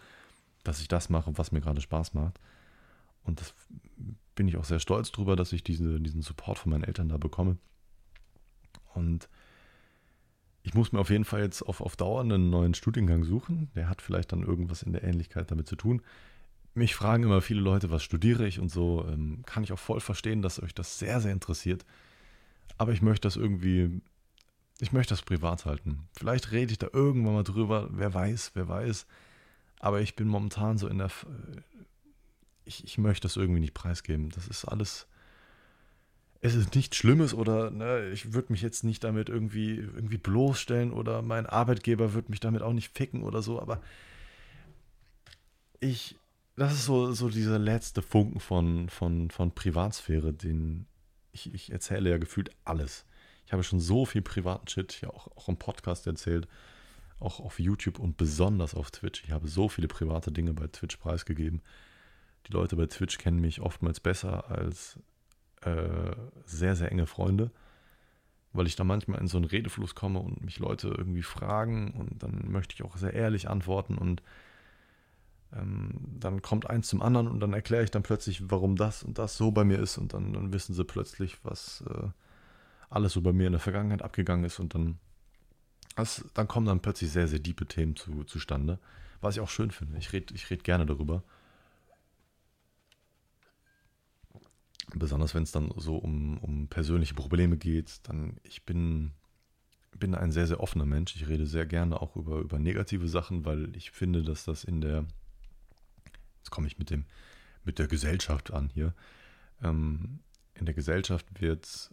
dass 0.63 0.81
ich 0.81 0.87
das 0.87 1.09
mache, 1.09 1.37
was 1.37 1.51
mir 1.51 1.61
gerade 1.61 1.81
Spaß 1.81 2.13
macht. 2.13 2.39
Und 3.23 3.39
das 3.39 3.53
bin 4.35 4.47
ich 4.47 4.57
auch 4.57 4.65
sehr 4.65 4.79
stolz 4.79 5.11
drüber, 5.11 5.35
dass 5.35 5.53
ich 5.53 5.63
diese, 5.63 5.99
diesen 5.99 6.21
Support 6.21 6.59
von 6.59 6.71
meinen 6.71 6.83
Eltern 6.83 7.09
da 7.09 7.17
bekomme. 7.17 7.57
Und 8.93 9.29
ich 10.63 10.73
muss 10.73 10.91
mir 10.91 10.99
auf 10.99 11.09
jeden 11.09 11.25
Fall 11.25 11.41
jetzt 11.41 11.61
auf, 11.61 11.81
auf 11.81 11.95
Dauer 11.95 12.21
einen 12.21 12.49
neuen 12.49 12.73
Studiengang 12.73 13.23
suchen. 13.23 13.69
Der 13.75 13.89
hat 13.89 14.01
vielleicht 14.01 14.31
dann 14.31 14.43
irgendwas 14.43 14.83
in 14.83 14.93
der 14.93 15.03
Ähnlichkeit 15.03 15.51
damit 15.51 15.67
zu 15.67 15.75
tun. 15.75 16.01
Mich 16.73 16.95
fragen 16.95 17.23
immer 17.23 17.41
viele 17.41 17.61
Leute, 17.61 17.91
was 17.91 18.01
studiere 18.01 18.47
ich 18.47 18.59
und 18.59 18.69
so. 18.69 19.05
Ähm, 19.07 19.43
kann 19.45 19.63
ich 19.63 19.73
auch 19.73 19.79
voll 19.79 19.99
verstehen, 19.99 20.41
dass 20.41 20.61
euch 20.61 20.73
das 20.73 20.97
sehr, 20.99 21.19
sehr 21.21 21.31
interessiert. 21.31 21.85
Aber 22.77 22.93
ich 22.93 23.01
möchte 23.01 23.27
das 23.27 23.35
irgendwie, 23.35 24.01
ich 24.79 24.91
möchte 24.91 25.13
das 25.13 25.21
privat 25.21 25.65
halten. 25.65 26.07
Vielleicht 26.17 26.51
rede 26.51 26.71
ich 26.71 26.79
da 26.79 26.87
irgendwann 26.91 27.33
mal 27.33 27.43
drüber, 27.43 27.89
wer 27.91 28.13
weiß, 28.13 28.51
wer 28.53 28.67
weiß. 28.67 29.05
Aber 29.79 30.01
ich 30.01 30.15
bin 30.15 30.27
momentan 30.27 30.77
so 30.77 30.87
in 30.87 30.97
der, 30.97 31.11
ich, 32.65 32.83
ich 32.83 32.97
möchte 32.97 33.25
das 33.25 33.35
irgendwie 33.35 33.59
nicht 33.59 33.73
preisgeben. 33.73 34.29
Das 34.29 34.47
ist 34.47 34.65
alles, 34.65 35.07
es 36.41 36.55
ist 36.55 36.75
nichts 36.75 36.97
Schlimmes 36.97 37.33
oder 37.33 37.71
ne, 37.71 38.09
ich 38.09 38.33
würde 38.33 38.51
mich 38.51 38.61
jetzt 38.61 38.83
nicht 38.83 39.03
damit 39.03 39.29
irgendwie, 39.29 39.75
irgendwie 39.75 40.17
bloßstellen 40.17 40.91
oder 40.91 41.21
mein 41.21 41.45
Arbeitgeber 41.45 42.13
würde 42.13 42.31
mich 42.31 42.39
damit 42.39 42.61
auch 42.61 42.73
nicht 42.73 42.95
ficken 42.95 43.23
oder 43.23 43.41
so, 43.41 43.61
aber 43.61 43.81
ich, 45.79 46.17
das 46.55 46.73
ist 46.73 46.85
so, 46.85 47.11
so 47.13 47.29
dieser 47.29 47.59
letzte 47.59 48.01
Funken 48.01 48.39
von, 48.39 48.89
von, 48.89 49.31
von 49.31 49.51
Privatsphäre, 49.51 50.33
den 50.33 50.85
ich, 51.31 51.53
ich 51.53 51.71
erzähle 51.71 52.09
ja 52.09 52.17
gefühlt 52.17 52.51
alles. 52.63 53.05
Ich 53.45 53.53
habe 53.53 53.63
schon 53.63 53.79
so 53.79 54.05
viel 54.05 54.21
privaten 54.21 54.67
Shit, 54.67 55.01
ja 55.01 55.09
auch, 55.09 55.27
auch 55.35 55.49
im 55.49 55.57
Podcast 55.57 56.07
erzählt, 56.07 56.47
auch 57.19 57.39
auf 57.39 57.59
YouTube 57.59 57.99
und 57.99 58.17
besonders 58.17 58.75
auf 58.75 58.91
Twitch. 58.91 59.23
Ich 59.23 59.31
habe 59.31 59.47
so 59.47 59.69
viele 59.69 59.87
private 59.87 60.31
Dinge 60.31 60.53
bei 60.53 60.67
Twitch 60.67 60.97
preisgegeben 60.97 61.61
die 62.47 62.53
Leute 62.53 62.75
bei 62.75 62.85
Twitch 62.87 63.17
kennen 63.17 63.39
mich 63.39 63.61
oftmals 63.61 63.99
besser 63.99 64.49
als 64.49 64.99
äh, 65.61 66.15
sehr, 66.45 66.75
sehr 66.75 66.91
enge 66.91 67.07
Freunde, 67.07 67.51
weil 68.51 68.67
ich 68.67 68.75
da 68.75 68.83
manchmal 68.83 69.21
in 69.21 69.27
so 69.27 69.37
einen 69.37 69.45
Redefluss 69.45 69.95
komme 69.95 70.19
und 70.19 70.43
mich 70.43 70.59
Leute 70.59 70.89
irgendwie 70.89 71.23
fragen 71.23 71.91
und 71.91 72.21
dann 72.21 72.51
möchte 72.51 72.73
ich 72.73 72.83
auch 72.83 72.97
sehr 72.97 73.13
ehrlich 73.13 73.49
antworten 73.49 73.97
und 73.97 74.21
ähm, 75.53 75.91
dann 76.19 76.41
kommt 76.41 76.69
eins 76.69 76.87
zum 76.87 77.01
anderen 77.01 77.27
und 77.27 77.39
dann 77.39 77.53
erkläre 77.53 77.83
ich 77.83 77.91
dann 77.91 78.03
plötzlich, 78.03 78.49
warum 78.49 78.75
das 78.75 79.03
und 79.03 79.17
das 79.17 79.37
so 79.37 79.51
bei 79.51 79.63
mir 79.63 79.79
ist 79.79 79.97
und 79.97 80.13
dann, 80.13 80.33
dann 80.33 80.51
wissen 80.51 80.73
sie 80.73 80.83
plötzlich, 80.83 81.37
was 81.43 81.83
äh, 81.89 82.07
alles 82.93 83.13
so 83.13 83.21
bei 83.21 83.33
mir 83.33 83.47
in 83.47 83.53
der 83.53 83.59
Vergangenheit 83.59 84.01
abgegangen 84.01 84.45
ist 84.45 84.59
und 84.59 84.75
dann, 84.75 84.99
das, 85.95 86.25
dann 86.33 86.47
kommen 86.47 86.67
dann 86.67 86.81
plötzlich 86.81 87.11
sehr, 87.11 87.27
sehr 87.27 87.39
diepe 87.39 87.65
Themen 87.65 87.95
zu, 87.95 88.23
zustande, 88.23 88.79
was 89.21 89.35
ich 89.35 89.41
auch 89.41 89.49
schön 89.49 89.71
finde. 89.71 89.97
Ich 89.97 90.13
rede 90.13 90.33
ich 90.33 90.49
red 90.49 90.63
gerne 90.63 90.85
darüber. 90.85 91.23
Besonders 94.93 95.33
wenn 95.33 95.43
es 95.43 95.51
dann 95.51 95.71
so 95.77 95.97
um, 95.97 96.37
um 96.39 96.67
persönliche 96.67 97.15
Probleme 97.15 97.57
geht, 97.57 97.99
dann 98.03 98.37
ich 98.43 98.63
bin, 98.63 99.11
bin 99.97 100.13
ein 100.13 100.31
sehr, 100.31 100.45
sehr 100.45 100.59
offener 100.59 100.85
Mensch. 100.85 101.15
Ich 101.15 101.27
rede 101.27 101.47
sehr 101.47 101.65
gerne 101.65 101.99
auch 101.99 102.15
über, 102.15 102.39
über 102.39 102.59
negative 102.59 103.07
Sachen, 103.07 103.43
weil 103.43 103.75
ich 103.75 103.89
finde, 103.89 104.21
dass 104.21 104.45
das 104.45 104.63
in 104.63 104.81
der, 104.81 105.05
jetzt 106.37 106.51
komme 106.51 106.67
ich 106.67 106.77
mit 106.77 106.91
dem, 106.91 107.05
mit 107.63 107.79
der 107.79 107.87
Gesellschaft 107.87 108.51
an 108.51 108.69
hier, 108.69 108.93
ähm, 109.63 110.19
in 110.53 110.65
der 110.65 110.75
Gesellschaft 110.75 111.41
wird 111.41 111.91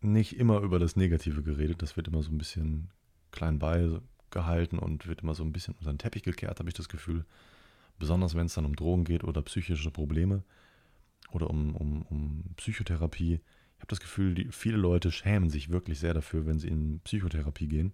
nicht 0.00 0.38
immer 0.38 0.60
über 0.60 0.78
das 0.78 0.96
Negative 0.96 1.42
geredet, 1.42 1.82
das 1.82 1.96
wird 1.96 2.08
immer 2.08 2.22
so 2.22 2.30
ein 2.30 2.38
bisschen 2.38 2.90
klein 3.32 3.58
beigehalten 3.58 4.78
und 4.78 5.06
wird 5.06 5.22
immer 5.22 5.34
so 5.34 5.42
ein 5.42 5.52
bisschen 5.52 5.74
unter 5.78 5.92
den 5.92 5.98
Teppich 5.98 6.22
gekehrt, 6.22 6.58
habe 6.58 6.68
ich 6.68 6.74
das 6.74 6.88
Gefühl. 6.88 7.24
Besonders 7.98 8.34
wenn 8.34 8.46
es 8.46 8.54
dann 8.54 8.66
um 8.66 8.76
Drogen 8.76 9.04
geht 9.04 9.24
oder 9.24 9.42
psychische 9.42 9.90
Probleme 9.90 10.42
oder 11.32 11.48
um, 11.48 11.74
um, 11.74 12.02
um 12.02 12.44
Psychotherapie. 12.56 13.34
Ich 13.34 13.80
habe 13.80 13.88
das 13.88 14.00
Gefühl, 14.00 14.34
die, 14.34 14.48
viele 14.50 14.76
Leute 14.76 15.10
schämen 15.10 15.50
sich 15.50 15.70
wirklich 15.70 15.98
sehr 15.98 16.14
dafür, 16.14 16.46
wenn 16.46 16.58
sie 16.58 16.68
in 16.68 17.00
Psychotherapie 17.00 17.68
gehen. 17.68 17.92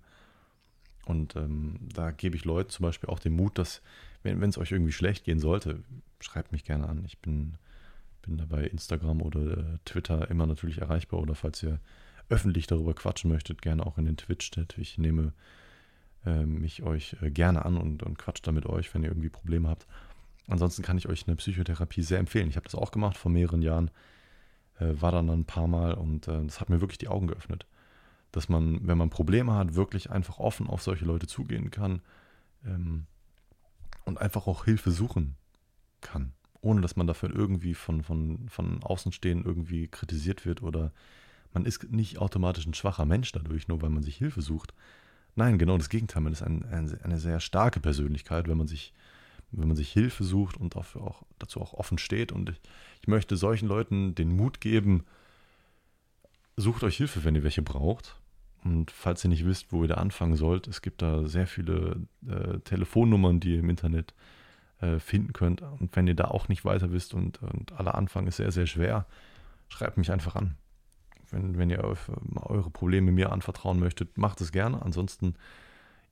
Und 1.05 1.35
ähm, 1.37 1.81
da 1.93 2.11
gebe 2.13 2.37
ich 2.37 2.45
Leuten 2.45 2.71
zum 2.71 2.85
Beispiel 2.85 3.11
auch 3.11 3.19
den 3.19 3.35
Mut, 3.35 3.59
dass, 3.59 3.83
wenn 4.23 4.43
es 4.43 4.59
euch 4.59 4.71
irgendwie 4.71 4.93
schlecht 4.93 5.25
gehen 5.25 5.41
sollte, 5.41 5.83
schreibt 6.21 6.53
mich 6.53 6.65
gerne 6.65 6.89
an. 6.89 7.05
Ich 7.05 7.19
bin, 7.19 7.55
bin 8.23 8.39
da 8.39 8.47
bei 8.47 8.63
Instagram 8.65 9.21
oder 9.21 9.59
äh, 9.59 9.79
Twitter 9.85 10.31
immer 10.31 10.47
natürlich 10.47 10.79
erreichbar. 10.79 11.21
Oder 11.21 11.35
falls 11.35 11.63
ihr 11.63 11.81
öffentlich 12.29 12.67
darüber 12.67 12.95
quatschen 12.95 13.31
möchtet, 13.31 13.63
gerne 13.63 13.85
auch 13.85 13.99
in 13.99 14.07
den 14.07 14.17
Twitch-Chat. 14.17 14.79
Ich 14.79 14.97
nehme 14.97 15.33
äh, 16.25 16.47
mich 16.47 16.83
euch 16.83 17.17
äh, 17.21 17.31
gerne 17.31 17.65
an 17.65 17.77
und, 17.77 18.03
und 18.03 18.19
quatsche 18.19 18.43
da 18.43 18.53
mit 18.53 18.67
euch, 18.67 18.93
wenn 18.95 19.03
ihr 19.03 19.11
irgendwie 19.11 19.29
Probleme 19.29 19.69
habt. 19.69 19.87
Ansonsten 20.49 20.83
kann 20.83 20.99
ich 20.99 21.09
euch 21.09 21.27
eine 21.27 21.37
Psychotherapie 21.37 22.03
sehr 22.03 22.19
empfehlen. 22.19 22.49
Ich 22.49 22.57
habe 22.57 22.65
das 22.65 22.75
auch 22.75 22.91
gemacht 22.91 23.17
vor 23.17 23.31
mehreren 23.31 23.63
Jahren, 23.63 23.91
äh, 24.79 24.95
war 25.01 25.13
dann 25.13 25.29
ein 25.31 25.45
paar 25.45 25.67
Mal 25.67 25.95
und 25.95 26.29
äh, 26.29 26.45
das 26.45 26.61
hat 26.61 26.71
mir 26.71 26.81
wirklich 26.81 26.99
die 26.99 27.09
Augen 27.09 27.27
geöffnet. 27.27 27.67
Dass 28.31 28.49
man, 28.49 28.87
wenn 28.87 28.99
man 28.99 29.11
Probleme 29.11 29.55
hat, 29.55 29.75
wirklich 29.75 30.11
einfach 30.11 30.39
offen 30.39 30.67
auf 30.67 30.83
solche 30.83 31.05
Leute 31.05 31.27
zugehen 31.27 31.71
kann 31.71 32.01
ähm, 32.65 33.07
und 34.05 34.19
einfach 34.19 34.47
auch 34.47 34.65
Hilfe 34.65 34.91
suchen 34.91 35.37
kann, 36.01 36.33
ohne 36.63 36.81
dass 36.81 36.97
man 36.97 37.07
dafür 37.07 37.35
irgendwie 37.35 37.75
von, 37.75 38.03
von, 38.03 38.49
von 38.49 38.83
Außenstehenden 38.83 39.45
irgendwie 39.45 39.89
kritisiert 39.89 40.47
wird 40.47 40.63
oder 40.63 40.93
man 41.53 41.67
ist 41.67 41.93
nicht 41.93 42.19
automatisch 42.19 42.65
ein 42.65 42.73
schwacher 42.73 43.05
Mensch 43.05 43.33
dadurch, 43.33 43.69
nur 43.69 43.83
weil 43.83 43.91
man 43.91 44.03
sich 44.03 44.17
Hilfe 44.17 44.41
sucht. 44.41 44.73
Nein, 45.35 45.59
genau 45.59 45.77
das 45.77 45.91
Gegenteil. 45.91 46.23
Man 46.23 46.33
ist 46.33 46.43
ein, 46.43 46.65
ein, 46.65 46.99
eine 47.03 47.19
sehr 47.19 47.41
starke 47.41 47.81
Persönlichkeit, 47.81 48.49
wenn 48.49 48.57
man 48.57 48.69
sich 48.69 48.95
wenn 49.55 49.69
man 49.69 49.77
sich 49.77 49.93
Hilfe 49.93 50.25
sucht 50.25 50.57
und 50.57 50.77
dafür 50.77 51.03
auch, 51.03 51.25
dazu 51.39 51.61
auch 51.61 51.75
offen 51.75 51.99
steht. 51.99 52.33
Und 52.33 52.49
ich, 52.49 52.59
ich 53.03 53.07
möchte 53.07 53.37
solchen 53.37 53.69
Leuten 53.69 54.15
den 54.15 54.35
Mut 54.35 54.63
geben, 54.63 55.05
sucht 56.57 56.83
euch 56.85 56.97
Hilfe, 56.97 57.23
wenn 57.23 57.35
ihr 57.35 57.43
welche 57.43 57.61
braucht. 57.61 58.17
Und 58.65 58.91
falls 58.91 59.23
ihr 59.25 59.29
nicht 59.29 59.45
wisst, 59.45 59.71
wo 59.71 59.83
ihr 59.83 59.89
da 59.89 59.97
anfangen 59.97 60.37
sollt, 60.37 60.69
es 60.69 60.81
gibt 60.81 61.03
da 61.03 61.29
sehr 61.29 61.47
viele 61.47 62.01
äh, 62.27 62.61
Telefonnummern, 62.61 63.41
die 63.41 63.53
ihr 63.53 63.59
im 63.59 63.69
Internet 63.69 64.13
äh, 64.13 64.42
finden 64.99 65.33
könnt. 65.33 65.63
Und 65.63 65.95
wenn 65.97 66.07
ihr 66.07 66.15
da 66.15 66.25
auch 66.25 66.49
nicht 66.49 66.65
weiter 66.65 66.93
wisst 66.93 67.15
und, 67.15 67.43
und 67.43 67.73
aller 67.73 67.95
Anfang 67.95 68.27
ist 68.27 68.37
sehr, 68.37 68.53
sehr 68.53 68.67
schwer, 68.67 69.07
schreibt 69.69 69.97
mich 69.97 70.11
einfach 70.11 70.37
an. 70.37 70.57
Wenn, 71.31 71.57
wenn 71.57 71.71
ihr 71.71 71.83
eure 71.83 72.71
Probleme 72.71 73.11
mir 73.11 73.33
anvertrauen 73.33 73.81
möchtet, 73.81 74.19
macht 74.19 74.41
es 74.41 74.53
gerne. 74.53 74.83
Ansonsten, 74.83 75.35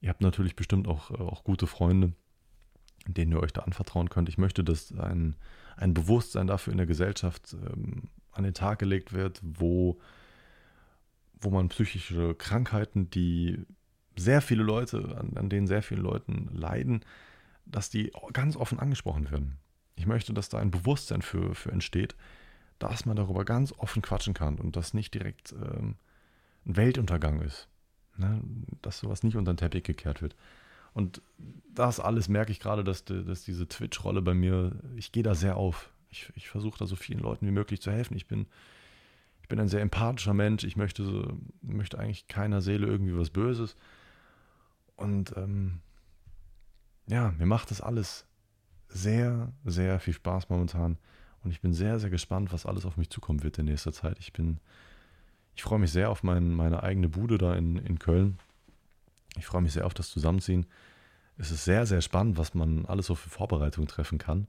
ihr 0.01 0.09
habt 0.09 0.23
natürlich 0.23 0.57
bestimmt 0.57 0.89
auch, 0.89 1.11
auch 1.11 1.45
gute 1.45 1.67
Freunde, 1.67 2.13
denen 3.07 3.33
ihr 3.33 3.41
euch 3.41 3.53
da 3.53 3.63
anvertrauen 3.63 4.09
könnt. 4.09 4.29
Ich 4.29 4.39
möchte, 4.39 4.65
dass 4.65 4.93
ein, 4.99 5.37
ein 5.77 5.95
Bewusstsein 5.95 6.47
dafür 6.47 6.73
in 6.73 6.79
der 6.79 6.87
Gesellschaft 6.87 7.55
ähm, 7.55 8.05
an 8.33 8.45
den 8.45 8.55
Tag 8.55 8.79
gelegt 8.79 9.13
wird, 9.13 9.41
wo, 9.43 10.01
wo 11.41 11.51
man 11.51 11.69
psychische 11.69 12.35
Krankheiten, 12.35 13.11
die 13.11 13.67
sehr 14.17 14.41
viele 14.41 14.63
Leute, 14.63 15.17
an, 15.19 15.37
an 15.37 15.49
denen 15.49 15.67
sehr 15.67 15.83
viele 15.83 16.03
Leute 16.03 16.33
leiden, 16.53 17.05
dass 17.67 17.91
die 17.91 18.13
ganz 18.33 18.57
offen 18.57 18.79
angesprochen 18.79 19.31
werden. 19.31 19.59
Ich 19.97 20.07
möchte, 20.07 20.33
dass 20.33 20.49
da 20.49 20.59
ein 20.59 20.71
Bewusstsein 20.71 21.23
für, 21.23 21.55
für 21.55 21.73
entsteht, 21.73 22.17
dass 22.79 23.05
man 23.05 23.17
darüber 23.17 23.45
ganz 23.45 23.73
offen 23.73 24.03
quatschen 24.03 24.35
kann 24.35 24.59
und 24.59 24.77
das 24.77 24.95
nicht 24.95 25.13
direkt 25.15 25.53
ähm, 25.53 25.97
ein 26.67 26.77
Weltuntergang 26.77 27.43
ist. 27.43 27.69
Ne? 28.17 28.41
Dass 28.83 29.01
sowas 29.01 29.23
nicht 29.23 29.37
unter 29.37 29.53
den 29.53 29.59
Teppich 29.59 29.85
gekehrt 29.85 30.23
wird. 30.23 30.35
Und 30.93 31.23
das 31.73 32.01
alles 32.01 32.29
merke 32.29 32.53
ich 32.53 32.61
gerade, 32.61 32.83
dass, 32.83 33.05
dass 33.05 33.45
diese 33.45 33.69
Twitch-Rolle 33.69 34.23
bei 34.23 34.35
mir, 34.35 34.73
ich 34.97 35.13
gehe 35.13 35.23
da 35.23 35.35
sehr 35.35 35.57
auf. 35.57 35.91
Ich, 36.09 36.33
ich 36.35 36.49
versuche 36.49 36.79
da 36.79 36.87
so 36.87 36.97
vielen 36.97 37.21
Leuten 37.21 37.47
wie 37.47 37.53
möglich 37.53 37.81
zu 37.81 37.93
helfen. 37.93 38.17
Ich 38.17 38.27
bin, 38.27 38.47
ich 39.43 39.49
bin 39.49 39.61
ein 39.61 39.69
sehr 39.69 39.83
empathischer 39.83 40.35
Mensch. 40.35 40.65
Ich 40.65 40.77
möchte, 40.77 41.37
möchte 41.63 41.99
eigentlich 41.99 42.27
keiner 42.27 42.61
Seele 42.61 42.87
irgendwie 42.87 43.17
was 43.17 43.31
Böses. 43.31 43.77
Und 44.97 45.37
ähm, 45.37 45.81
ja, 47.11 47.35
mir 47.39 47.47
macht 47.47 47.71
das 47.71 47.81
alles 47.81 48.27
sehr, 48.89 49.53
sehr 49.65 50.01
viel 50.01 50.15
Spaß 50.15 50.49
momentan. 50.49 50.99
Und 51.43 51.51
ich 51.51 51.61
bin 51.61 51.73
sehr, 51.73 51.99
sehr 51.99 52.11
gespannt, 52.11 52.53
was 52.53 52.67
alles 52.67 52.87
auf 52.87 52.97
mich 52.97 53.11
zukommen 53.11 53.43
wird 53.43 53.59
in 53.59 53.67
nächster 53.67 53.93
Zeit. 53.93 54.19
Ich 54.19 54.33
bin, 54.33 54.61
ich 55.55 55.63
freue 55.63 55.79
mich 55.79 55.93
sehr 55.93 56.11
auf 56.11 56.23
mein, 56.23 56.53
meine 56.53 56.83
eigene 56.83 57.09
Bude 57.09 57.39
da 57.39 57.55
in, 57.55 57.77
in 57.77 57.99
Köln. 57.99 58.39
Ich 59.37 59.47
freue 59.47 59.63
mich 59.63 59.73
sehr 59.73 59.87
auf 59.87 59.95
das 59.95 60.11
Zusammenziehen. 60.11 60.67
Es 61.37 61.51
ist 61.51 61.65
sehr, 61.65 61.87
sehr 61.87 62.03
spannend, 62.03 62.37
was 62.37 62.55
man 62.55 62.85
alles 62.87 63.07
so 63.07 63.15
für 63.15 63.31
Vorbereitungen 63.31 63.89
treffen 63.89 64.19
kann. 64.19 64.47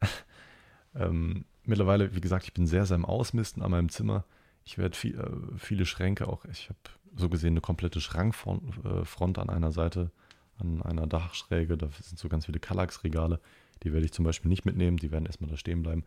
ähm, 0.94 1.46
mittlerweile, 1.64 2.14
wie 2.14 2.20
gesagt, 2.20 2.44
ich 2.44 2.52
bin 2.52 2.66
sehr, 2.66 2.86
sehr 2.86 2.96
im 2.96 3.04
Ausmisten 3.04 3.62
an 3.62 3.70
meinem 3.70 3.88
Zimmer. 3.88 4.24
Ich 4.64 4.78
werde 4.78 4.96
viel, 4.96 5.18
äh, 5.18 5.58
viele 5.58 5.86
Schränke 5.86 6.28
auch, 6.28 6.44
ich 6.44 6.68
habe 6.68 6.78
so 7.16 7.30
gesehen 7.30 7.54
eine 7.54 7.62
komplette 7.62 8.00
Schrankfront 8.00 9.38
äh, 9.38 9.40
an 9.40 9.48
einer 9.48 9.72
Seite, 9.72 10.10
an 10.58 10.82
einer 10.82 11.06
Dachschräge. 11.06 11.76
Da 11.76 11.88
sind 12.00 12.18
so 12.18 12.28
ganz 12.28 12.46
viele 12.46 12.60
Kallax-Regale. 12.60 13.40
Die 13.82 13.92
werde 13.92 14.06
ich 14.06 14.12
zum 14.12 14.24
Beispiel 14.24 14.48
nicht 14.48 14.64
mitnehmen, 14.64 14.96
die 14.96 15.10
werden 15.10 15.26
erstmal 15.26 15.50
da 15.50 15.56
stehen 15.56 15.82
bleiben. 15.82 16.04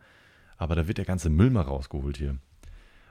Aber 0.56 0.74
da 0.74 0.88
wird 0.88 0.98
der 0.98 1.04
ganze 1.04 1.30
Müll 1.30 1.50
mal 1.50 1.62
rausgeholt 1.62 2.16
hier. 2.16 2.38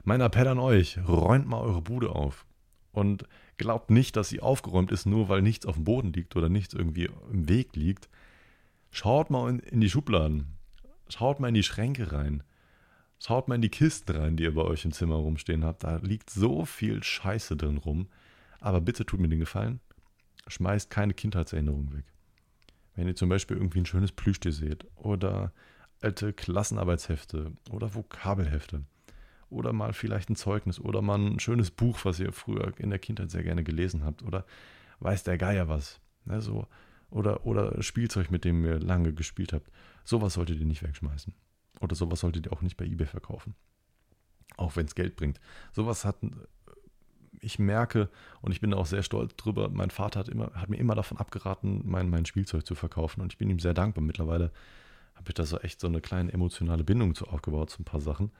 Mein 0.04 0.20
Appell 0.20 0.48
an 0.48 0.58
euch, 0.58 0.98
räumt 1.06 1.46
mal 1.46 1.60
eure 1.60 1.82
Bude 1.82 2.10
auf. 2.10 2.46
Und 2.92 3.24
glaubt 3.56 3.90
nicht, 3.90 4.16
dass 4.16 4.28
sie 4.28 4.40
aufgeräumt 4.40 4.90
ist, 4.90 5.06
nur 5.06 5.28
weil 5.28 5.42
nichts 5.42 5.66
auf 5.66 5.76
dem 5.76 5.84
Boden 5.84 6.12
liegt 6.12 6.34
oder 6.36 6.48
nichts 6.48 6.74
irgendwie 6.74 7.08
im 7.32 7.48
Weg 7.48 7.76
liegt. 7.76 8.08
Schaut 8.90 9.30
mal 9.30 9.60
in, 9.60 9.80
die 9.80 9.90
Schubladen. 9.90 10.56
Schaut 11.08 11.40
mal 11.40 11.48
in 11.48 11.54
die 11.54 11.62
Schränke 11.62 12.12
rein. 12.12 12.42
Schaut 13.18 13.48
mal 13.48 13.56
in 13.56 13.62
die 13.62 13.68
Kisten 13.68 14.16
rein, 14.16 14.36
die 14.36 14.44
ihr 14.44 14.54
bei 14.54 14.62
euch 14.62 14.84
im 14.84 14.92
Zimmer 14.92 15.16
rumstehen 15.16 15.64
habt. 15.64 15.84
Da 15.84 15.96
liegt 15.98 16.30
so 16.30 16.64
viel 16.64 17.02
Scheiße 17.02 17.56
drin 17.56 17.76
rum. 17.76 18.08
Aber 18.60 18.80
bitte 18.80 19.06
tut 19.06 19.20
mir 19.20 19.28
den 19.28 19.40
Gefallen, 19.40 19.80
schmeißt 20.50 20.90
keine 20.90 21.14
Kindheitserinnerungen 21.14 21.92
weg. 21.94 22.04
Wenn 22.94 23.06
ihr 23.06 23.16
zum 23.16 23.28
Beispiel 23.28 23.56
irgendwie 23.56 23.80
ein 23.80 23.86
schönes 23.86 24.12
Plüschtier 24.12 24.52
seht 24.52 24.86
oder 24.96 25.52
alte 26.00 26.32
Klassenarbeitshefte 26.32 27.52
oder 27.70 27.94
Vokabelhefte 27.94 28.82
oder 29.48 29.72
mal 29.72 29.92
vielleicht 29.92 30.30
ein 30.30 30.36
Zeugnis 30.36 30.80
oder 30.80 31.02
mal 31.02 31.18
ein 31.18 31.40
schönes 31.40 31.70
Buch, 31.70 31.98
was 32.04 32.20
ihr 32.20 32.32
früher 32.32 32.72
in 32.78 32.90
der 32.90 32.98
Kindheit 32.98 33.30
sehr 33.30 33.42
gerne 33.42 33.64
gelesen 33.64 34.04
habt 34.04 34.22
oder 34.22 34.44
weiß 35.00 35.24
der 35.24 35.38
Geier 35.38 35.68
was. 35.68 36.00
Ne, 36.24 36.40
so. 36.40 36.66
oder, 37.10 37.46
oder 37.46 37.82
Spielzeug, 37.82 38.30
mit 38.30 38.44
dem 38.44 38.64
ihr 38.64 38.78
lange 38.78 39.12
gespielt 39.12 39.52
habt. 39.52 39.70
Sowas 40.04 40.34
solltet 40.34 40.60
ihr 40.60 40.66
nicht 40.66 40.82
wegschmeißen. 40.82 41.34
Oder 41.80 41.94
sowas 41.94 42.20
solltet 42.20 42.46
ihr 42.46 42.52
auch 42.52 42.62
nicht 42.62 42.76
bei 42.76 42.84
eBay 42.84 43.06
verkaufen. 43.06 43.54
Auch 44.56 44.76
wenn 44.76 44.86
es 44.86 44.94
Geld 44.94 45.16
bringt. 45.16 45.40
Sowas 45.72 46.04
hat, 46.04 46.16
ich 47.40 47.58
merke, 47.58 48.08
und 48.40 48.52
ich 48.52 48.60
bin 48.60 48.74
auch 48.74 48.86
sehr 48.86 49.02
stolz 49.02 49.34
drüber, 49.36 49.68
mein 49.70 49.90
Vater 49.90 50.20
hat, 50.20 50.28
immer, 50.28 50.52
hat 50.54 50.68
mir 50.68 50.76
immer 50.76 50.94
davon 50.94 51.18
abgeraten, 51.18 51.82
mein, 51.84 52.10
mein 52.10 52.26
Spielzeug 52.26 52.66
zu 52.66 52.74
verkaufen. 52.74 53.20
Und 53.20 53.32
ich 53.32 53.38
bin 53.38 53.50
ihm 53.50 53.58
sehr 53.58 53.74
dankbar. 53.74 54.04
Mittlerweile 54.04 54.50
habe 55.14 55.28
ich 55.28 55.34
da 55.34 55.44
so 55.44 55.58
echt 55.58 55.80
so 55.80 55.86
eine 55.86 56.00
kleine 56.00 56.32
emotionale 56.32 56.84
Bindung 56.84 57.14
zu 57.14 57.26
aufgebaut 57.26 57.70
zu 57.70 57.80
ein 57.80 57.84
paar 57.84 58.00
Sachen 58.00 58.30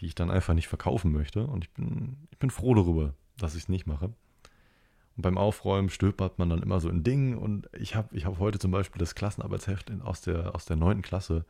die 0.00 0.06
ich 0.06 0.14
dann 0.14 0.30
einfach 0.30 0.54
nicht 0.54 0.68
verkaufen 0.68 1.12
möchte. 1.12 1.46
Und 1.46 1.64
ich 1.64 1.70
bin, 1.70 2.28
ich 2.30 2.38
bin 2.38 2.50
froh 2.50 2.74
darüber, 2.74 3.14
dass 3.38 3.54
ich 3.54 3.64
es 3.64 3.68
nicht 3.68 3.86
mache. 3.86 4.06
Und 5.16 5.22
beim 5.22 5.36
Aufräumen 5.36 5.90
stöbert 5.90 6.38
man 6.38 6.48
dann 6.48 6.62
immer 6.62 6.80
so 6.80 6.88
in 6.88 7.04
Dingen. 7.04 7.36
Und 7.36 7.68
ich 7.72 7.94
habe 7.94 8.14
ich 8.16 8.24
hab 8.24 8.38
heute 8.38 8.58
zum 8.58 8.70
Beispiel 8.70 8.98
das 8.98 9.14
Klassenarbeitsheft 9.14 9.90
in, 9.90 10.02
aus, 10.02 10.22
der, 10.22 10.54
aus 10.54 10.64
der 10.64 10.76
9. 10.76 11.02
Klasse 11.02 11.44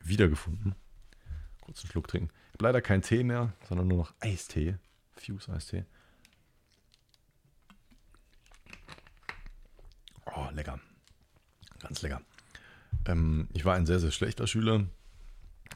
wiedergefunden. 0.00 0.74
Kurz 1.62 1.82
einen 1.82 1.90
Schluck 1.90 2.08
trinken. 2.08 2.30
Ich 2.48 2.54
habe 2.54 2.64
leider 2.64 2.80
keinen 2.80 3.02
Tee 3.02 3.24
mehr, 3.24 3.52
sondern 3.68 3.88
nur 3.88 3.98
noch 3.98 4.14
Eistee. 4.20 4.76
Fuse 5.16 5.52
Oh, 10.34 10.48
lecker. 10.52 10.78
Ganz 11.80 12.02
lecker. 12.02 12.20
Ähm, 13.06 13.48
ich 13.52 13.64
war 13.64 13.74
ein 13.74 13.86
sehr, 13.86 14.00
sehr 14.00 14.10
schlechter 14.10 14.46
Schüler 14.46 14.86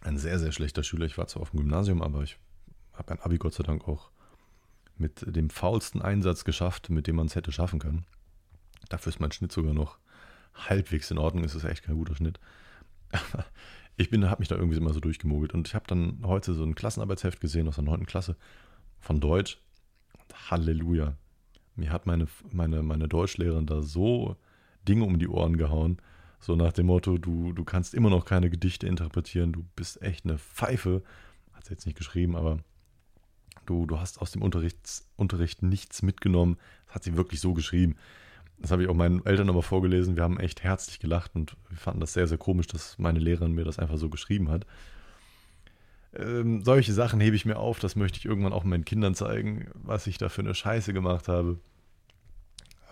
ein 0.04 0.18
sehr, 0.18 0.38
sehr 0.38 0.52
schlechter 0.52 0.82
Schüler. 0.82 1.06
Ich 1.06 1.18
war 1.18 1.26
zwar 1.26 1.42
auf 1.42 1.50
dem 1.50 1.60
Gymnasium, 1.60 2.02
aber 2.02 2.22
ich 2.22 2.36
habe 2.92 3.12
ein 3.12 3.20
Abi 3.20 3.38
Gott 3.38 3.54
sei 3.54 3.62
Dank 3.62 3.86
auch 3.88 4.10
mit 4.96 5.24
dem 5.26 5.50
faulsten 5.50 6.02
Einsatz 6.02 6.44
geschafft, 6.44 6.90
mit 6.90 7.06
dem 7.06 7.16
man 7.16 7.26
es 7.26 7.34
hätte 7.34 7.52
schaffen 7.52 7.78
können. 7.78 8.04
Dafür 8.88 9.10
ist 9.10 9.20
mein 9.20 9.32
Schnitt 9.32 9.52
sogar 9.52 9.74
noch 9.74 9.98
halbwegs 10.54 11.10
in 11.10 11.18
Ordnung. 11.18 11.44
Es 11.44 11.54
ist 11.54 11.64
echt 11.64 11.84
kein 11.84 11.96
guter 11.96 12.16
Schnitt. 12.16 12.38
Ich 13.98 14.10
habe 14.10 14.36
mich 14.38 14.48
da 14.48 14.56
irgendwie 14.56 14.78
immer 14.78 14.94
so 14.94 15.00
durchgemogelt. 15.00 15.52
Und 15.52 15.68
ich 15.68 15.74
habe 15.74 15.86
dann 15.86 16.20
heute 16.24 16.54
so 16.54 16.64
ein 16.64 16.74
Klassenarbeitsheft 16.74 17.42
gesehen 17.42 17.68
aus 17.68 17.74
der 17.74 17.84
9. 17.84 18.06
Klasse 18.06 18.36
von 19.00 19.20
Deutsch. 19.20 19.58
Halleluja. 20.50 21.14
Mir 21.76 21.90
hat 21.90 22.06
meine, 22.06 22.26
meine, 22.50 22.82
meine 22.82 23.08
Deutschlehrerin 23.08 23.66
da 23.66 23.82
so 23.82 24.36
Dinge 24.86 25.04
um 25.04 25.18
die 25.18 25.28
Ohren 25.28 25.56
gehauen. 25.56 25.98
So 26.38 26.56
nach 26.56 26.72
dem 26.72 26.86
Motto, 26.86 27.18
du, 27.18 27.52
du 27.52 27.64
kannst 27.64 27.94
immer 27.94 28.10
noch 28.10 28.24
keine 28.24 28.50
Gedichte 28.50 28.86
interpretieren, 28.86 29.52
du 29.52 29.64
bist 29.76 30.02
echt 30.02 30.24
eine 30.24 30.38
Pfeife. 30.38 31.02
Hat 31.52 31.66
sie 31.66 31.72
jetzt 31.72 31.86
nicht 31.86 31.96
geschrieben, 31.96 32.34
aber 32.36 32.58
du, 33.64 33.86
du 33.86 34.00
hast 34.00 34.20
aus 34.20 34.32
dem 34.32 34.42
Unterricht, 34.42 35.04
Unterricht 35.16 35.62
nichts 35.62 36.02
mitgenommen. 36.02 36.56
Das 36.86 36.96
hat 36.96 37.04
sie 37.04 37.16
wirklich 37.16 37.40
so 37.40 37.54
geschrieben. 37.54 37.96
Das 38.58 38.70
habe 38.70 38.82
ich 38.82 38.88
auch 38.88 38.94
meinen 38.94 39.24
Eltern 39.24 39.48
aber 39.48 39.62
vorgelesen. 39.62 40.16
Wir 40.16 40.22
haben 40.22 40.38
echt 40.38 40.62
herzlich 40.62 41.00
gelacht 41.00 41.34
und 41.34 41.56
wir 41.68 41.78
fanden 41.78 42.00
das 42.00 42.12
sehr, 42.12 42.26
sehr 42.26 42.38
komisch, 42.38 42.66
dass 42.66 42.98
meine 42.98 43.18
Lehrerin 43.18 43.52
mir 43.52 43.64
das 43.64 43.78
einfach 43.78 43.96
so 43.96 44.08
geschrieben 44.08 44.50
hat. 44.50 44.66
Ähm, 46.14 46.62
solche 46.62 46.92
Sachen 46.92 47.20
hebe 47.20 47.36
ich 47.36 47.44
mir 47.44 47.56
auf, 47.58 47.78
das 47.78 47.96
möchte 47.96 48.18
ich 48.18 48.26
irgendwann 48.26 48.52
auch 48.52 48.64
meinen 48.64 48.84
Kindern 48.84 49.14
zeigen, 49.14 49.70
was 49.74 50.06
ich 50.06 50.18
da 50.18 50.28
für 50.28 50.42
eine 50.42 50.54
Scheiße 50.54 50.92
gemacht 50.92 51.28
habe. 51.28 51.58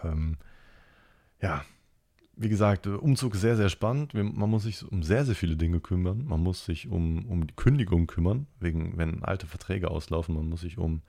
Ähm, 0.03 0.37
ja, 1.43 1.65
wie 2.37 2.49
gesagt, 2.49 2.87
Umzug 2.87 3.35
ist 3.35 3.43
sehr, 3.43 3.57
sehr 3.57 3.69
spannend. 3.69 4.15
Man 4.15 4.49
muss 4.49 4.63
sich 4.63 4.91
um 4.91 5.03
sehr, 5.03 5.27
sehr 5.27 5.35
viele 5.35 5.57
Dinge 5.57 5.81
kümmern. 5.81 6.25
Man 6.25 6.43
muss 6.43 6.65
sich 6.65 6.89
um, 6.89 7.27
um 7.27 7.47
die 7.47 7.55
Kündigung 7.55 8.07
kümmern, 8.07 8.47
wegen, 8.59 8.97
wenn 8.97 9.23
alte 9.23 9.47
Verträge 9.47 9.91
auslaufen. 9.91 10.35
Man 10.35 10.49
muss 10.49 10.63
sich 10.63 10.79
um, 10.79 11.03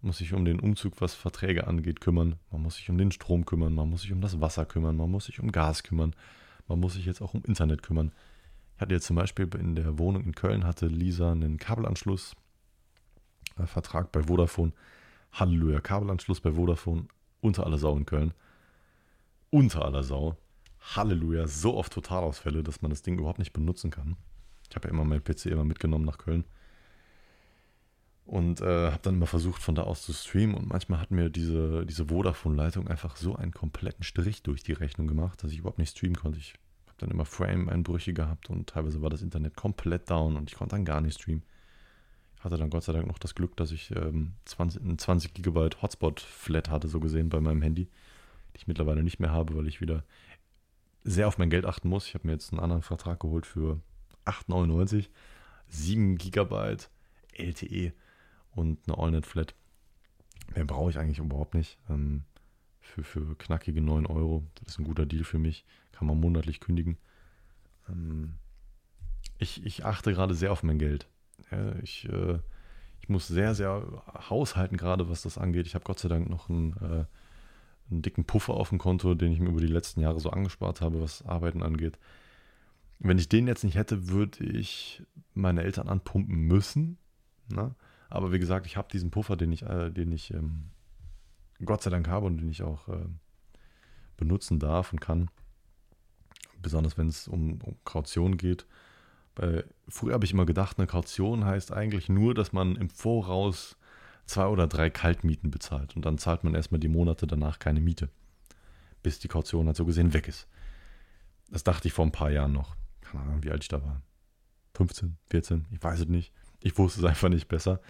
muss 0.00 0.18
sich 0.18 0.32
um 0.32 0.44
den 0.44 0.58
Umzug, 0.58 1.00
was 1.00 1.14
Verträge 1.14 1.68
angeht, 1.68 2.00
kümmern. 2.00 2.34
Man 2.50 2.62
muss 2.62 2.76
sich 2.76 2.90
um 2.90 2.98
den 2.98 3.12
Strom 3.12 3.44
kümmern. 3.46 3.74
Man 3.74 3.88
muss 3.88 4.02
sich 4.02 4.10
um 4.10 4.20
das 4.20 4.40
Wasser 4.40 4.64
kümmern. 4.64 4.96
Man 4.96 5.08
muss 5.08 5.26
sich 5.26 5.38
um 5.38 5.52
Gas 5.52 5.84
kümmern. 5.84 6.16
Man 6.66 6.80
muss 6.80 6.94
sich 6.94 7.06
jetzt 7.06 7.22
auch 7.22 7.34
um 7.34 7.44
Internet 7.44 7.84
kümmern. 7.84 8.10
Ich 8.74 8.80
hatte 8.80 8.94
jetzt 8.94 9.06
zum 9.06 9.16
Beispiel 9.16 9.48
in 9.54 9.74
der 9.74 9.98
Wohnung 9.98 10.24
in 10.24 10.34
Köln, 10.34 10.64
hatte 10.64 10.86
Lisa 10.86 11.32
einen 11.32 11.58
Kabelanschluss, 11.58 12.34
äh, 13.58 13.66
Vertrag 13.66 14.12
bei 14.12 14.24
Vodafone. 14.24 14.72
Halleluja, 15.32 15.80
Kabelanschluss 15.80 16.40
bei 16.40 16.52
Vodafone 16.52 17.06
unter 17.40 17.66
aller 17.66 17.78
Sau 17.78 17.96
in 17.96 18.06
Köln 18.06 18.34
unter 19.54 19.84
aller 19.84 20.02
Sau. 20.02 20.36
Halleluja, 20.96 21.46
so 21.46 21.76
oft 21.76 21.92
Totalausfälle, 21.92 22.64
dass 22.64 22.82
man 22.82 22.90
das 22.90 23.02
Ding 23.02 23.18
überhaupt 23.18 23.38
nicht 23.38 23.52
benutzen 23.52 23.92
kann. 23.92 24.16
Ich 24.68 24.74
habe 24.74 24.88
ja 24.88 24.92
immer 24.92 25.04
meinen 25.04 25.22
PC 25.22 25.46
immer 25.46 25.64
mitgenommen 25.64 26.04
nach 26.04 26.18
Köln. 26.18 26.44
Und 28.26 28.60
äh, 28.60 28.90
habe 28.90 29.02
dann 29.02 29.14
immer 29.14 29.28
versucht, 29.28 29.62
von 29.62 29.76
da 29.76 29.82
aus 29.82 30.02
zu 30.02 30.12
streamen. 30.12 30.56
Und 30.56 30.68
manchmal 30.68 30.98
hat 30.98 31.12
mir 31.12 31.30
diese, 31.30 31.86
diese 31.86 32.06
Vodafone-Leitung 32.06 32.88
einfach 32.88 33.16
so 33.16 33.36
einen 33.36 33.52
kompletten 33.52 34.02
Strich 34.02 34.42
durch 34.42 34.64
die 34.64 34.72
Rechnung 34.72 35.06
gemacht, 35.06 35.44
dass 35.44 35.52
ich 35.52 35.58
überhaupt 35.58 35.78
nicht 35.78 35.96
streamen 35.96 36.16
konnte. 36.16 36.38
Ich 36.38 36.54
habe 36.94 37.06
dann 37.06 37.10
immer 37.10 37.24
Frame-Einbrüche 37.24 38.12
gehabt 38.12 38.50
und 38.50 38.68
teilweise 38.68 39.02
war 39.02 39.10
das 39.10 39.22
Internet 39.22 39.56
komplett 39.56 40.10
down 40.10 40.36
und 40.36 40.50
ich 40.50 40.56
konnte 40.56 40.76
dann 40.76 40.84
gar 40.84 41.00
nicht 41.00 41.20
streamen. 41.20 41.42
Ich 42.36 42.44
hatte 42.44 42.56
dann 42.56 42.70
Gott 42.70 42.84
sei 42.84 42.92
Dank 42.92 43.06
noch 43.06 43.18
das 43.18 43.34
Glück, 43.34 43.56
dass 43.56 43.72
ich 43.72 43.90
ähm, 43.92 44.32
20, 44.44 44.98
20 44.98 45.34
Gigabyte 45.34 45.82
Hotspot-Flat 45.82 46.70
hatte, 46.70 46.88
so 46.88 47.00
gesehen, 47.00 47.28
bei 47.28 47.40
meinem 47.40 47.62
Handy 47.62 47.88
die 48.54 48.58
ich 48.58 48.66
mittlerweile 48.66 49.02
nicht 49.02 49.18
mehr 49.18 49.32
habe, 49.32 49.56
weil 49.56 49.66
ich 49.66 49.80
wieder 49.80 50.04
sehr 51.02 51.28
auf 51.28 51.38
mein 51.38 51.50
Geld 51.50 51.66
achten 51.66 51.88
muss. 51.88 52.06
Ich 52.06 52.14
habe 52.14 52.26
mir 52.26 52.32
jetzt 52.32 52.52
einen 52.52 52.60
anderen 52.60 52.82
Vertrag 52.82 53.20
geholt 53.20 53.46
für 53.46 53.80
8,99, 54.24 55.08
7 55.68 56.16
GB 56.16 56.76
LTE 57.32 57.92
und 58.52 58.78
eine 58.86 58.96
AllNet-Flat. 58.96 59.54
Mehr 60.54 60.64
brauche 60.64 60.90
ich 60.90 60.98
eigentlich 60.98 61.18
überhaupt 61.18 61.54
nicht. 61.54 61.78
Ähm, 61.90 62.22
für, 62.84 63.04
für 63.04 63.36
knackige 63.36 63.80
9 63.80 64.06
Euro. 64.06 64.44
Das 64.56 64.74
ist 64.74 64.78
ein 64.78 64.84
guter 64.84 65.06
Deal 65.06 65.24
für 65.24 65.38
mich. 65.38 65.64
Kann 65.92 66.06
man 66.06 66.20
monatlich 66.20 66.60
kündigen. 66.60 66.98
Ähm, 67.88 68.34
ich, 69.38 69.64
ich 69.64 69.84
achte 69.84 70.12
gerade 70.12 70.34
sehr 70.34 70.52
auf 70.52 70.62
mein 70.62 70.78
Geld. 70.78 71.08
Ich, 71.82 72.08
äh, 72.08 72.38
ich 73.00 73.08
muss 73.08 73.26
sehr, 73.26 73.54
sehr 73.54 74.02
haushalten, 74.30 74.76
gerade 74.76 75.08
was 75.08 75.22
das 75.22 75.36
angeht. 75.36 75.66
Ich 75.66 75.74
habe 75.74 75.84
Gott 75.84 75.98
sei 75.98 76.08
Dank 76.08 76.30
noch 76.30 76.48
ein 76.48 76.76
äh, 76.76 77.04
einen 77.90 78.02
dicken 78.02 78.24
Puffer 78.24 78.54
auf 78.54 78.70
dem 78.70 78.78
Konto, 78.78 79.14
den 79.14 79.32
ich 79.32 79.40
mir 79.40 79.50
über 79.50 79.60
die 79.60 79.66
letzten 79.66 80.00
Jahre 80.00 80.20
so 80.20 80.30
angespart 80.30 80.80
habe, 80.80 81.00
was 81.00 81.24
Arbeiten 81.24 81.62
angeht. 81.62 81.98
Wenn 82.98 83.18
ich 83.18 83.28
den 83.28 83.46
jetzt 83.46 83.64
nicht 83.64 83.76
hätte, 83.76 84.08
würde 84.08 84.44
ich 84.44 85.02
meine 85.34 85.62
Eltern 85.62 85.88
anpumpen 85.88 86.36
müssen. 86.36 86.98
Ne? 87.48 87.74
Aber 88.08 88.32
wie 88.32 88.38
gesagt, 88.38 88.66
ich 88.66 88.76
habe 88.76 88.88
diesen 88.90 89.10
Puffer, 89.10 89.36
den 89.36 89.52
ich, 89.52 89.62
äh, 89.62 89.90
den 89.90 90.12
ich 90.12 90.32
ähm, 90.32 90.70
Gott 91.64 91.82
sei 91.82 91.90
Dank 91.90 92.08
habe 92.08 92.26
und 92.26 92.38
den 92.38 92.50
ich 92.50 92.62
auch 92.62 92.88
äh, 92.88 93.06
benutzen 94.16 94.58
darf 94.58 94.92
und 94.92 95.00
kann. 95.00 95.30
Besonders 96.60 96.96
wenn 96.96 97.08
es 97.08 97.28
um, 97.28 97.60
um 97.62 97.76
Kaution 97.84 98.36
geht. 98.36 98.66
Bei, 99.34 99.64
früher 99.88 100.14
habe 100.14 100.24
ich 100.24 100.32
immer 100.32 100.46
gedacht, 100.46 100.78
eine 100.78 100.86
Kaution 100.86 101.44
heißt 101.44 101.72
eigentlich 101.72 102.08
nur, 102.08 102.34
dass 102.34 102.52
man 102.52 102.76
im 102.76 102.88
Voraus 102.88 103.76
zwei 104.26 104.46
oder 104.46 104.66
drei 104.66 104.90
Kaltmieten 104.90 105.50
bezahlt. 105.50 105.96
Und 105.96 106.04
dann 106.04 106.18
zahlt 106.18 106.44
man 106.44 106.54
erstmal 106.54 106.80
die 106.80 106.88
Monate 106.88 107.26
danach 107.26 107.58
keine 107.58 107.80
Miete, 107.80 108.08
bis 109.02 109.18
die 109.18 109.28
Kaution 109.28 109.66
halt 109.66 109.76
so 109.76 109.84
gesehen 109.84 110.14
weg 110.14 110.28
ist. 110.28 110.48
Das 111.50 111.64
dachte 111.64 111.88
ich 111.88 111.94
vor 111.94 112.06
ein 112.06 112.12
paar 112.12 112.30
Jahren 112.30 112.52
noch. 112.52 112.76
Keine 113.02 113.24
Ahnung, 113.24 113.42
wie 113.42 113.50
alt 113.50 113.62
ich 113.62 113.68
da 113.68 113.82
war. 113.82 114.00
15, 114.74 115.16
14, 115.30 115.66
ich 115.70 115.82
weiß 115.82 116.00
es 116.00 116.08
nicht. 116.08 116.32
Ich 116.60 116.76
wusste 116.78 117.00
es 117.00 117.06
einfach 117.06 117.28
nicht 117.28 117.48
besser. 117.48 117.80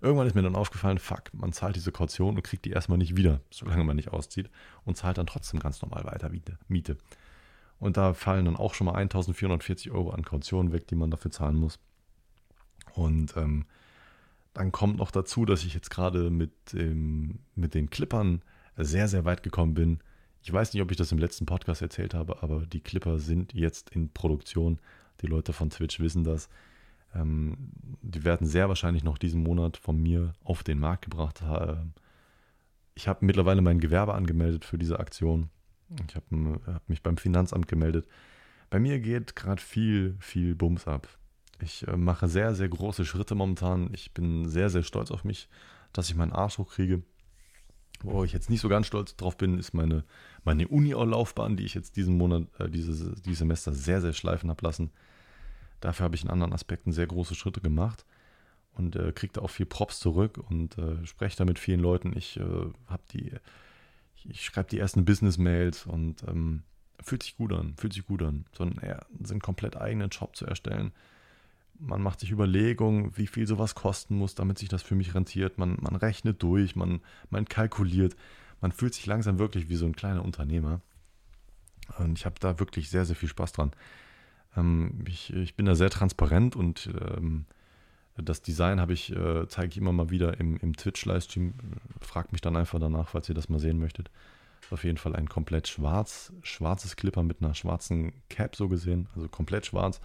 Irgendwann 0.00 0.26
ist 0.26 0.34
mir 0.34 0.42
dann 0.42 0.56
aufgefallen, 0.56 0.98
fuck, 0.98 1.32
man 1.34 1.52
zahlt 1.52 1.76
diese 1.76 1.92
Kaution 1.92 2.36
und 2.36 2.42
kriegt 2.42 2.64
die 2.64 2.70
erstmal 2.70 2.98
nicht 2.98 3.16
wieder, 3.16 3.40
solange 3.50 3.84
man 3.84 3.96
nicht 3.96 4.12
auszieht 4.12 4.50
und 4.84 4.96
zahlt 4.96 5.18
dann 5.18 5.26
trotzdem 5.26 5.60
ganz 5.60 5.82
normal 5.82 6.04
weiter 6.04 6.30
Miete. 6.68 6.96
Und 7.78 7.96
da 7.96 8.14
fallen 8.14 8.46
dann 8.46 8.56
auch 8.56 8.74
schon 8.74 8.86
mal 8.86 8.94
1440 8.94 9.90
Euro 9.90 10.10
an 10.10 10.24
Kaution 10.24 10.72
weg, 10.72 10.86
die 10.88 10.94
man 10.94 11.10
dafür 11.10 11.30
zahlen 11.30 11.56
muss. 11.56 11.78
Und 12.94 13.36
ähm, 13.36 13.66
dann 14.52 14.72
kommt 14.72 14.98
noch 14.98 15.10
dazu, 15.10 15.44
dass 15.44 15.64
ich 15.64 15.74
jetzt 15.74 15.90
gerade 15.90 16.30
mit, 16.30 16.52
ähm, 16.74 17.40
mit 17.54 17.74
den 17.74 17.90
Clippern 17.90 18.42
sehr, 18.76 19.08
sehr 19.08 19.24
weit 19.24 19.42
gekommen 19.42 19.74
bin. 19.74 20.00
Ich 20.42 20.52
weiß 20.52 20.72
nicht, 20.72 20.82
ob 20.82 20.90
ich 20.90 20.96
das 20.96 21.12
im 21.12 21.18
letzten 21.18 21.46
Podcast 21.46 21.82
erzählt 21.82 22.14
habe, 22.14 22.42
aber 22.42 22.66
die 22.66 22.80
Clipper 22.80 23.18
sind 23.18 23.52
jetzt 23.52 23.90
in 23.90 24.10
Produktion. 24.10 24.78
Die 25.20 25.26
Leute 25.26 25.52
von 25.52 25.70
Twitch 25.70 26.00
wissen 26.00 26.24
das. 26.24 26.48
Ähm, 27.14 27.56
die 28.02 28.24
werden 28.24 28.46
sehr 28.46 28.68
wahrscheinlich 28.68 29.04
noch 29.04 29.18
diesen 29.18 29.42
Monat 29.42 29.76
von 29.76 30.00
mir 30.00 30.32
auf 30.44 30.62
den 30.62 30.78
Markt 30.78 31.02
gebracht. 31.02 31.42
Ich 32.94 33.08
habe 33.08 33.24
mittlerweile 33.24 33.62
mein 33.62 33.80
Gewerbe 33.80 34.14
angemeldet 34.14 34.64
für 34.64 34.78
diese 34.78 35.00
Aktion. 35.00 35.50
Ich 36.08 36.14
habe 36.14 36.60
hab 36.66 36.88
mich 36.88 37.02
beim 37.02 37.16
Finanzamt 37.16 37.68
gemeldet. 37.68 38.06
Bei 38.70 38.78
mir 38.78 39.00
geht 39.00 39.34
gerade 39.34 39.60
viel, 39.60 40.16
viel 40.20 40.54
Bums 40.54 40.86
ab. 40.86 41.08
Ich 41.62 41.86
äh, 41.86 41.96
mache 41.96 42.28
sehr, 42.28 42.54
sehr 42.54 42.68
große 42.68 43.04
Schritte 43.04 43.34
momentan. 43.34 43.90
Ich 43.92 44.14
bin 44.14 44.48
sehr, 44.48 44.70
sehr 44.70 44.82
stolz 44.82 45.10
auf 45.10 45.24
mich, 45.24 45.48
dass 45.92 46.08
ich 46.08 46.16
meinen 46.16 46.32
Arsch 46.32 46.58
hochkriege. 46.58 47.02
Wo 48.02 48.24
ich 48.24 48.32
jetzt 48.32 48.48
nicht 48.48 48.62
so 48.62 48.68
ganz 48.68 48.86
stolz 48.86 49.14
drauf 49.16 49.36
bin, 49.36 49.58
ist 49.58 49.74
meine, 49.74 50.04
meine 50.44 50.68
Uni-Laufbahn, 50.68 51.56
die 51.56 51.64
ich 51.64 51.74
jetzt 51.74 51.96
diesen 51.96 52.16
Monat, 52.16 52.44
äh, 52.58 52.70
dieses, 52.70 53.20
dieses 53.22 53.40
Semester 53.40 53.72
sehr, 53.72 54.00
sehr 54.00 54.14
schleifen 54.14 54.48
habe 54.48 54.64
lassen. 54.64 54.90
Dafür 55.80 56.04
habe 56.04 56.16
ich 56.16 56.24
in 56.24 56.30
anderen 56.30 56.52
Aspekten 56.52 56.92
sehr 56.92 57.06
große 57.06 57.34
Schritte 57.34 57.60
gemacht 57.60 58.04
und 58.74 58.96
äh, 58.96 59.12
kriege 59.12 59.32
da 59.32 59.42
auch 59.42 59.50
viel 59.50 59.66
Props 59.66 59.98
zurück 59.98 60.38
und 60.48 60.78
äh, 60.78 61.04
spreche 61.06 61.36
da 61.36 61.44
mit 61.44 61.58
vielen 61.58 61.80
Leuten. 61.80 62.16
Ich 62.16 62.38
äh, 62.38 62.42
habe 62.86 63.02
die, 63.12 63.32
ich, 64.16 64.30
ich 64.30 64.44
schreibe 64.44 64.70
die 64.70 64.78
ersten 64.78 65.04
Business-Mails 65.04 65.86
und 65.86 66.22
ähm, 66.28 66.62
fühlt 67.02 67.22
sich 67.22 67.36
gut 67.36 67.52
an, 67.52 67.74
fühlt 67.76 67.92
sich 67.92 68.06
gut 68.06 68.22
an, 68.22 68.44
so 68.52 68.64
einen, 68.64 68.78
einen 68.78 69.40
komplett 69.40 69.76
eigenen 69.76 70.10
Job 70.10 70.36
zu 70.36 70.46
erstellen. 70.46 70.92
Man 71.78 72.02
macht 72.02 72.20
sich 72.20 72.30
Überlegungen, 72.30 73.16
wie 73.16 73.26
viel 73.26 73.46
sowas 73.46 73.74
kosten 73.74 74.14
muss, 74.16 74.34
damit 74.34 74.58
sich 74.58 74.68
das 74.68 74.82
für 74.82 74.94
mich 74.94 75.14
rentiert. 75.14 75.56
Man, 75.56 75.78
man 75.80 75.96
rechnet 75.96 76.42
durch, 76.42 76.76
man, 76.76 77.00
man 77.30 77.46
kalkuliert. 77.46 78.16
Man 78.60 78.72
fühlt 78.72 78.92
sich 78.92 79.06
langsam 79.06 79.38
wirklich 79.38 79.70
wie 79.70 79.76
so 79.76 79.86
ein 79.86 79.96
kleiner 79.96 80.22
Unternehmer. 80.22 80.82
Und 81.98 82.18
ich 82.18 82.26
habe 82.26 82.36
da 82.38 82.58
wirklich 82.58 82.90
sehr, 82.90 83.06
sehr 83.06 83.16
viel 83.16 83.30
Spaß 83.30 83.52
dran. 83.52 83.72
Ähm, 84.56 85.04
ich, 85.06 85.32
ich 85.32 85.54
bin 85.54 85.66
da 85.66 85.74
sehr 85.74 85.90
transparent 85.90 86.56
und 86.56 86.90
ähm, 87.00 87.46
das 88.16 88.42
Design 88.42 88.80
habe 88.80 88.92
ich, 88.92 89.14
äh, 89.14 89.46
zeige 89.48 89.68
ich 89.68 89.78
immer 89.78 89.92
mal 89.92 90.10
wieder 90.10 90.38
im, 90.38 90.56
im 90.58 90.76
Twitch-Livestream. 90.76 91.54
Fragt 92.00 92.32
mich 92.32 92.40
dann 92.40 92.56
einfach 92.56 92.78
danach, 92.78 93.08
falls 93.08 93.28
ihr 93.28 93.34
das 93.34 93.48
mal 93.48 93.60
sehen 93.60 93.78
möchtet. 93.78 94.10
Auf 94.70 94.84
jeden 94.84 94.98
Fall 94.98 95.16
ein 95.16 95.28
komplett 95.28 95.66
schwarz, 95.66 96.32
schwarzes 96.42 96.94
Clipper 96.94 97.24
mit 97.24 97.42
einer 97.42 97.54
schwarzen 97.54 98.12
Cap 98.28 98.54
so 98.54 98.68
gesehen, 98.68 99.08
also 99.16 99.28
komplett 99.28 99.66
schwarz. 99.66 100.00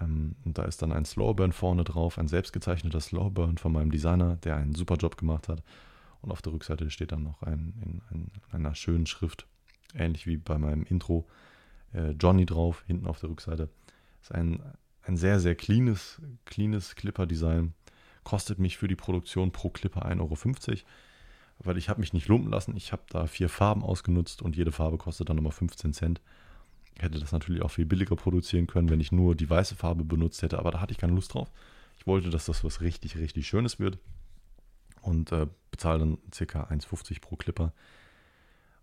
Ähm, 0.00 0.34
und 0.44 0.56
da 0.56 0.64
ist 0.64 0.80
dann 0.82 0.92
ein 0.92 1.04
Slowburn 1.04 1.52
vorne 1.52 1.84
drauf, 1.84 2.18
ein 2.18 2.28
selbstgezeichneter 2.28 3.00
Slowburn 3.00 3.58
von 3.58 3.72
meinem 3.72 3.90
Designer, 3.90 4.36
der 4.36 4.56
einen 4.56 4.74
super 4.74 4.96
Job 4.96 5.16
gemacht 5.16 5.48
hat. 5.48 5.62
Und 6.22 6.30
auf 6.30 6.42
der 6.42 6.52
Rückseite 6.52 6.90
steht 6.90 7.12
dann 7.12 7.22
noch 7.22 7.42
ein, 7.42 7.74
in, 7.84 8.00
in 8.12 8.30
einer 8.50 8.74
schönen 8.74 9.06
Schrift, 9.06 9.46
ähnlich 9.94 10.26
wie 10.26 10.38
bei 10.38 10.58
meinem 10.58 10.84
Intro, 10.84 11.26
äh, 11.92 12.10
Johnny 12.10 12.46
drauf, 12.46 12.84
hinten 12.86 13.06
auf 13.06 13.20
der 13.20 13.30
Rückseite. 13.30 13.68
Ist 14.22 14.32
ein, 14.32 14.60
ein 15.02 15.16
sehr, 15.16 15.40
sehr 15.40 15.54
cleanes, 15.54 16.20
cleanes 16.44 16.94
Clipper-Design. 16.94 17.74
Kostet 18.24 18.58
mich 18.58 18.76
für 18.76 18.88
die 18.88 18.96
Produktion 18.96 19.52
pro 19.52 19.70
Clipper 19.70 20.04
1,50 20.06 20.68
Euro, 20.68 20.78
weil 21.60 21.78
ich 21.78 21.88
habe 21.88 22.00
mich 22.00 22.12
nicht 22.12 22.28
lumpen 22.28 22.50
lassen. 22.50 22.76
Ich 22.76 22.92
habe 22.92 23.02
da 23.08 23.26
vier 23.26 23.48
Farben 23.48 23.82
ausgenutzt 23.82 24.42
und 24.42 24.56
jede 24.56 24.72
Farbe 24.72 24.98
kostet 24.98 25.28
dann 25.28 25.36
nochmal 25.36 25.52
15 25.52 25.92
Cent. 25.92 26.20
Ich 26.96 27.02
hätte 27.02 27.20
das 27.20 27.32
natürlich 27.32 27.62
auch 27.62 27.70
viel 27.70 27.86
billiger 27.86 28.16
produzieren 28.16 28.66
können, 28.66 28.88
wenn 28.88 29.00
ich 29.00 29.12
nur 29.12 29.34
die 29.34 29.48
weiße 29.48 29.76
Farbe 29.76 30.02
benutzt 30.02 30.42
hätte, 30.42 30.58
aber 30.58 30.70
da 30.70 30.80
hatte 30.80 30.92
ich 30.92 30.98
keine 30.98 31.12
Lust 31.12 31.34
drauf. 31.34 31.50
Ich 31.98 32.06
wollte, 32.06 32.30
dass 32.30 32.46
das 32.46 32.64
was 32.64 32.80
richtig, 32.80 33.18
richtig 33.18 33.46
Schönes 33.46 33.78
wird 33.78 33.98
und 35.02 35.30
äh, 35.30 35.46
bezahle 35.70 36.00
dann 36.00 36.18
ca. 36.30 36.64
1,50 36.64 37.20
pro 37.20 37.36
Clipper 37.36 37.72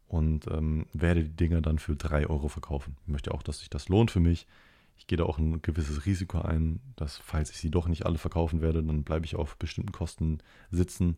und 0.08 0.48
ähm, 0.48 0.86
werde 0.94 1.24
die 1.24 1.36
Dinger 1.36 1.62
dann 1.62 1.80
für 1.80 1.96
3 1.96 2.28
Euro 2.28 2.48
verkaufen. 2.48 2.98
Ich 3.04 3.08
möchte 3.08 3.34
auch, 3.34 3.44
dass 3.44 3.60
sich 3.60 3.70
das 3.70 3.90
lohnt 3.90 4.12
für 4.12 4.20
mich. 4.20 4.48
Ich 4.96 5.08
gehe 5.08 5.18
da 5.18 5.24
auch 5.24 5.40
ein 5.40 5.62
gewisses 5.62 6.06
Risiko 6.06 6.40
ein, 6.40 6.80
dass 6.96 7.18
falls 7.18 7.50
ich 7.50 7.58
sie 7.58 7.72
doch 7.72 7.88
nicht 7.88 8.06
alle 8.06 8.18
verkaufen 8.18 8.62
werde, 8.62 8.84
dann 8.84 9.04
bleibe 9.04 9.26
ich 9.26 9.36
auf 9.36 9.58
bestimmten 9.58 9.92
Kosten 9.92 10.40
sitzen. 10.72 11.18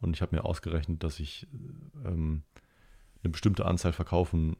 Und 0.00 0.14
ich 0.14 0.22
habe 0.22 0.36
mir 0.36 0.44
ausgerechnet, 0.44 1.02
dass 1.02 1.18
ich 1.18 1.48
ähm, 2.04 2.42
eine 3.22 3.30
bestimmte 3.30 3.66
Anzahl 3.66 3.92
verkaufen, 3.92 4.56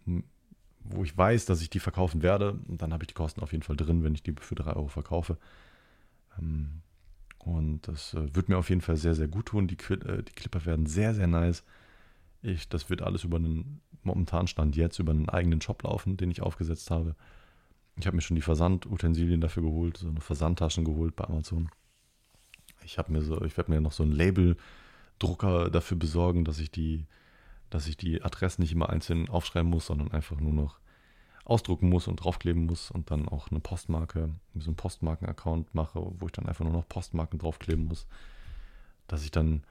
wo 0.80 1.04
ich 1.04 1.16
weiß, 1.16 1.46
dass 1.46 1.62
ich 1.62 1.70
die 1.70 1.78
verkaufen 1.78 2.22
werde. 2.22 2.58
Und 2.66 2.82
dann 2.82 2.92
habe 2.92 3.04
ich 3.04 3.08
die 3.08 3.14
Kosten 3.14 3.40
auf 3.40 3.52
jeden 3.52 3.62
Fall 3.62 3.76
drin, 3.76 4.02
wenn 4.02 4.14
ich 4.14 4.22
die 4.22 4.34
für 4.40 4.56
3 4.56 4.72
Euro 4.72 4.88
verkaufe. 4.88 5.38
Ähm, 6.38 6.82
und 7.38 7.86
das 7.86 8.14
äh, 8.14 8.34
wird 8.34 8.48
mir 8.48 8.58
auf 8.58 8.68
jeden 8.68 8.80
Fall 8.80 8.96
sehr, 8.96 9.14
sehr 9.14 9.28
gut 9.28 9.46
tun. 9.46 9.68
Die, 9.68 9.76
äh, 9.76 10.22
die 10.22 10.32
Clipper 10.32 10.66
werden 10.66 10.86
sehr, 10.86 11.14
sehr 11.14 11.26
nice. 11.26 11.64
Ich, 12.42 12.68
das 12.68 12.88
wird 12.90 13.02
alles 13.02 13.24
über 13.24 13.36
einen, 13.36 13.80
momentan 14.02 14.46
Stand 14.46 14.76
jetzt, 14.76 14.98
über 14.98 15.12
einen 15.12 15.28
eigenen 15.28 15.60
Shop 15.60 15.82
laufen, 15.82 16.16
den 16.16 16.30
ich 16.30 16.42
aufgesetzt 16.42 16.90
habe. 16.90 17.14
Ich 17.98 18.06
habe 18.06 18.16
mir 18.16 18.22
schon 18.22 18.36
die 18.36 18.42
Versandutensilien 18.42 19.40
dafür 19.40 19.64
geholt, 19.64 19.96
so 19.96 20.08
eine 20.08 20.20
Versandtaschen 20.20 20.84
geholt 20.84 21.16
bei 21.16 21.24
Amazon. 21.24 21.68
Ich 22.84 22.96
habe 22.96 23.12
mir 23.12 23.22
so, 23.22 23.42
ich 23.42 23.56
werde 23.56 23.70
mir 23.72 23.80
noch 23.80 23.92
so 23.92 24.04
einen 24.04 24.12
Labeldrucker 24.12 25.70
dafür 25.70 25.96
besorgen, 25.96 26.44
dass 26.44 26.60
ich 26.60 26.70
die, 26.70 27.06
dass 27.70 27.88
ich 27.88 27.96
die 27.96 28.22
Adressen 28.22 28.62
nicht 28.62 28.72
immer 28.72 28.88
einzeln 28.88 29.28
aufschreiben 29.28 29.68
muss, 29.68 29.86
sondern 29.86 30.12
einfach 30.12 30.38
nur 30.38 30.52
noch 30.52 30.78
ausdrucken 31.48 31.88
muss 31.88 32.08
und 32.08 32.16
draufkleben 32.16 32.66
muss 32.66 32.90
und 32.90 33.10
dann 33.10 33.28
auch 33.28 33.50
eine 33.50 33.60
Postmarke, 33.60 34.34
so 34.54 34.68
einen 34.68 34.76
Postmarken-Account 34.76 35.74
mache, 35.74 36.00
wo 36.18 36.26
ich 36.26 36.32
dann 36.32 36.46
einfach 36.46 36.64
nur 36.64 36.74
noch 36.74 36.88
Postmarken 36.88 37.38
draufkleben 37.38 37.86
muss. 37.86 38.06
Dass 39.06 39.24
ich 39.24 39.30
dann, 39.30 39.64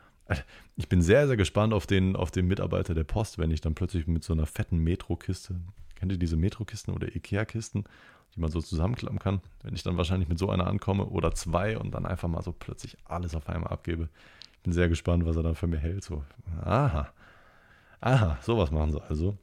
ich 0.76 0.90
bin 0.90 1.02
sehr, 1.02 1.28
sehr 1.28 1.38
gespannt 1.38 1.74
auf 1.74 1.88
den, 1.88 2.16
auf 2.16 2.32
den 2.32 2.48
Mitarbeiter 2.48 2.94
der 2.94 3.04
Post, 3.04 3.38
wenn 3.38 3.52
ich 3.52 3.62
dann 3.62 3.76
plötzlich 3.76 4.08
mit 4.08 4.24
so 4.24 4.34
einer 4.34 4.46
fetten 4.46 4.80
Metro-Kiste, 4.80 5.60
kennt 5.96 6.12
ihr 6.12 6.18
diese 6.18 6.38
Metro-Kisten 6.38 6.94
oder 6.94 7.16
Ikea-Kisten, 7.16 7.86
die 8.36 8.40
man 8.40 8.52
so 8.52 8.62
zusammenklappen 8.62 9.20
kann. 9.20 9.42
Wenn 9.64 9.74
ich 9.74 9.84
dann 9.84 9.98
wahrscheinlich 9.98 10.30
mit 10.30 10.38
so 10.38 10.50
einer 10.50 10.68
ankomme 10.68 11.06
oder 11.06 11.34
zwei 11.34 11.78
und 11.78 11.92
dann 11.92 12.06
einfach 12.06 12.28
mal 12.28 12.44
so 12.44 12.52
plötzlich 12.52 12.98
alles 13.06 13.36
auf 13.36 13.48
einmal 13.50 13.72
abgebe. 13.72 14.10
Ich 14.54 14.60
bin 14.64 14.74
sehr 14.74 14.90
gespannt, 14.90 15.26
was 15.26 15.36
er 15.36 15.44
dann 15.44 15.56
für 15.56 15.68
mir 15.68 15.78
hält. 15.78 16.04
So, 16.04 16.24
aha, 16.62 17.12
aha, 18.02 18.38
sowas 18.42 18.72
machen 18.72 18.92
sie 18.92 19.02
also. 19.02 19.38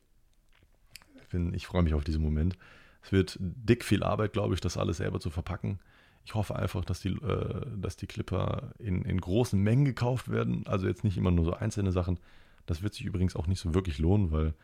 Ich, 1.17 1.55
ich 1.55 1.67
freue 1.67 1.83
mich 1.83 1.95
auf 1.95 2.05
diesen 2.05 2.23
Moment. 2.23 2.57
Es 3.03 3.13
wird 3.13 3.37
dick 3.41 3.85
viel 3.85 4.03
Arbeit, 4.03 4.33
glaube 4.33 4.55
ich, 4.55 4.61
das 4.61 4.77
alles 4.77 4.99
selber 4.99 5.21
zu 5.21 5.31
verpacken. 5.31 5.79
Ich 6.25 6.35
hoffe 6.35 6.57
einfach, 6.57 6.85
dass 6.85 7.01
die, 7.01 7.11
äh, 7.11 7.67
dass 7.77 7.97
die 7.97 8.07
Clipper 8.07 8.73
in, 8.79 9.03
in 9.03 9.21
großen 9.21 9.61
Mengen 9.61 9.85
gekauft 9.85 10.31
werden. 10.31 10.67
Also 10.67 10.87
jetzt 10.87 11.05
nicht 11.05 11.17
immer 11.17 11.31
nur 11.31 11.45
so 11.45 11.53
einzelne 11.55 11.93
Sachen. 11.93 12.19
Das 12.67 12.83
wird 12.83 12.95
sich 12.95 13.05
übrigens 13.05 13.37
auch 13.37 13.47
nicht 13.47 13.61
so 13.61 13.75
wirklich 13.75 13.99
lohnen, 13.99 14.31
weil 14.31 14.55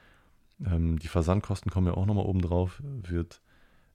ähm, 0.65 0.99
die 0.99 1.09
Versandkosten 1.09 1.71
kommen 1.71 1.87
ja 1.87 1.95
auch 1.95 2.07
nochmal 2.07 2.27
oben 2.27 2.41
drauf. 2.41 2.83
Wird 2.83 3.41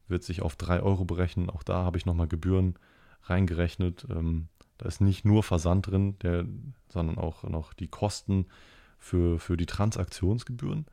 wird 0.07 0.23
sich 0.23 0.41
auf 0.41 0.55
3 0.55 0.81
Euro 0.81 1.05
berechnen. 1.05 1.49
Auch 1.49 1.63
da 1.63 1.83
habe 1.83 1.97
ich 1.97 2.05
nochmal 2.05 2.27
Gebühren 2.27 2.75
reingerechnet. 3.23 4.05
Ähm, 4.09 4.47
da 4.77 4.87
ist 4.87 5.01
nicht 5.01 5.25
nur 5.25 5.43
Versand 5.43 5.87
drin, 5.87 6.17
der, 6.19 6.45
sondern 6.89 7.17
auch 7.17 7.43
noch 7.43 7.73
die 7.73 7.87
Kosten 7.87 8.45
für, 8.99 9.39
für 9.39 9.57
die 9.57 9.65
Transaktionsgebühren, 9.65 10.85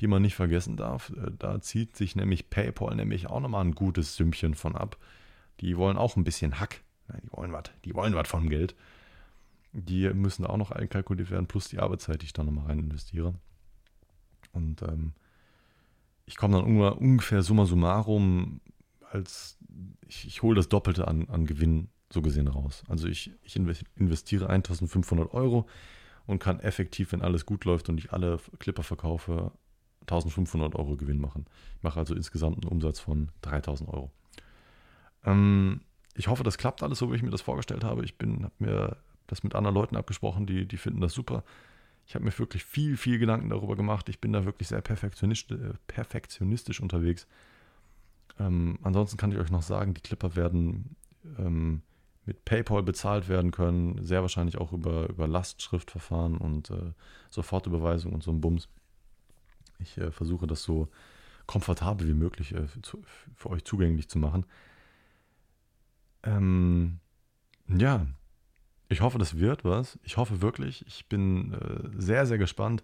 die 0.00 0.06
man 0.06 0.22
nicht 0.22 0.34
vergessen 0.34 0.76
darf. 0.76 1.10
Äh, 1.10 1.30
da 1.38 1.60
zieht 1.60 1.96
sich 1.96 2.16
nämlich 2.16 2.50
PayPal 2.50 2.94
nämlich 2.96 3.28
auch 3.28 3.40
nochmal 3.40 3.64
ein 3.64 3.74
gutes 3.74 4.16
Sümmchen 4.16 4.54
von 4.54 4.76
ab. 4.76 4.96
Die 5.60 5.76
wollen 5.76 5.96
auch 5.96 6.16
ein 6.16 6.24
bisschen 6.24 6.60
Hack. 6.60 6.82
Die 7.22 7.32
wollen 7.32 7.52
was. 7.52 7.64
Die 7.84 7.94
wollen 7.94 8.14
was 8.14 8.28
vom 8.28 8.48
Geld. 8.48 8.74
Die 9.72 10.08
müssen 10.10 10.46
auch 10.46 10.56
noch 10.56 10.70
einkalkuliert 10.70 11.30
werden, 11.30 11.46
plus 11.46 11.68
die 11.68 11.78
Arbeitszeit, 11.78 12.22
die 12.22 12.26
ich 12.26 12.32
da 12.32 12.42
nochmal 12.44 12.66
rein 12.66 12.78
investiere. 12.78 13.34
Und 14.52 14.82
ähm, 14.82 15.12
ich 16.26 16.36
komme 16.36 16.56
dann 16.56 16.92
ungefähr 16.92 17.42
summa 17.42 17.64
summarum 17.64 18.60
als 19.10 19.56
ich, 20.06 20.26
ich 20.26 20.42
hole 20.42 20.56
das 20.56 20.68
Doppelte 20.68 21.08
an, 21.08 21.28
an 21.28 21.46
Gewinn 21.46 21.88
so 22.10 22.22
gesehen 22.22 22.48
raus. 22.48 22.84
Also 22.88 23.06
ich, 23.08 23.32
ich 23.42 23.56
investiere 23.56 24.48
1500 24.48 25.32
Euro 25.34 25.66
und 26.26 26.38
kann 26.38 26.60
effektiv, 26.60 27.12
wenn 27.12 27.22
alles 27.22 27.46
gut 27.46 27.64
läuft 27.64 27.88
und 27.88 27.98
ich 27.98 28.12
alle 28.12 28.38
Clipper 28.58 28.82
verkaufe, 28.82 29.52
1500 30.02 30.74
Euro 30.74 30.96
Gewinn 30.96 31.20
machen. 31.20 31.46
Ich 31.76 31.82
mache 31.82 31.98
also 31.98 32.14
insgesamt 32.14 32.64
einen 32.64 32.72
Umsatz 32.72 32.98
von 32.98 33.30
3000 33.42 33.88
Euro. 33.90 34.10
Ähm, 35.28 35.80
ich 36.14 36.28
hoffe, 36.28 36.42
das 36.42 36.58
klappt 36.58 36.82
alles 36.82 36.98
so, 36.98 37.12
wie 37.12 37.16
ich 37.16 37.22
mir 37.22 37.30
das 37.30 37.42
vorgestellt 37.42 37.84
habe. 37.84 38.04
Ich 38.04 38.14
habe 38.20 38.50
mir 38.58 38.96
das 39.26 39.42
mit 39.44 39.54
anderen 39.54 39.74
Leuten 39.74 39.96
abgesprochen, 39.96 40.46
die, 40.46 40.66
die 40.66 40.76
finden 40.76 41.00
das 41.00 41.12
super. 41.12 41.44
Ich 42.06 42.14
habe 42.14 42.24
mir 42.24 42.36
wirklich 42.36 42.64
viel, 42.64 42.96
viel 42.96 43.18
Gedanken 43.18 43.50
darüber 43.50 43.76
gemacht. 43.76 44.08
Ich 44.08 44.20
bin 44.20 44.32
da 44.32 44.44
wirklich 44.44 44.68
sehr 44.68 44.80
perfektionistisch, 44.80 45.58
äh, 45.58 45.74
perfektionistisch 45.86 46.80
unterwegs. 46.80 47.26
Ähm, 48.40 48.78
ansonsten 48.82 49.18
kann 49.18 49.30
ich 49.30 49.38
euch 49.38 49.50
noch 49.50 49.62
sagen, 49.62 49.94
die 49.94 50.00
Clipper 50.00 50.34
werden 50.34 50.96
ähm, 51.38 51.82
mit 52.24 52.44
PayPal 52.44 52.82
bezahlt 52.82 53.28
werden 53.28 53.50
können, 53.50 54.04
sehr 54.04 54.22
wahrscheinlich 54.22 54.58
auch 54.58 54.72
über, 54.72 55.08
über 55.08 55.26
Lastschriftverfahren 55.26 56.38
und 56.38 56.70
äh, 56.70 56.92
Sofortüberweisung 57.30 58.12
und 58.12 58.22
so 58.22 58.30
ein 58.30 58.40
Bums. 58.40 58.68
Ich 59.78 59.98
äh, 59.98 60.10
versuche 60.10 60.46
das 60.46 60.62
so 60.62 60.88
komfortabel 61.46 62.08
wie 62.08 62.14
möglich 62.14 62.54
äh, 62.54 62.66
zu, 62.82 63.02
für 63.34 63.50
euch 63.50 63.64
zugänglich 63.64 64.08
zu 64.08 64.18
machen. 64.18 64.44
Ähm, 66.22 67.00
ja, 67.68 68.06
ich 68.88 69.00
hoffe, 69.00 69.18
das 69.18 69.38
wird 69.38 69.64
was. 69.64 69.98
Ich 70.02 70.16
hoffe 70.16 70.40
wirklich. 70.40 70.86
Ich 70.86 71.08
bin 71.08 71.52
äh, 71.52 71.90
sehr, 72.00 72.26
sehr 72.26 72.38
gespannt. 72.38 72.82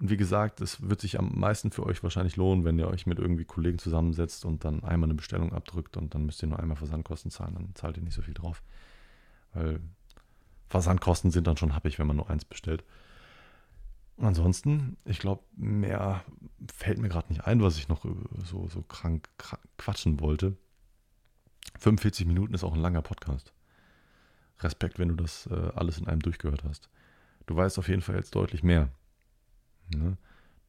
Und 0.00 0.10
wie 0.10 0.16
gesagt, 0.16 0.60
es 0.60 0.88
wird 0.88 1.00
sich 1.00 1.18
am 1.18 1.38
meisten 1.38 1.70
für 1.70 1.86
euch 1.86 2.02
wahrscheinlich 2.02 2.36
lohnen, 2.36 2.64
wenn 2.64 2.78
ihr 2.78 2.88
euch 2.88 3.06
mit 3.06 3.18
irgendwie 3.18 3.44
Kollegen 3.44 3.78
zusammensetzt 3.78 4.44
und 4.44 4.64
dann 4.64 4.82
einmal 4.82 5.06
eine 5.06 5.14
Bestellung 5.14 5.52
abdrückt 5.52 5.96
und 5.96 6.14
dann 6.14 6.26
müsst 6.26 6.42
ihr 6.42 6.48
nur 6.48 6.58
einmal 6.58 6.76
Versandkosten 6.76 7.30
zahlen, 7.30 7.54
dann 7.54 7.74
zahlt 7.74 7.96
ihr 7.96 8.02
nicht 8.02 8.14
so 8.14 8.22
viel 8.22 8.34
drauf. 8.34 8.62
Weil 9.52 9.80
Versandkosten 10.68 11.30
sind 11.30 11.46
dann 11.46 11.56
schon 11.56 11.74
happig, 11.74 12.00
wenn 12.00 12.08
man 12.08 12.16
nur 12.16 12.28
eins 12.28 12.44
bestellt. 12.44 12.82
Und 14.16 14.26
ansonsten, 14.26 14.96
ich 15.04 15.20
glaube, 15.20 15.42
mehr 15.56 16.24
fällt 16.72 16.98
mir 16.98 17.08
gerade 17.08 17.28
nicht 17.28 17.44
ein, 17.46 17.62
was 17.62 17.76
ich 17.78 17.88
noch 17.88 18.04
so, 18.44 18.68
so 18.68 18.82
krank, 18.82 19.28
krank 19.38 19.62
quatschen 19.76 20.20
wollte. 20.20 20.56
45 21.78 22.26
Minuten 22.26 22.54
ist 22.54 22.64
auch 22.64 22.74
ein 22.74 22.80
langer 22.80 23.02
Podcast. 23.02 23.52
Respekt, 24.60 24.98
wenn 24.98 25.08
du 25.08 25.14
das 25.14 25.46
äh, 25.46 25.70
alles 25.74 25.98
in 25.98 26.08
einem 26.08 26.20
durchgehört 26.20 26.64
hast. 26.64 26.88
Du 27.46 27.56
weißt 27.56 27.78
auf 27.78 27.88
jeden 27.88 28.02
Fall 28.02 28.16
jetzt 28.16 28.34
deutlich 28.34 28.62
mehr. 28.62 28.88
Ne? 29.94 30.16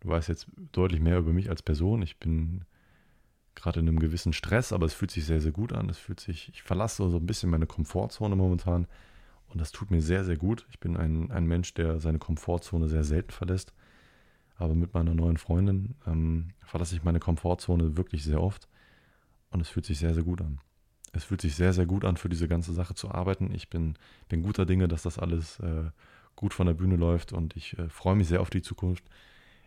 Du 0.01 0.10
weißt 0.10 0.28
jetzt 0.28 0.47
deutlich 0.72 0.99
mehr 1.01 1.20
über 1.20 1.32
mich 1.32 1.49
als 1.49 1.62
Person. 1.62 2.01
Ich 2.01 2.20
bin 2.20 2.66
gerade 3.53 3.80
in 3.80 3.88
einem 3.88 3.99
gewissen 3.99 4.34
Stress, 4.34 4.74
aber 4.74 4.86
es 4.86 4.93
fühlt 4.93 5.12
sich 5.12 5.26
sehr, 5.26 5.39
sehr 5.39 5.51
gut 5.51 5.72
an. 5.72 5.89
Es 5.89 5.97
fühlt 5.97 6.20
sich, 6.20 6.49
ich 6.49 6.64
verlasse 6.64 7.10
so 7.10 7.18
ein 7.18 7.26
bisschen 7.26 7.49
meine 7.49 7.68
Komfortzone 7.68 8.36
momentan 8.36 8.88
und 9.47 9.62
das 9.62 9.72
tut 9.72 9.91
mir 9.91 10.01
sehr, 10.01 10.26
sehr 10.26 10.38
gut. 10.38 10.66
Ich 10.70 10.80
bin 10.80 10.97
ein, 10.97 11.32
ein 11.32 11.45
Mensch, 11.45 11.74
der 11.74 11.99
seine 11.99 12.20
Komfortzone 12.20 12.88
sehr 12.88 13.03
selten 13.03 13.32
verlässt. 13.32 13.74
Aber 14.58 14.74
mit 14.74 14.93
meiner 14.93 15.14
neuen 15.14 15.38
Freundin 15.38 15.95
ähm, 16.08 16.49
verlasse 16.62 16.95
ich 16.95 17.03
meine 17.03 17.20
Komfortzone 17.20 17.97
wirklich 17.97 18.24
sehr 18.24 18.41
oft 18.41 18.68
und 19.49 19.62
es 19.62 19.70
fühlt 19.70 19.86
sich 19.86 19.99
sehr, 19.99 20.14
sehr 20.14 20.24
gut 20.24 20.41
an. 20.41 20.60
Es 21.16 21.24
fühlt 21.24 21.41
sich 21.41 21.55
sehr, 21.55 21.72
sehr 21.72 21.86
gut 21.86 22.03
an, 22.03 22.18
für 22.18 22.28
diese 22.28 22.47
ganze 22.47 22.74
Sache 22.74 22.93
zu 22.93 23.09
arbeiten. 23.09 23.53
Ich 23.53 23.70
bin, 23.70 23.95
bin 24.28 24.43
guter 24.43 24.66
Dinge, 24.66 24.88
dass 24.88 25.03
das 25.03 25.18
alles 25.18 25.59
äh, 25.59 25.89
gut 26.36 26.53
von 26.53 26.68
der 26.68 26.74
Bühne 26.74 26.97
läuft 26.97 27.32
und 27.32 27.55
ich 27.55 27.78
äh, 27.80 27.88
freue 27.89 28.16
mich 28.16 28.28
sehr 28.28 28.41
auf 28.41 28.49
die 28.49 28.61
Zukunft. 28.61 29.05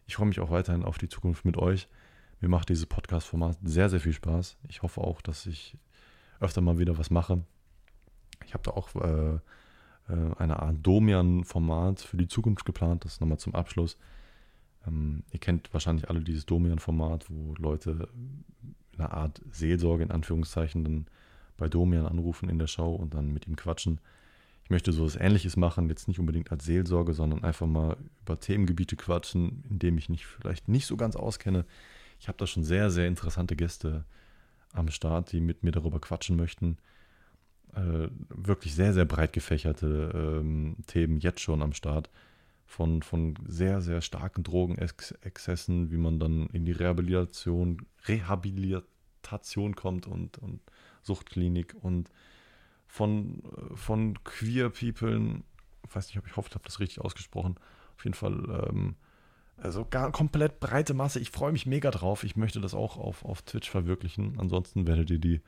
Ich 0.07 0.17
freue 0.17 0.27
mich 0.27 0.41
auch 0.41 0.51
weiterhin 0.51 0.85
auf 0.85 0.99
die 0.99 1.09
Zukunft 1.09 1.45
mit 1.45 1.57
euch. 1.57 1.89
Mir 2.41 2.49
macht 2.49 2.69
dieses 2.69 2.87
Podcast-Format 2.87 3.57
sehr, 3.63 3.89
sehr 3.89 4.01
viel 4.01 4.13
Spaß. 4.13 4.59
Ich 4.69 4.83
hoffe 4.83 5.01
auch, 5.01 5.23
dass 5.23 5.47
ich 5.47 5.77
öfter 6.39 6.61
mal 6.61 6.79
wieder 6.79 6.99
was 6.99 7.11
mache. 7.11 7.43
Ich 8.45 8.53
habe 8.53 8.63
da 8.65 8.73
auch 8.73 8.95
äh, 8.95 9.35
äh, 9.35 10.35
eine 10.39 10.61
Art 10.61 10.77
Domian-Format 10.83 12.01
für 12.01 12.19
die 12.19 12.29
Zukunft 12.29 12.65
geplant. 12.67 13.05
Das 13.07 13.21
nochmal 13.21 13.39
zum 13.39 13.55
Abschluss. 13.55 13.97
Ähm, 14.87 15.25
ihr 15.33 15.41
kennt 15.41 15.73
wahrscheinlich 15.73 16.11
alle 16.11 16.21
dieses 16.21 16.45
Domian-Format, 16.47 17.31
wo 17.31 17.55
Leute 17.55 18.09
eine 18.97 19.11
Art 19.11 19.41
Seelsorge 19.51 20.05
in 20.05 20.11
Anführungszeichen 20.11 20.85
dann 20.85 21.07
bei 21.59 21.69
Domian 21.69 22.07
anrufen 22.07 22.49
in 22.49 22.59
der 22.59 22.69
Show 22.69 22.95
und 22.95 23.13
dann 23.13 23.31
mit 23.33 23.47
ihm 23.47 23.57
quatschen. 23.57 24.01
Ich 24.65 24.71
möchte 24.71 24.93
so 24.93 25.07
etwas 25.07 25.17
Ähnliches 25.17 25.57
machen, 25.57 25.89
jetzt 25.89 26.09
nicht 26.09 26.21
unbedingt 26.21 26.51
als 26.51 26.65
Seelsorge, 26.65 27.13
sondern 27.13 27.45
einfach 27.45 27.67
mal 27.67 27.97
über 28.23 28.39
Themengebiete 28.39 28.97
quatschen, 28.97 29.65
in 29.69 29.79
dem 29.79 29.99
ich 29.99 30.09
mich 30.09 30.25
vielleicht 30.27 30.69
nicht 30.69 30.87
so 30.87 30.97
ganz 30.97 31.17
auskenne. 31.17 31.67
Ich 32.21 32.29
habe 32.29 32.39
da 32.39 32.47
schon 32.47 32.65
sehr, 32.65 32.91
sehr 32.91 33.07
interessante 33.07 33.57
Gäste 33.57 34.05
am 34.73 34.89
Start, 34.91 35.33
die 35.33 35.41
mit 35.41 35.63
mir 35.63 35.73
darüber 35.73 36.01
quatschen 36.01 36.37
möchten. 36.37 36.77
Äh, 37.75 38.09
wirklich 38.29 38.75
sehr, 38.75 38.93
sehr 38.93 39.05
breit 39.05 39.33
gefächerte 39.33 40.41
ähm, 40.41 40.77
Themen 40.87 41.19
jetzt 41.19 41.41
schon 41.41 41.63
am 41.63 41.73
Start. 41.73 42.11
Von, 42.67 43.03
von 43.03 43.35
sehr, 43.47 43.81
sehr 43.81 44.03
starken 44.03 44.43
Drogenexzessen, 44.43 45.91
wie 45.91 45.97
man 45.97 46.21
dann 46.21 46.49
in 46.49 46.67
die 46.67 46.73
Rehabilitation, 46.73 47.87
Rehabilitation 48.07 48.85
kommt 49.77 50.07
und, 50.07 50.39
und 50.39 50.61
Suchtklinik 51.03 51.75
und 51.81 52.11
von, 52.87 53.43
von 53.75 54.23
queer 54.25 54.71
People, 54.71 55.43
ich 55.87 55.95
weiß 55.95 56.09
nicht, 56.09 56.19
ob 56.19 56.27
ich 56.27 56.37
hoffe, 56.37 56.49
ich 56.49 56.55
habe 56.55 56.65
das 56.65 56.81
richtig 56.81 57.01
ausgesprochen, 57.01 57.57
auf 57.97 58.05
jeden 58.05 58.15
Fall, 58.15 58.69
ähm, 58.69 58.97
also 59.57 59.85
gar 59.85 60.13
komplett 60.13 60.61
breite 60.61 60.95
Masse. 60.95 61.19
Ich 61.19 61.31
freue 61.31 61.53
mich 61.53 61.67
mega 61.67 61.91
drauf. 61.91 62.23
Ich 62.23 62.37
möchte 62.37 62.61
das 62.61 62.75
auch 62.75 62.97
auf, 62.97 63.25
auf 63.25 63.43
Twitch 63.43 63.69
verwirklichen. 63.69 64.39
Ansonsten 64.39 64.87
werdet 64.87 65.11
ihr 65.11 65.19
die 65.19 65.41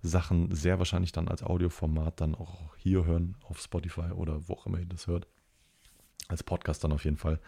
Sachen 0.00 0.50
sehr 0.54 0.78
wahrscheinlich 0.78 1.12
dann 1.12 1.28
als 1.28 1.42
Audioformat 1.42 2.22
dann 2.22 2.34
auch 2.34 2.74
hier 2.78 3.04
hören, 3.04 3.36
auf 3.42 3.60
Spotify 3.60 4.12
oder 4.12 4.48
wo 4.48 4.54
auch 4.54 4.66
immer 4.66 4.78
ihr 4.78 4.86
das 4.86 5.06
hört. 5.06 5.26
Als 6.28 6.42
Podcast 6.42 6.82
dann 6.84 6.92
auf 6.92 7.04
jeden 7.04 7.18
Fall. 7.18 7.38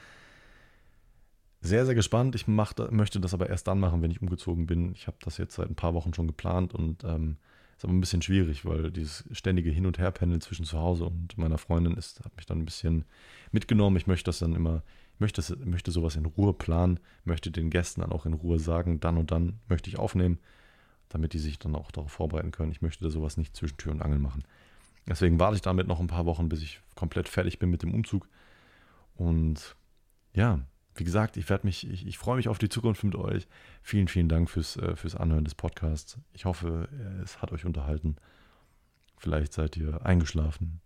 Sehr, 1.64 1.86
sehr 1.86 1.94
gespannt. 1.94 2.34
Ich 2.34 2.48
mach, 2.48 2.74
möchte 2.90 3.20
das 3.20 3.34
aber 3.34 3.48
erst 3.48 3.68
dann 3.68 3.78
machen, 3.78 4.02
wenn 4.02 4.10
ich 4.10 4.20
umgezogen 4.20 4.66
bin. 4.66 4.92
Ich 4.92 5.06
habe 5.06 5.16
das 5.20 5.38
jetzt 5.38 5.54
seit 5.54 5.70
ein 5.70 5.76
paar 5.76 5.94
Wochen 5.94 6.12
schon 6.12 6.26
geplant 6.26 6.74
und 6.74 7.04
ähm, 7.04 7.36
ist 7.76 7.84
aber 7.84 7.92
ein 7.92 8.00
bisschen 8.00 8.20
schwierig, 8.20 8.64
weil 8.64 8.90
dieses 8.90 9.24
ständige 9.30 9.70
Hin- 9.70 9.86
und 9.86 9.96
Herpendeln 9.96 10.40
zwischen 10.40 10.64
zu 10.64 10.78
Hause 10.78 11.04
und 11.04 11.38
meiner 11.38 11.58
Freundin 11.58 11.96
ist, 11.96 12.24
hat 12.24 12.34
mich 12.36 12.46
dann 12.46 12.58
ein 12.58 12.64
bisschen 12.64 13.04
mitgenommen. 13.52 13.96
Ich 13.96 14.08
möchte 14.08 14.24
das 14.24 14.40
dann 14.40 14.56
immer, 14.56 14.82
möchte, 15.20 15.40
möchte 15.64 15.92
sowas 15.92 16.16
in 16.16 16.26
Ruhe 16.26 16.52
planen, 16.52 16.98
möchte 17.24 17.52
den 17.52 17.70
Gästen 17.70 18.00
dann 18.00 18.10
auch 18.10 18.26
in 18.26 18.34
Ruhe 18.34 18.58
sagen, 18.58 18.98
dann 18.98 19.16
und 19.16 19.30
dann 19.30 19.60
möchte 19.68 19.88
ich 19.88 20.00
aufnehmen, 20.00 20.40
damit 21.10 21.32
die 21.32 21.38
sich 21.38 21.60
dann 21.60 21.76
auch 21.76 21.92
darauf 21.92 22.10
vorbereiten 22.10 22.50
können. 22.50 22.72
Ich 22.72 22.82
möchte 22.82 23.04
da 23.04 23.10
sowas 23.10 23.36
nicht 23.36 23.54
zwischen 23.54 23.76
Tür 23.76 23.92
und 23.92 24.02
Angel 24.02 24.18
machen. 24.18 24.42
Deswegen 25.08 25.38
warte 25.38 25.54
ich 25.54 25.62
damit 25.62 25.86
noch 25.86 26.00
ein 26.00 26.08
paar 26.08 26.26
Wochen, 26.26 26.48
bis 26.48 26.60
ich 26.60 26.80
komplett 26.96 27.28
fertig 27.28 27.60
bin 27.60 27.70
mit 27.70 27.82
dem 27.82 27.94
Umzug. 27.94 28.28
Und 29.14 29.76
ja, 30.34 30.60
wie 30.94 31.04
gesagt, 31.04 31.36
ich 31.36 31.48
werde 31.48 31.66
mich, 31.66 31.88
ich, 31.88 32.06
ich 32.06 32.18
freue 32.18 32.36
mich 32.36 32.48
auf 32.48 32.58
die 32.58 32.68
Zukunft 32.68 33.02
mit 33.04 33.14
euch. 33.14 33.48
Vielen, 33.82 34.08
vielen 34.08 34.28
Dank 34.28 34.50
fürs, 34.50 34.76
äh, 34.76 34.94
fürs 34.96 35.16
Anhören 35.16 35.44
des 35.44 35.54
Podcasts. 35.54 36.18
Ich 36.32 36.44
hoffe, 36.44 36.88
es 37.22 37.40
hat 37.40 37.52
euch 37.52 37.64
unterhalten. 37.64 38.16
Vielleicht 39.16 39.52
seid 39.52 39.76
ihr 39.76 40.04
eingeschlafen 40.04 40.80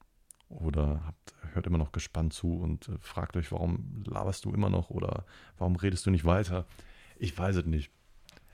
oder 0.49 1.03
habt, 1.07 1.35
hört 1.55 1.67
immer 1.67 1.79
noch 1.79 1.93
gespannt 1.93 2.33
zu 2.33 2.59
und 2.59 2.89
äh, 2.89 2.99
fragt 3.01 3.37
euch, 3.37 3.51
warum 3.51 4.05
laberst 4.07 4.45
du 4.45 4.53
immer 4.53 4.71
noch 4.71 4.91
oder 4.91 5.25
warum 5.59 5.77
redest 5.77 6.07
du 6.07 6.11
nicht 6.11 6.25
weiter? 6.25 6.67
Ich 7.19 7.37
weiß 7.37 7.57
es 7.57 7.67
nicht. 7.67 7.91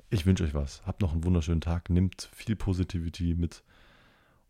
Ich 0.08 0.26
wünsche 0.26 0.44
euch 0.44 0.54
was. 0.54 0.82
Habt 0.86 1.00
noch 1.00 1.12
einen 1.12 1.24
wunderschönen 1.24 1.60
Tag. 1.60 1.90
Nimmt 1.90 2.30
viel 2.32 2.56
Positivity 2.56 3.34
mit 3.34 3.62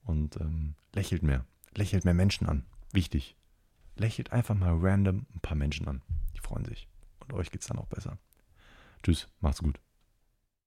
und 0.04 0.36
ähm, 0.36 0.74
lächelt 0.92 1.22
mehr. 1.22 1.44
Lächelt 1.74 2.04
mehr 2.04 2.14
Menschen 2.14 2.46
an. 2.46 2.64
Wichtig. 2.92 3.36
Lächelt 3.96 4.32
einfach 4.32 4.54
mal 4.54 4.76
random 4.76 5.26
ein 5.34 5.40
paar 5.40 5.56
Menschen 5.56 5.88
an. 5.88 6.02
Die 6.34 6.40
freuen 6.40 6.64
sich. 6.64 6.88
Euch 7.32 7.50
geht 7.50 7.62
es 7.62 7.68
dann 7.68 7.78
auch 7.78 7.86
besser. 7.86 8.18
Tschüss, 9.02 9.28
macht's 9.40 9.62
gut. 9.62 9.78